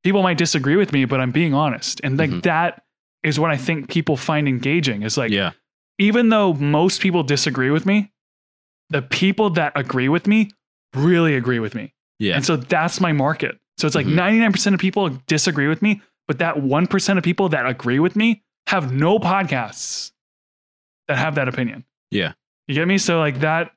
people 0.03 0.21
might 0.23 0.37
disagree 0.37 0.75
with 0.75 0.91
me, 0.91 1.05
but 1.05 1.19
I'm 1.21 1.31
being 1.31 1.53
honest. 1.53 2.01
And 2.03 2.17
like 2.17 2.29
Mhm. 2.29 2.41
that 2.43 2.83
is 3.23 3.39
what 3.39 3.49
I 3.51 3.57
think 3.57 3.89
people 3.89 4.17
find 4.17 4.47
engaging 4.47 5.03
is 5.03 5.17
like, 5.17 5.31
yeah, 5.31 5.51
even 5.99 6.29
though 6.29 6.53
most 6.53 6.99
people 7.01 7.23
disagree 7.23 7.69
with 7.71 7.85
me, 7.85 8.11
the 8.89 9.01
people 9.01 9.49
that 9.51 9.71
agree 9.75 10.09
with 10.09 10.27
me 10.27 10.49
really 10.95 11.35
agree 11.35 11.59
with 11.59 11.75
me. 11.75 11.93
yeah, 12.19 12.35
And 12.35 12.45
so 12.45 12.55
that's 12.57 12.99
my 13.01 13.11
market. 13.13 13.57
So 13.77 13.87
it's 13.87 13.95
like 13.95 14.05
Mhm. 14.05 14.15
99% 14.15 14.73
of 14.75 14.79
people 14.81 15.09
disagree 15.27 15.67
with 15.67 15.81
me, 15.81 16.01
but 16.27 16.39
that 16.39 16.55
1% 16.55 17.17
of 17.17 17.23
people 17.23 17.49
that 17.49 17.65
agree 17.65 17.99
with 17.99 18.15
me 18.15 18.43
have 18.67 18.93
no 18.93 19.19
podcasts 19.19 20.11
that 21.07 21.17
have 21.17 21.35
that 21.35 21.47
opinion. 21.47 21.83
Yeah. 22.11 22.33
You 22.67 22.75
get 22.75 22.87
me? 22.87 22.97
So 22.97 23.19
like 23.19 23.39
that 23.41 23.71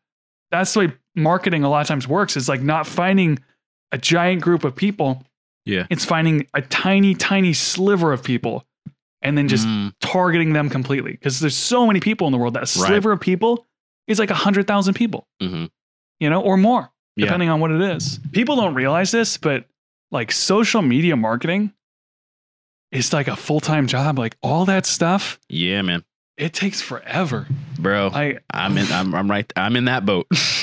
that's 0.53 0.73
the 0.75 0.81
way 0.81 0.93
marketing 1.17 1.65
a 1.65 1.69
lot 1.69 1.81
of 1.81 1.89
times 1.89 2.07
works 2.07 2.37
is 2.37 2.49
like 2.49 2.63
not 2.63 2.87
finding 2.87 3.39
a 3.91 3.99
giant 3.99 4.43
group 4.43 4.63
of 4.65 4.77
people. 4.77 5.25
Yeah. 5.65 5.87
It's 5.91 6.05
finding 6.05 6.47
a 6.55 6.63
tiny 6.63 7.15
tiny 7.15 7.53
sliver 7.53 8.13
of 8.13 8.23
people 8.23 8.65
and 9.23 9.37
then 9.37 9.49
just 9.49 9.67
Mm, 9.67 9.93
targeting 10.01 10.53
them 10.53 10.69
completely 10.69 11.13
because 11.13 11.41
there's 11.41 11.57
so 11.57 11.85
many 11.87 11.99
people 11.99 12.29
in 12.29 12.33
the 12.33 12.39
world 12.39 12.55
that 12.55 12.59
a 12.61 12.81
Right. 12.81 12.89
sliver 12.89 13.11
of 13.13 13.21
people 13.21 13.67
is 14.07 14.21
like 14.21 14.31
a 14.31 14.35
100,000 14.35 14.95
people, 14.95 15.27
mhm. 15.43 15.69
you 16.21 16.31
know, 16.31 16.41
or 16.41 16.57
more 16.57 16.93
Yeah. 17.17 17.25
depending 17.25 17.49
on 17.49 17.59
what 17.59 17.73
it 17.73 17.81
is. 17.81 18.21
People 18.31 18.55
don't 18.55 18.75
realize 18.75 19.11
this, 19.11 19.37
but 19.37 19.67
like 20.13 20.31
social 20.31 20.81
media 20.83 21.17
marketing 21.17 21.73
is 22.97 23.13
like 23.13 23.29
a 23.29 23.37
full 23.37 23.61
time 23.61 23.87
job. 23.87 24.19
Like 24.19 24.37
all 24.43 24.65
that 24.67 24.87
stuff, 24.87 25.39
yeah, 25.49 25.83
man, 25.83 26.05
it 26.37 26.53
takes 26.53 26.81
forever. 26.81 27.47
bro. 27.79 28.11
I 28.13 28.39
I'm 28.51 28.77
in. 28.79 28.87
I'm, 28.93 29.15
I'm 29.15 29.31
right. 29.31 29.51
I'm 29.57 29.77
in 29.77 29.85
that 29.87 30.05
boat. 30.07 30.27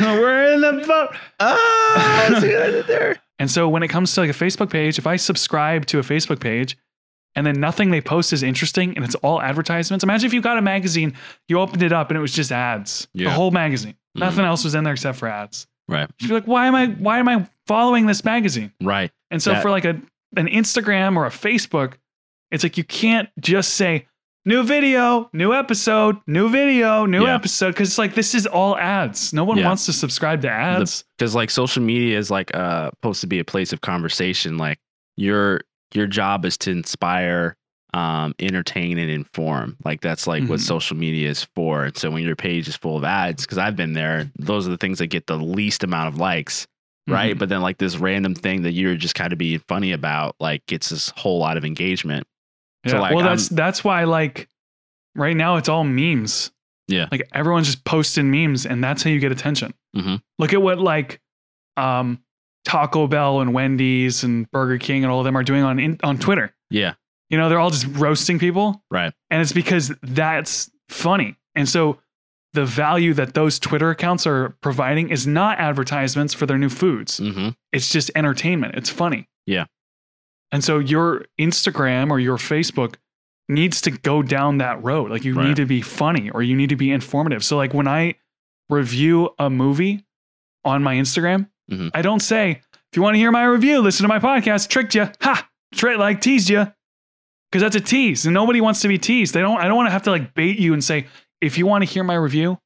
we're 0.00 0.52
in 0.54 0.60
the 0.60 0.84
boat. 0.86 1.16
ah, 1.40 2.38
see 2.40 2.52
what 2.52 2.62
I 2.62 2.70
did 2.70 2.86
there? 2.86 3.16
And 3.40 3.48
so 3.48 3.68
when 3.68 3.84
it 3.84 3.88
comes 3.88 4.12
to 4.14 4.20
like 4.22 4.30
a 4.30 4.32
Facebook 4.32 4.68
page, 4.68 4.98
if 4.98 5.06
I 5.06 5.14
subscribe 5.14 5.86
to 5.86 6.00
a 6.00 6.02
Facebook 6.02 6.40
page 6.40 6.76
and 7.36 7.46
then 7.46 7.60
nothing 7.60 7.92
they 7.92 8.00
post 8.00 8.32
is 8.32 8.42
interesting 8.42 8.96
and 8.96 9.04
it's 9.04 9.14
all 9.16 9.40
advertisements. 9.40 10.02
Imagine 10.02 10.26
if 10.26 10.32
you 10.34 10.40
got 10.42 10.58
a 10.58 10.60
magazine, 10.60 11.14
you 11.46 11.60
opened 11.60 11.84
it 11.84 11.92
up 11.92 12.10
and 12.10 12.18
it 12.18 12.20
was 12.20 12.32
just 12.32 12.50
ads. 12.50 13.06
Yeah. 13.14 13.28
The 13.28 13.34
whole 13.34 13.52
magazine. 13.52 13.94
Mhm. 14.16 14.20
Nothing 14.22 14.44
else 14.44 14.64
was 14.64 14.74
in 14.74 14.82
there 14.82 14.92
except 14.94 15.18
for 15.18 15.28
ads. 15.28 15.68
Right, 15.86 16.10
You'd 16.18 16.26
be 16.26 16.34
like, 16.34 16.48
why 16.48 16.66
am 16.66 16.74
I 16.74 16.86
why 16.88 17.20
am 17.20 17.28
I 17.28 17.48
following 17.68 18.06
this 18.06 18.24
magazine? 18.24 18.72
right. 18.82 19.12
And 19.30 19.40
so 19.40 19.52
That- 19.52 19.62
for 19.62 19.70
like 19.70 19.84
a 19.84 20.00
an 20.36 20.46
Instagram 20.48 21.16
or 21.16 21.26
a 21.26 21.30
Facebook, 21.30 21.94
it's 22.50 22.62
like 22.62 22.76
you 22.78 22.84
can't 22.84 23.28
just 23.40 23.74
say 23.74 24.06
new 24.44 24.62
video, 24.62 25.28
new 25.32 25.52
episode, 25.52 26.16
new 26.26 26.48
video, 26.48 27.04
new 27.06 27.24
Yeah. 27.24 27.34
episode 27.34 27.68
because 27.72 27.88
it's 27.88 27.98
like 27.98 28.14
this 28.14 28.34
is 28.34 28.46
all 28.46 28.76
ads. 28.78 29.32
No 29.32 29.44
one 29.44 29.58
Yeah. 29.58 29.66
wants 29.66 29.86
to 29.86 29.92
subscribe 29.92 30.40
to 30.42 30.50
ads. 30.50 31.04
Because 31.18 31.34
like 31.34 31.50
social 31.50 31.82
media 31.82 32.18
is 32.18 32.30
like 32.30 32.54
uh 32.54 32.90
supposed 32.90 33.20
to 33.22 33.26
be 33.26 33.38
a 33.38 33.44
place 33.44 33.72
of 33.72 33.80
conversation. 33.80 34.56
Like 34.58 34.78
your 35.16 35.60
your 35.94 36.06
job 36.06 36.44
is 36.44 36.56
to 36.58 36.70
inspire, 36.70 37.56
um, 37.94 38.34
entertain, 38.38 38.98
and 38.98 39.10
inform. 39.10 39.76
Like 39.84 40.00
that's 40.02 40.26
like 40.26 40.44
what 40.48 40.58
Mhm. 40.60 40.62
social 40.62 40.96
media 40.96 41.30
is 41.30 41.44
for. 41.54 41.84
And 41.84 41.96
so 41.96 42.10
when 42.10 42.22
your 42.22 42.36
page 42.36 42.68
is 42.68 42.76
full 42.76 42.96
of 42.98 43.04
ads, 43.04 43.44
because 43.44 43.56
I've 43.58 43.76
been 43.76 43.94
there, 43.94 44.30
those 44.38 44.66
are 44.66 44.70
the 44.70 44.76
things 44.76 44.98
that 44.98 45.06
get 45.06 45.26
the 45.26 45.36
least 45.38 45.84
amount 45.84 46.08
of 46.08 46.18
likes. 46.20 46.66
Right? 47.08 47.34
Mhm. 47.34 47.38
But 47.38 47.48
then 47.48 47.60
like 47.62 47.78
this 47.78 47.96
random 47.96 48.34
thing 48.34 48.62
that 48.62 48.72
you're 48.72 48.96
just 48.96 49.14
kind 49.14 49.32
of 49.32 49.38
being 49.38 49.58
funny 49.68 49.92
about, 49.92 50.36
like 50.40 50.64
gets 50.66 50.88
this 50.90 51.10
whole 51.16 51.38
lot 51.38 51.56
of 51.56 51.64
engagement. 51.64 52.26
Yeah. 52.84 52.92
So, 52.92 53.00
like, 53.00 53.14
well, 53.14 53.24
I'm- 53.24 53.36
that's 53.36 53.48
that's 53.48 53.82
why 53.84 54.04
like 54.04 54.48
right 55.14 55.36
now 55.36 55.56
it's 55.56 55.68
all 55.68 55.84
memes. 55.84 56.50
Yeah. 56.86 57.06
Like 57.10 57.28
everyone's 57.32 57.66
just 57.66 57.84
posting 57.84 58.30
memes, 58.30 58.64
and 58.66 58.82
that's 58.82 59.02
how 59.02 59.10
you 59.10 59.18
get 59.20 59.32
attention. 59.32 59.74
Mhm. 59.96 60.22
Look 60.38 60.52
at 60.54 60.62
what 60.62 60.78
like 60.78 61.20
um, 61.76 62.20
Taco 62.64 63.06
Bell 63.06 63.40
and 63.40 63.52
Wendy's 63.54 64.24
and 64.24 64.50
Burger 64.50 64.78
King 64.78 65.04
and 65.04 65.12
all 65.12 65.20
of 65.20 65.24
them 65.24 65.36
are 65.36 65.44
doing 65.44 65.62
on 65.62 65.78
in, 65.78 65.98
on 66.02 66.18
Twitter. 66.18 66.54
Yeah, 66.70 66.94
You 67.30 67.38
know, 67.38 67.48
they're 67.48 67.58
all 67.60 67.70
just 67.70 67.86
roasting 67.98 68.38
people, 68.38 68.82
right. 68.90 69.12
and 69.30 69.40
it's 69.40 69.52
because 69.52 69.92
that's 70.02 70.70
funny. 70.90 71.36
And 71.54 71.68
so 71.68 71.98
the 72.58 72.64
value 72.66 73.14
that 73.14 73.34
those 73.34 73.58
Twitter 73.58 73.90
accounts 73.90 74.26
are 74.26 74.56
providing 74.60 75.10
is 75.10 75.26
not 75.26 75.58
advertisements 75.58 76.34
for 76.34 76.44
their 76.46 76.58
new 76.58 76.68
foods 76.68 77.18
hmm 77.18 77.48
it's 77.72 77.90
just 77.92 78.10
entertainment. 78.16 78.74
It's 78.76 78.88
funny. 78.90 79.28
Yeah. 79.46 79.66
And 80.50 80.64
so 80.64 80.78
your 80.78 81.26
Instagram 81.38 82.10
or 82.10 82.18
your 82.18 82.38
Facebook 82.38 82.94
needs 83.48 83.82
to 83.82 83.90
go 83.90 84.22
down 84.22 84.58
that 84.58 84.82
road. 84.82 85.10
Like 85.10 85.24
you 85.24 85.34
Right. 85.34 85.48
need 85.48 85.56
to 85.56 85.66
be 85.66 85.82
funny 85.82 86.30
or 86.30 86.42
you 86.42 86.56
need 86.56 86.70
to 86.70 86.76
be 86.76 86.90
informative. 86.90 87.44
So 87.44 87.56
like 87.58 87.74
when 87.74 87.86
I 87.86 88.14
review 88.70 89.30
a 89.38 89.50
movie 89.50 90.04
on 90.64 90.82
my 90.82 90.94
Instagram, 90.96 91.48
Mhm. 91.70 91.90
I 91.94 92.00
don't 92.02 92.20
say, 92.20 92.62
if 92.72 92.96
you 92.96 93.02
want 93.02 93.14
to 93.14 93.18
hear 93.18 93.30
my 93.30 93.44
review, 93.44 93.80
listen 93.80 94.04
to 94.04 94.08
my 94.08 94.18
podcast, 94.18 94.68
tricked 94.68 94.94
you. 94.94 95.08
Ha! 95.22 95.46
Tra- 95.74 95.98
like 95.98 96.20
teased 96.22 96.48
you. 96.48 96.72
Because 97.52 97.62
that's 97.62 97.76
a 97.76 97.80
tease. 97.80 98.24
And 98.26 98.32
nobody 98.34 98.60
wants 98.62 98.80
to 98.80 98.88
be 98.88 98.96
teased. 98.98 99.34
They 99.34 99.40
don't 99.42 99.58
I 99.60 99.68
don't 99.68 99.76
want 99.76 99.88
to 99.88 99.92
have 99.92 100.02
to 100.04 100.10
like 100.10 100.32
bait 100.34 100.58
you 100.58 100.72
and 100.72 100.82
say, 100.82 101.06
if 101.40 101.58
you 101.58 101.66
want 101.66 101.84
to 101.84 101.90
hear 101.90 102.04
my 102.04 102.14
review, 102.14 102.58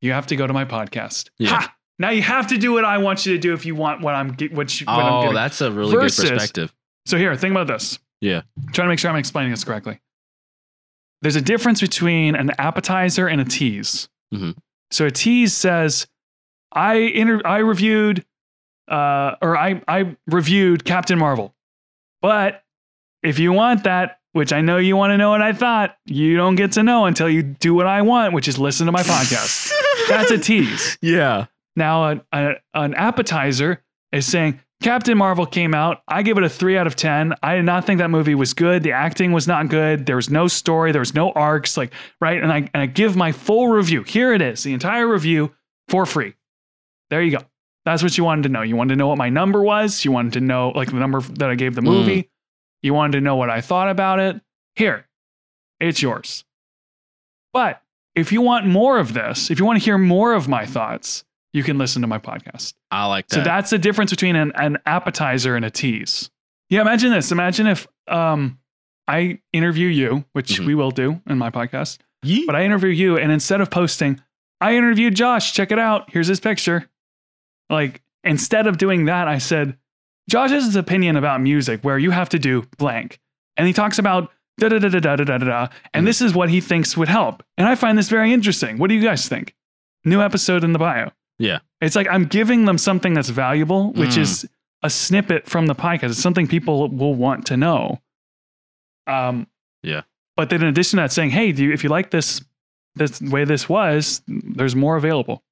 you 0.00 0.12
have 0.12 0.26
to 0.28 0.36
go 0.36 0.46
to 0.46 0.52
my 0.52 0.64
podcast. 0.64 1.30
Yeah. 1.38 1.50
Ha! 1.50 1.74
Now 1.98 2.10
you 2.10 2.22
have 2.22 2.46
to 2.48 2.58
do 2.58 2.72
what 2.72 2.84
I 2.84 2.98
want 2.98 3.24
you 3.24 3.32
to 3.32 3.38
do 3.38 3.54
if 3.54 3.64
you 3.64 3.74
want 3.74 4.02
what 4.02 4.14
I'm 4.14 4.36
ge- 4.36 4.50
what, 4.52 4.78
you, 4.80 4.86
what 4.86 4.92
I'm 4.96 5.12
Oh, 5.12 5.20
getting. 5.22 5.34
that's 5.34 5.60
a 5.60 5.70
really 5.72 5.92
Versus- 5.92 6.24
good 6.24 6.34
perspective. 6.34 6.74
So 7.06 7.16
here, 7.16 7.34
think 7.36 7.52
about 7.52 7.66
this. 7.68 7.98
Yeah. 8.20 8.42
trying 8.72 8.86
to 8.86 8.88
make 8.88 8.98
sure 8.98 9.10
I'm 9.10 9.16
explaining 9.16 9.50
this 9.52 9.62
correctly. 9.64 10.00
There's 11.22 11.36
a 11.36 11.40
difference 11.40 11.80
between 11.80 12.34
an 12.34 12.50
appetizer 12.58 13.26
and 13.28 13.40
a 13.40 13.44
tease. 13.44 14.08
Mhm. 14.34 14.56
So 14.90 15.06
a 15.06 15.10
tease 15.10 15.54
says, 15.54 16.06
I 16.72 16.94
inter- 16.96 17.42
I 17.44 17.58
reviewed, 17.58 18.24
uh, 18.88 19.36
or 19.40 19.56
I 19.56 19.82
I 19.88 20.16
reviewed 20.26 20.84
Captain 20.84 21.18
Marvel, 21.18 21.54
but 22.22 22.64
if 23.22 23.38
you 23.38 23.52
want 23.52 23.84
that, 23.84 24.15
which 24.36 24.52
I 24.52 24.60
know 24.60 24.76
you 24.76 24.96
want 24.96 25.12
to 25.12 25.16
know 25.16 25.30
what 25.30 25.40
I 25.40 25.54
thought, 25.54 25.96
you 26.04 26.36
don't 26.36 26.56
get 26.56 26.72
to 26.72 26.82
know 26.82 27.06
until 27.06 27.28
you 27.28 27.42
do 27.42 27.72
what 27.74 27.86
I 27.86 28.02
want, 28.02 28.34
which 28.34 28.48
is 28.48 28.58
listen 28.58 28.84
to 28.84 28.92
my 28.92 29.02
podcast. 29.02 29.72
That's 30.08 30.30
a 30.30 30.36
tease. 30.38 30.98
yeah. 31.00 31.46
Now, 31.74 32.12
a, 32.12 32.20
a, 32.32 32.54
an 32.74 32.94
appetizer 32.94 33.82
is 34.12 34.26
saying 34.26 34.60
Captain 34.82 35.16
Marvel 35.16 35.46
came 35.46 35.74
out. 35.74 36.02
I 36.06 36.22
give 36.22 36.36
it 36.36 36.44
a 36.44 36.50
three 36.50 36.76
out 36.76 36.86
of 36.86 36.96
10. 36.96 37.34
I 37.42 37.56
did 37.56 37.64
not 37.64 37.86
think 37.86 37.98
that 37.98 38.10
movie 38.10 38.34
was 38.34 38.52
good. 38.52 38.82
The 38.82 38.92
acting 38.92 39.32
was 39.32 39.48
not 39.48 39.68
good. 39.68 40.04
There 40.04 40.16
was 40.16 40.28
no 40.28 40.48
story. 40.48 40.92
There 40.92 41.00
was 41.00 41.14
no 41.14 41.32
arcs. 41.32 41.78
Like, 41.78 41.94
right. 42.20 42.42
And 42.42 42.52
I, 42.52 42.58
and 42.58 42.82
I 42.82 42.86
give 42.86 43.16
my 43.16 43.32
full 43.32 43.68
review. 43.68 44.02
Here 44.02 44.34
it 44.34 44.42
is 44.42 44.62
the 44.62 44.74
entire 44.74 45.08
review 45.08 45.50
for 45.88 46.04
free. 46.04 46.34
There 47.08 47.22
you 47.22 47.38
go. 47.38 47.44
That's 47.86 48.02
what 48.02 48.18
you 48.18 48.24
wanted 48.24 48.42
to 48.42 48.48
know. 48.50 48.62
You 48.62 48.76
wanted 48.76 48.94
to 48.94 48.98
know 48.98 49.06
what 49.06 49.16
my 49.16 49.30
number 49.30 49.62
was. 49.62 50.04
You 50.04 50.12
wanted 50.12 50.34
to 50.34 50.40
know, 50.40 50.70
like, 50.70 50.88
the 50.88 50.96
number 50.96 51.20
that 51.20 51.48
I 51.48 51.54
gave 51.54 51.74
the 51.74 51.80
mm. 51.80 51.84
movie. 51.84 52.30
You 52.86 52.94
wanted 52.94 53.18
to 53.18 53.20
know 53.20 53.34
what 53.34 53.50
I 53.50 53.60
thought 53.60 53.88
about 53.90 54.20
it. 54.20 54.40
Here, 54.76 55.06
it's 55.80 56.00
yours. 56.00 56.44
But 57.52 57.82
if 58.14 58.30
you 58.30 58.40
want 58.42 58.66
more 58.66 58.98
of 58.98 59.12
this, 59.12 59.50
if 59.50 59.58
you 59.58 59.64
want 59.66 59.78
to 59.80 59.84
hear 59.84 59.98
more 59.98 60.34
of 60.34 60.46
my 60.46 60.66
thoughts, 60.66 61.24
you 61.52 61.64
can 61.64 61.78
listen 61.78 62.00
to 62.02 62.06
my 62.08 62.18
podcast. 62.18 62.74
I 62.92 63.06
like 63.06 63.26
that. 63.28 63.34
So 63.34 63.40
that's 63.42 63.70
the 63.70 63.78
difference 63.78 64.10
between 64.12 64.36
an, 64.36 64.52
an 64.54 64.78
appetizer 64.86 65.56
and 65.56 65.64
a 65.64 65.70
tease. 65.70 66.30
Yeah, 66.70 66.80
imagine 66.82 67.10
this. 67.10 67.32
Imagine 67.32 67.66
if 67.66 67.88
um, 68.06 68.58
I 69.08 69.40
interview 69.52 69.88
you, 69.88 70.24
which 70.32 70.60
Mhm. 70.60 70.66
we 70.66 70.74
will 70.76 70.92
do 70.92 71.20
in 71.26 71.38
my 71.38 71.50
podcast, 71.50 71.98
Yeet. 72.24 72.46
but 72.46 72.54
I 72.54 72.62
interview 72.64 72.90
you, 72.90 73.16
and 73.18 73.32
instead 73.32 73.60
of 73.60 73.68
posting, 73.70 74.20
I 74.60 74.76
interviewed 74.76 75.16
Josh, 75.16 75.52
check 75.54 75.72
it 75.72 75.78
out, 75.80 76.10
here's 76.12 76.28
his 76.28 76.38
picture. 76.40 76.88
Like, 77.68 78.02
instead 78.22 78.66
of 78.68 78.78
doing 78.78 79.06
that, 79.06 79.26
I 79.28 79.38
said, 79.38 79.76
Josh 80.28 80.50
has 80.50 80.64
his 80.64 80.76
opinion 80.76 81.16
about 81.16 81.40
music 81.40 81.80
where 81.82 81.98
you 81.98 82.10
have 82.10 82.28
to 82.30 82.38
do 82.38 82.62
blank. 82.78 83.18
And 83.56 83.66
he 83.66 83.72
talks 83.72 83.98
about 83.98 84.30
da 84.58 84.68
da 84.68 84.78
da 84.78 84.88
da 84.88 85.00
da 85.00 85.16
da 85.16 85.24
da 85.24 85.38
da, 85.38 85.68
and 85.94 86.02
Mhm. 86.02 86.06
this 86.06 86.20
is 86.20 86.34
what 86.34 86.48
he 86.50 86.60
thinks 86.60 86.96
would 86.96 87.08
help. 87.08 87.42
And 87.58 87.68
I 87.68 87.74
find 87.74 87.96
this 87.98 88.08
very 88.08 88.32
interesting. 88.32 88.78
What 88.78 88.88
do 88.88 88.94
you 88.94 89.02
guys 89.02 89.28
think? 89.28 89.54
New 90.04 90.20
episode 90.22 90.64
in 90.64 90.72
the 90.72 90.78
bio. 90.78 91.10
Yeah. 91.38 91.58
It's 91.80 91.94
like 91.96 92.08
I'm 92.10 92.24
giving 92.24 92.64
them 92.64 92.78
something 92.78 93.12
that's 93.14 93.28
valuable, 93.28 93.92
which 93.92 94.10
Mm. 94.16 94.18
is 94.22 94.48
a 94.82 94.88
snippet 94.90 95.46
from 95.46 95.66
the 95.66 95.74
podcast. 95.74 96.10
It's 96.10 96.18
something 96.22 96.46
people 96.48 96.88
will 96.88 97.14
want 97.14 97.46
to 97.46 97.56
know. 97.56 98.00
Um, 99.06 99.46
Yeah. 99.82 100.02
But 100.36 100.50
then 100.50 100.62
in 100.62 100.68
addition 100.68 100.96
to 100.98 101.02
that, 101.02 101.12
saying, 101.12 101.30
hey, 101.30 101.52
do 101.52 101.64
you, 101.64 101.72
if 101.72 101.82
you 101.84 101.88
like 101.90 102.10
this, 102.10 102.42
this 102.94 103.20
way 103.22 103.44
this 103.44 103.68
was, 103.68 104.22
there's 104.26 104.74
more 104.76 104.96
available. 104.96 105.42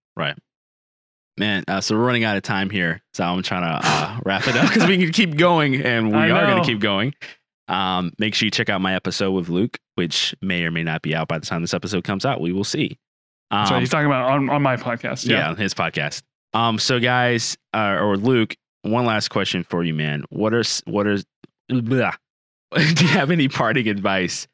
Man, 1.37 1.64
uh, 1.66 1.80
so 1.80 1.97
we're 1.97 2.05
running 2.05 2.24
out 2.24 2.37
of 2.37 2.43
time 2.43 2.70
here. 2.70 3.03
So 3.12 3.24
I'm 3.24 3.43
trying 3.43 3.62
to 3.62 3.89
uh, 3.89 4.20
wrap 4.24 4.47
it 4.47 4.57
up 4.57 4.68
because 4.68 4.89
we 4.89 4.99
can 4.99 5.11
keep 5.12 5.37
going 5.37 5.82
and 5.82 6.12
we 6.12 6.16
I 6.16 6.30
are 6.30 6.47
going 6.47 6.62
to 6.62 6.68
keep 6.68 6.80
going. 6.80 7.14
Um, 7.66 8.12
make 8.18 8.35
sure 8.35 8.47
you 8.47 8.51
check 8.51 8.68
out 8.68 8.80
my 8.80 8.95
episode 8.95 9.32
with 9.32 9.49
Luke, 9.49 9.78
which 9.97 10.35
may 10.41 10.64
or 10.64 10.70
may 10.70 10.85
not 10.85 11.03
be 11.03 11.14
out 11.14 11.28
by 11.28 11.39
the 11.39 11.47
time 11.47 11.62
this 11.62 11.74
episode 11.74 12.05
comes 12.05 12.24
out. 12.24 12.41
We 12.41 12.53
will 12.53 12.64
see. 12.64 12.99
Um, 13.51 13.66
so 13.66 13.78
he's 13.80 13.91
talking 13.91 14.07
about 14.07 14.30
on, 14.30 14.49
on 14.51 14.62
my 14.62 14.76
podcast. 14.76 15.26
yeah. 15.26 15.39
Yeah. 15.39 15.49
on 15.51 15.57
his 15.57 15.74
podcast. 15.74 16.22
Um, 16.53 16.78
so 16.78 17.01
guys, 17.01 17.57
uh, 17.72 17.99
or 18.01 18.16
Luke, 18.16 18.55
one 18.82 19.07
last 19.07 19.28
question 19.28 19.64
for 19.64 19.82
you, 19.82 19.95
man. 19.95 20.24
What 20.28 20.55
are 20.55 20.62
what 20.85 21.07
are 21.07 21.18
blah. 21.68 22.12
do 22.74 23.05
you 23.05 23.11
have 23.11 23.30
any 23.30 23.49
parting 23.49 23.89
advice 23.89 24.47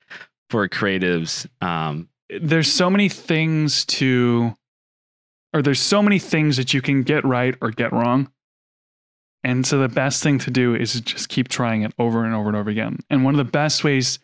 for 0.51 0.68
creatives? 0.68 1.47
Um, 1.61 2.09
There's 2.41 2.70
so 2.70 2.91
many 2.91 3.09
things 3.09 3.85
to, 3.87 4.55
or 5.53 5.62
there's 5.62 5.80
so 5.80 6.03
many 6.03 6.18
things 6.18 6.57
that 6.57 6.72
you 6.74 6.80
can 6.80 7.03
get 7.03 7.24
right 7.24 7.55
or 7.61 7.70
get 7.70 7.92
wrong. 7.92 8.30
And 9.42 9.66
so 9.66 9.78
the 9.78 9.88
best 9.88 10.22
thing 10.22 10.38
to 10.40 10.51
do 10.51 10.74
is 10.74 11.01
just 11.01 11.28
keep 11.28 11.48
trying 11.48 11.82
it 11.82 11.92
over 11.98 12.24
and 12.24 12.34
over 12.34 12.48
and 12.48 12.57
over 12.57 12.70
again. 12.70 12.98
And 13.09 13.24
one 13.24 13.34
of 13.34 13.38
the 13.38 13.51
best 13.51 13.82
ways 13.84 14.18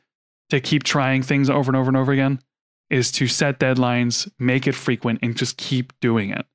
to 0.51 0.61
keep 0.61 0.83
trying 0.85 1.23
things 1.23 1.49
over 1.49 1.71
and 1.71 1.77
over 1.77 1.89
and 1.89 1.97
over 1.97 2.13
again 2.13 2.39
is 2.91 3.11
to 3.13 3.27
set 3.27 3.59
deadlines, 3.59 4.31
make 4.39 4.67
it 4.67 4.75
frequent, 4.75 5.19
and 5.23 5.37
just 5.37 5.57
keep 5.57 5.93
doing 6.01 6.31
it. 6.31 6.47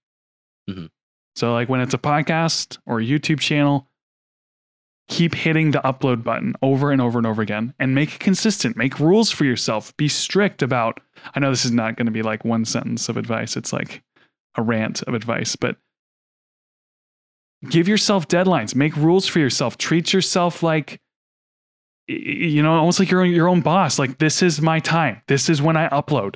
Mhm. 0.70 0.90
So, 1.36 1.54
like 1.54 1.70
when 1.70 1.82
it's 1.82 1.94
a 1.94 1.98
podcast 1.98 2.78
or 2.86 3.00
a 3.00 3.04
YouTube 3.04 3.40
channel, 3.40 3.90
keep 5.10 5.34
hitting 5.36 5.72
the 5.72 5.80
upload 5.80 6.24
button 6.24 6.54
over 6.62 6.92
and 6.92 7.02
over 7.02 7.18
and 7.18 7.28
over 7.28 7.42
again 7.42 7.74
and 7.80 7.94
make 7.94 8.14
it 8.16 8.20
consistent. 8.20 8.78
Make 8.78 9.00
rules 9.00 9.30
for 9.30 9.44
yourself. 9.44 9.96
Be 9.98 10.08
strict 10.08 10.62
about. 10.62 11.02
I 11.36 11.40
know 11.40 11.50
this 11.50 11.66
is 11.66 11.72
not 11.72 11.98
going 11.98 12.06
to 12.06 12.12
be 12.12 12.22
like 12.22 12.46
one 12.46 12.64
sentence 12.64 13.10
of 13.10 13.18
advice, 13.18 13.58
it's 13.58 13.74
like 13.74 14.04
a 14.56 14.62
rant 14.62 15.02
of 15.04 15.14
advice, 15.14 15.56
but 15.56 15.78
give 17.70 17.88
yourself 17.88 18.28
deadlines, 18.28 18.76
make 18.76 18.96
rules 18.96 19.28
for 19.28 19.40
yourself, 19.40 19.78
treat 19.78 20.14
yourself 20.14 20.64
like 20.64 21.00
you 22.08 22.62
know, 22.62 22.74
almost 22.74 23.00
like 23.00 23.10
your 23.10 23.24
your 23.26 23.48
own 23.48 23.62
boss. 23.62 23.98
Like 23.98 24.18
this 24.18 24.42
is 24.42 24.62
my 24.62 24.80
time. 24.80 25.22
This 25.28 25.50
is 25.50 25.62
when 25.62 25.78
I 25.78 25.88
upload. 25.90 26.36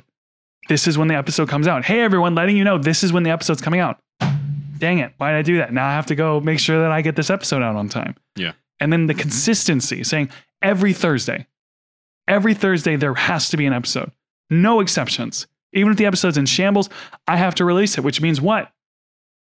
This 0.68 0.88
is 0.88 0.98
when 0.98 1.08
the 1.08 1.14
episode 1.14 1.48
comes 1.48 1.68
out. 1.68 1.84
Hey 1.84 2.00
everyone, 2.00 2.34
letting 2.34 2.56
you 2.56 2.64
know 2.64 2.78
this 2.78 3.02
is 3.02 3.12
when 3.12 3.22
the 3.22 3.30
episode's 3.30 3.60
coming 3.60 3.80
out. 3.80 3.98
Dang 4.78 4.98
it, 4.98 5.12
why 5.16 5.32
did 5.32 5.38
I 5.38 5.42
do 5.42 5.58
that? 5.58 5.72
Now 5.72 5.86
I 5.86 5.92
have 5.92 6.06
to 6.06 6.14
go 6.14 6.40
make 6.40 6.58
sure 6.58 6.80
that 6.82 6.90
I 6.90 7.02
get 7.02 7.16
this 7.16 7.30
episode 7.30 7.62
out 7.62 7.76
on 7.76 7.88
time. 7.88 8.14
Yeah. 8.36 8.52
And 8.80 8.92
then 8.92 9.06
the 9.06 9.14
mm-hmm. 9.14 9.22
consistency, 9.22 10.04
saying 10.04 10.30
every 10.62 10.92
Thursday, 10.92 11.46
every 12.28 12.54
Thursday 12.54 12.96
there 12.96 13.14
has 13.14 13.48
to 13.50 13.56
be 13.56 13.66
an 13.66 13.72
episode. 13.72 14.12
No 14.50 14.80
exceptions. 14.80 15.46
Even 15.76 15.92
if 15.92 15.98
the 15.98 16.06
episode's 16.06 16.38
in 16.38 16.46
shambles, 16.46 16.88
I 17.28 17.36
have 17.36 17.54
to 17.56 17.64
release 17.64 17.98
it, 17.98 18.04
which 18.04 18.20
means 18.20 18.40
what? 18.40 18.72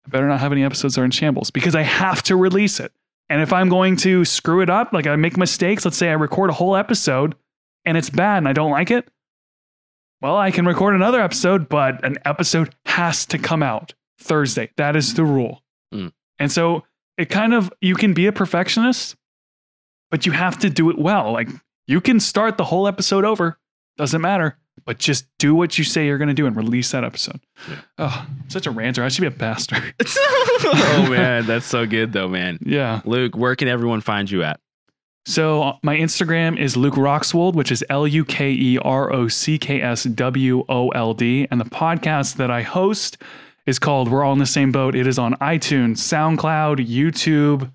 I 0.06 0.08
better 0.08 0.26
not 0.26 0.40
have 0.40 0.52
any 0.52 0.64
episodes 0.64 0.94
that 0.94 1.02
are 1.02 1.04
in 1.04 1.10
shambles 1.10 1.50
because 1.50 1.74
I 1.74 1.82
have 1.82 2.22
to 2.24 2.36
release 2.36 2.80
it. 2.80 2.92
And 3.28 3.42
if 3.42 3.52
I'm 3.52 3.68
going 3.68 3.96
to 3.98 4.24
screw 4.24 4.60
it 4.60 4.70
up, 4.70 4.92
like 4.92 5.06
I 5.06 5.14
make 5.16 5.36
mistakes, 5.36 5.84
let's 5.84 5.96
say 5.96 6.08
I 6.08 6.14
record 6.14 6.50
a 6.50 6.54
whole 6.54 6.74
episode 6.74 7.34
and 7.84 7.96
it's 7.96 8.10
bad 8.10 8.38
and 8.38 8.48
I 8.48 8.52
don't 8.52 8.70
like 8.70 8.90
it, 8.90 9.08
well, 10.20 10.36
I 10.36 10.50
can 10.50 10.66
record 10.66 10.94
another 10.94 11.20
episode, 11.20 11.68
but 11.68 12.04
an 12.04 12.16
episode 12.24 12.74
has 12.86 13.24
to 13.26 13.38
come 13.38 13.62
out 13.62 13.94
Thursday. 14.18 14.70
That 14.76 14.96
is 14.96 15.14
the 15.14 15.24
rule. 15.24 15.62
Mm. 15.94 16.12
And 16.38 16.52
so 16.52 16.84
it 17.16 17.30
kind 17.30 17.54
of, 17.54 17.72
you 17.80 17.94
can 17.94 18.14
be 18.14 18.26
a 18.26 18.32
perfectionist, 18.32 19.16
but 20.10 20.26
you 20.26 20.32
have 20.32 20.58
to 20.58 20.70
do 20.70 20.90
it 20.90 20.98
well. 20.98 21.32
Like 21.32 21.48
you 21.86 22.00
can 22.00 22.20
start 22.20 22.58
the 22.58 22.64
whole 22.64 22.86
episode 22.86 23.24
over, 23.24 23.58
doesn't 23.96 24.20
matter, 24.20 24.58
but 24.90 24.98
just 24.98 25.28
do 25.38 25.54
what 25.54 25.78
you 25.78 25.84
say 25.84 26.04
you're 26.04 26.18
going 26.18 26.26
to 26.26 26.34
do 26.34 26.48
and 26.48 26.56
release 26.56 26.90
that 26.90 27.04
episode. 27.04 27.38
Yeah. 27.68 27.76
Oh, 27.98 28.26
such 28.48 28.66
a 28.66 28.72
ranter. 28.72 29.04
I 29.04 29.08
should 29.08 29.20
be 29.20 29.28
a 29.28 29.30
pastor. 29.30 29.76
oh 30.16 31.06
man, 31.10 31.46
that's 31.46 31.66
so 31.66 31.86
good 31.86 32.12
though, 32.12 32.26
man. 32.26 32.58
yeah. 32.60 33.00
Luke, 33.04 33.36
where 33.36 33.54
can 33.54 33.68
everyone 33.68 34.00
find 34.00 34.28
you 34.28 34.42
at? 34.42 34.58
So 35.26 35.62
uh, 35.62 35.76
my 35.84 35.96
Instagram 35.96 36.58
is 36.58 36.76
Luke 36.76 36.94
Rockswold, 36.94 37.54
which 37.54 37.70
is 37.70 37.84
L 37.88 38.04
U 38.04 38.24
K 38.24 38.50
E 38.50 38.78
R 38.78 39.12
O 39.12 39.28
C 39.28 39.58
K 39.58 39.80
S 39.80 40.02
W 40.02 40.64
O 40.68 40.88
L 40.88 41.14
D. 41.14 41.46
And 41.52 41.60
the 41.60 41.66
podcast 41.66 42.34
that 42.38 42.50
I 42.50 42.62
host 42.62 43.18
is 43.66 43.78
called 43.78 44.10
We're 44.10 44.24
All 44.24 44.32
in 44.32 44.40
the 44.40 44.44
Same 44.44 44.72
Boat. 44.72 44.96
It 44.96 45.06
is 45.06 45.20
on 45.20 45.34
iTunes, 45.34 45.98
SoundCloud, 45.98 46.84
YouTube, 46.84 47.70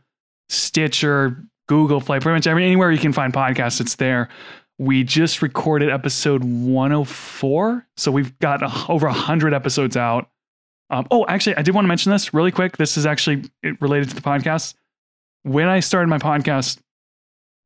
Stitcher, 0.49 1.45
Google 1.68 2.01
Play, 2.01 2.20
pretty 2.20 2.36
much 2.36 2.47
every, 2.47 2.66
anywhere 2.66 2.91
you 2.91 2.99
can 2.99 3.13
find 3.13 3.32
podcasts, 3.32 3.80
it's 3.80 3.95
there. 3.95 4.28
We 4.78 5.03
just 5.03 5.41
recorded 5.41 5.89
episode 5.89 6.43
104. 6.43 7.88
So 7.95 8.11
we've 8.11 8.38
got 8.39 8.61
a, 8.61 8.91
over 8.91 9.07
100 9.07 9.53
episodes 9.53 9.95
out. 9.95 10.30
Um, 10.89 11.07
oh, 11.11 11.26
actually, 11.28 11.55
I 11.55 11.61
did 11.61 11.73
want 11.73 11.86
to 11.86 11.89
mention 11.89 12.11
this 12.11 12.34
really 12.34 12.51
quick. 12.51 12.78
This 12.78 12.97
is 12.97 13.05
actually 13.05 13.43
related 13.80 14.09
to 14.09 14.15
the 14.15 14.21
podcast. 14.21 14.76
When 15.43 15.67
I 15.67 15.80
started 15.80 16.09
my 16.09 16.17
podcast, 16.17 16.80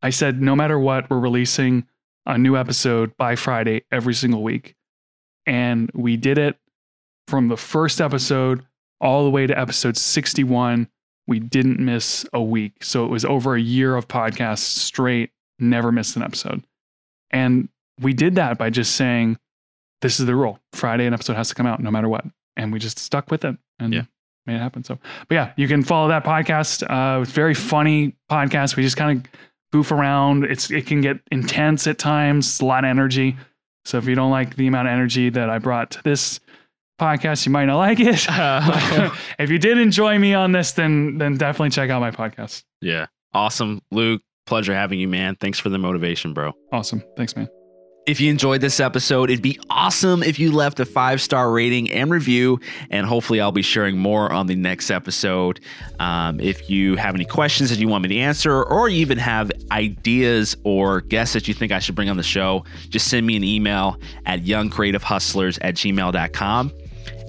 I 0.02 0.12
said, 0.12 0.42
no 0.42 0.56
matter 0.56 0.80
what, 0.80 1.10
we're 1.10 1.20
releasing 1.20 1.86
a 2.26 2.38
new 2.38 2.56
episode 2.56 3.16
by 3.18 3.36
Friday 3.36 3.84
every 3.92 4.14
single 4.14 4.44
week. 4.44 4.76
And 5.46 5.90
we 5.94 6.16
did 6.16 6.38
it 6.38 6.58
from 7.28 7.48
the 7.48 7.58
first 7.58 8.00
episode 8.00 8.66
all 9.02 9.24
the 9.24 9.30
way 9.30 9.48
to 9.48 9.58
episode 9.58 9.98
61. 9.98 10.88
We 11.28 11.40
didn't 11.40 11.80
miss 11.80 12.26
a 12.34 12.42
week. 12.42 12.84
So 12.84 13.04
it 13.06 13.10
was 13.10 13.26
over 13.26 13.56
a 13.56 13.62
year 13.62 13.96
of 13.96 14.08
podcasts 14.08 14.60
straight, 14.60 15.32
never 15.58 15.92
missed 15.92 16.16
an 16.16 16.24
episode. 16.24 16.64
And 17.32 17.70
we 18.00 18.14
did 18.14 18.36
that 18.36 18.58
by 18.58 18.70
just 18.70 18.96
saying, 18.96 19.38
this 20.02 20.20
is 20.20 20.26
the 20.26 20.36
rule. 20.36 20.60
Friday, 20.74 21.06
an 21.06 21.14
episode 21.14 21.36
has 21.36 21.50
to 21.50 21.56
come 21.56 21.66
out 21.66 21.82
no 21.82 21.92
matter 21.92 22.08
what. 22.10 22.26
And 22.56 22.72
we 22.72 22.80
just 22.80 23.00
stuck 23.00 23.30
with 23.32 23.44
it 23.46 23.58
and 23.80 23.94
Yeah. 23.94 24.04
made 24.46 24.56
it 24.56 24.60
happen. 24.60 24.84
So, 24.84 24.98
but 25.28 25.36
yeah, 25.36 25.52
you 25.58 25.68
can 25.68 25.84
follow 25.84 26.08
that 26.10 26.24
podcast. 26.24 26.84
Uh, 26.90 27.22
it's 27.22 27.32
a 27.32 27.34
very 27.34 27.54
funny 27.54 28.16
podcast. 28.32 28.76
We 28.76 28.84
just 28.84 28.98
kind 28.98 29.20
of 29.26 29.32
goof 29.72 29.92
around. 29.92 30.46
It's 30.46 30.72
it 30.72 30.88
can 30.88 31.02
get 31.02 31.20
intense 31.32 31.86
at 31.88 31.98
times, 32.00 32.48
it's 32.48 32.60
a 32.62 32.66
lot 32.66 32.84
of 32.86 32.90
energy. 32.90 33.38
So 33.86 33.98
if 33.98 34.08
you 34.08 34.16
don't 34.16 34.32
like 34.32 34.56
the 34.56 34.68
amount 34.68 34.88
of 34.88 34.94
energy 34.94 35.30
that 35.30 35.50
I 35.50 35.58
brought 35.60 35.92
to 35.92 36.04
this 36.04 36.40
podcast, 37.00 37.46
you 37.46 37.52
might 37.52 37.66
not 37.66 37.78
like 37.78 38.00
it. 38.00 38.26
if 39.40 39.50
you 39.50 39.58
did 39.60 39.78
enjoy 39.78 40.18
me 40.20 40.34
on 40.34 40.52
this, 40.52 40.72
then 40.74 41.18
then 41.18 41.38
definitely 41.38 41.70
check 41.72 41.90
out 41.90 42.00
my 42.02 42.12
podcast. 42.12 42.64
Yeah. 42.82 43.08
Awesome. 43.34 43.82
Luke, 43.92 44.22
pleasure 44.50 44.74
having 44.74 45.00
you, 45.00 45.08
man. 45.08 45.36
Thanks 45.38 45.60
for 45.60 45.70
the 45.70 45.78
motivation, 45.78 46.34
bro. 46.34 46.54
Awesome. 46.74 47.04
Thanks, 47.16 47.36
man. 47.36 47.48
If 48.08 48.20
you 48.20 48.32
enjoyed 48.32 48.60
this 48.60 48.80
episode, 48.80 49.30
it'd 49.30 49.44
be 49.44 49.60
awesome 49.70 50.24
if 50.24 50.40
you 50.40 50.52
left 50.52 50.80
a 50.80 50.86
five 50.86 51.22
star 51.22 51.52
rating 51.52 51.92
and 51.92 52.10
review. 52.10 52.60
And 52.90 53.06
hopefully, 53.06 53.40
I'll 53.40 53.52
be 53.52 53.62
sharing 53.62 54.00
more 54.00 54.34
on 54.34 54.48
the 54.48 54.56
next 54.56 54.90
episode. 54.90 55.60
Um, 56.00 56.40
if 56.40 56.72
you 56.72 56.96
have 56.96 57.14
any 57.14 57.26
questions 57.26 57.70
that 57.70 57.78
you 57.78 57.88
want 57.88 58.02
me 58.02 58.10
to 58.10 58.18
answer, 58.18 58.64
or 58.64 58.90
you 58.90 58.98
even 58.98 59.20
have 59.20 59.52
ideas 59.72 60.58
or 60.64 61.02
guests 61.02 61.34
that 61.36 61.48
you 61.48 61.54
think 61.54 61.72
I 61.72 61.78
should 61.78 61.94
bring 61.94 62.10
on 62.10 62.18
the 62.18 62.24
show, 62.24 62.66
just 62.90 63.10
send 63.10 63.28
me 63.28 63.36
an 63.36 63.44
email 63.44 64.00
at 64.26 64.44
youngcreativehustlers 64.44 65.60
at 65.62 65.76
gmail.com. 65.76 66.72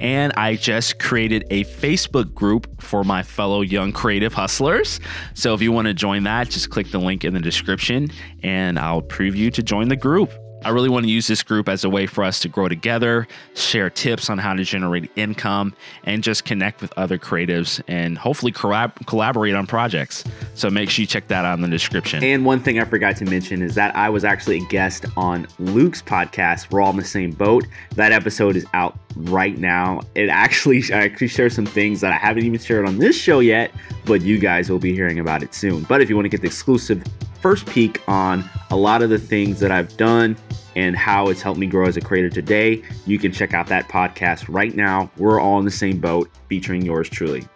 And 0.01 0.33
I 0.37 0.57
just 0.57 0.99
created 0.99 1.45
a 1.51 1.65
Facebook 1.65 2.35
group 2.35 2.83
for 2.83 3.05
my 3.05 3.23
fellow 3.23 3.61
young 3.61 3.93
creative 3.93 4.33
hustlers. 4.33 4.99
So 5.35 5.53
if 5.53 5.61
you 5.61 5.73
want 5.73 5.89
to 5.89 5.95
join 5.95 6.23
that, 6.25 6.49
just 6.49 6.71
click 6.71 6.91
the 6.91 6.99
link 6.99 7.25
in 7.25 7.35
the 7.35 7.41
description 7.41 8.09
and 8.43 8.79
I'll 8.79 9.03
preview 9.03 9.53
to 9.53 9.63
join 9.63 9.89
the 9.89 9.97
group. 9.97 10.33
I 10.63 10.69
really 10.71 10.89
want 10.89 11.07
to 11.07 11.11
use 11.11 11.27
this 11.27 11.43
group 11.43 11.69
as 11.69 11.85
a 11.85 11.89
way 11.91 12.07
for 12.07 12.23
us 12.23 12.41
to 12.41 12.49
grow 12.49 12.69
together, 12.69 13.27
share 13.55 13.89
tips 13.89 14.29
on 14.29 14.39
how 14.39 14.53
to 14.53 14.63
generate 14.63 15.11
income, 15.17 15.75
and 16.05 16.23
just 16.23 16.45
connect 16.45 16.83
with 16.83 16.93
other 16.97 17.19
creatives 17.19 17.81
and 17.89 18.19
hopefully 18.19 18.53
collab- 18.53 19.07
collaborate 19.07 19.55
on 19.55 19.67
projects. 19.67 20.25
So 20.55 20.69
make 20.69 20.91
sure 20.91 21.03
you 21.03 21.07
check 21.07 21.29
that 21.29 21.45
out 21.45 21.55
in 21.55 21.63
the 21.63 21.69
description. 21.69 22.23
And 22.23 22.45
one 22.45 22.61
thing 22.61 22.79
I 22.79 22.85
forgot 22.85 23.17
to 23.17 23.25
mention 23.25 23.63
is 23.63 23.75
that 23.77 23.97
I 23.97 24.11
was 24.11 24.25
actually 24.25 24.59
a 24.59 24.65
guest 24.67 25.07
on 25.17 25.47
Luke's 25.59 26.03
podcast. 26.03 26.71
We're 26.71 26.83
all 26.83 26.91
in 26.91 26.97
the 26.97 27.05
same 27.05 27.31
boat. 27.31 27.67
That 27.95 28.13
episode 28.13 28.57
is 28.57 28.67
out 28.75 28.99
right 29.17 29.57
now. 29.57 30.01
It 30.15 30.29
actually 30.29 30.83
I 30.93 31.05
actually 31.05 31.29
share 31.29 31.49
some 31.49 31.67
things 31.67 32.01
that 32.03 32.13
I 32.13 32.17
haven't 32.17 32.45
even 32.45 32.61
shared 32.61 32.87
on 32.87 32.99
this 32.99 33.17
show 33.17 33.41
yet, 33.41 33.73
but 34.05 34.21
you 34.21 34.39
guys 34.39 34.71
will 34.71 34.79
be 34.79 34.93
hearing 34.93 35.19
about 35.21 35.43
it 35.43 35.55
soon. 35.55 35.85
But 35.85 36.01
if 36.01 36.11
you 36.11 36.17
want 36.17 36.27
to 36.27 36.31
get 36.31 36.43
the 36.43 36.49
exclusive 36.49 37.03
first 37.41 37.67
peek 37.67 38.03
on 38.09 38.49
a 38.71 38.77
lot 38.77 39.03
of 39.03 39.11
the 39.11 39.19
things 39.19 39.61
that 39.61 39.71
I've 39.71 39.97
done 39.97 40.37
and 40.77 40.97
how 40.97 41.29
it's 41.29 41.43
helped 41.43 41.59
me 41.59 41.67
grow 41.67 41.87
as 41.87 41.97
a 41.97 42.01
creator 42.01 42.31
today, 42.31 42.83
you 43.07 43.19
can 43.19 43.33
check 43.33 43.55
out 43.55 43.67
that 43.69 43.89
podcast 43.89 44.47
right 44.49 44.75
now. 44.75 45.11
We're 45.17 45.41
all 45.41 45.59
in 45.59 45.65
the 45.65 45.71
same 45.71 45.99
boat, 45.99 46.31
featuring 46.49 46.83
yours 46.83 47.09
truly. 47.09 47.47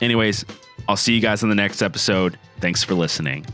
Anyways, 0.00 0.44
I'll 0.88 0.96
see 0.96 1.14
you 1.14 1.20
guys 1.20 1.42
in 1.42 1.48
the 1.48 1.54
next 1.54 1.82
episode. 1.82 2.38
Thanks 2.60 2.82
for 2.82 2.94
listening. 2.94 3.46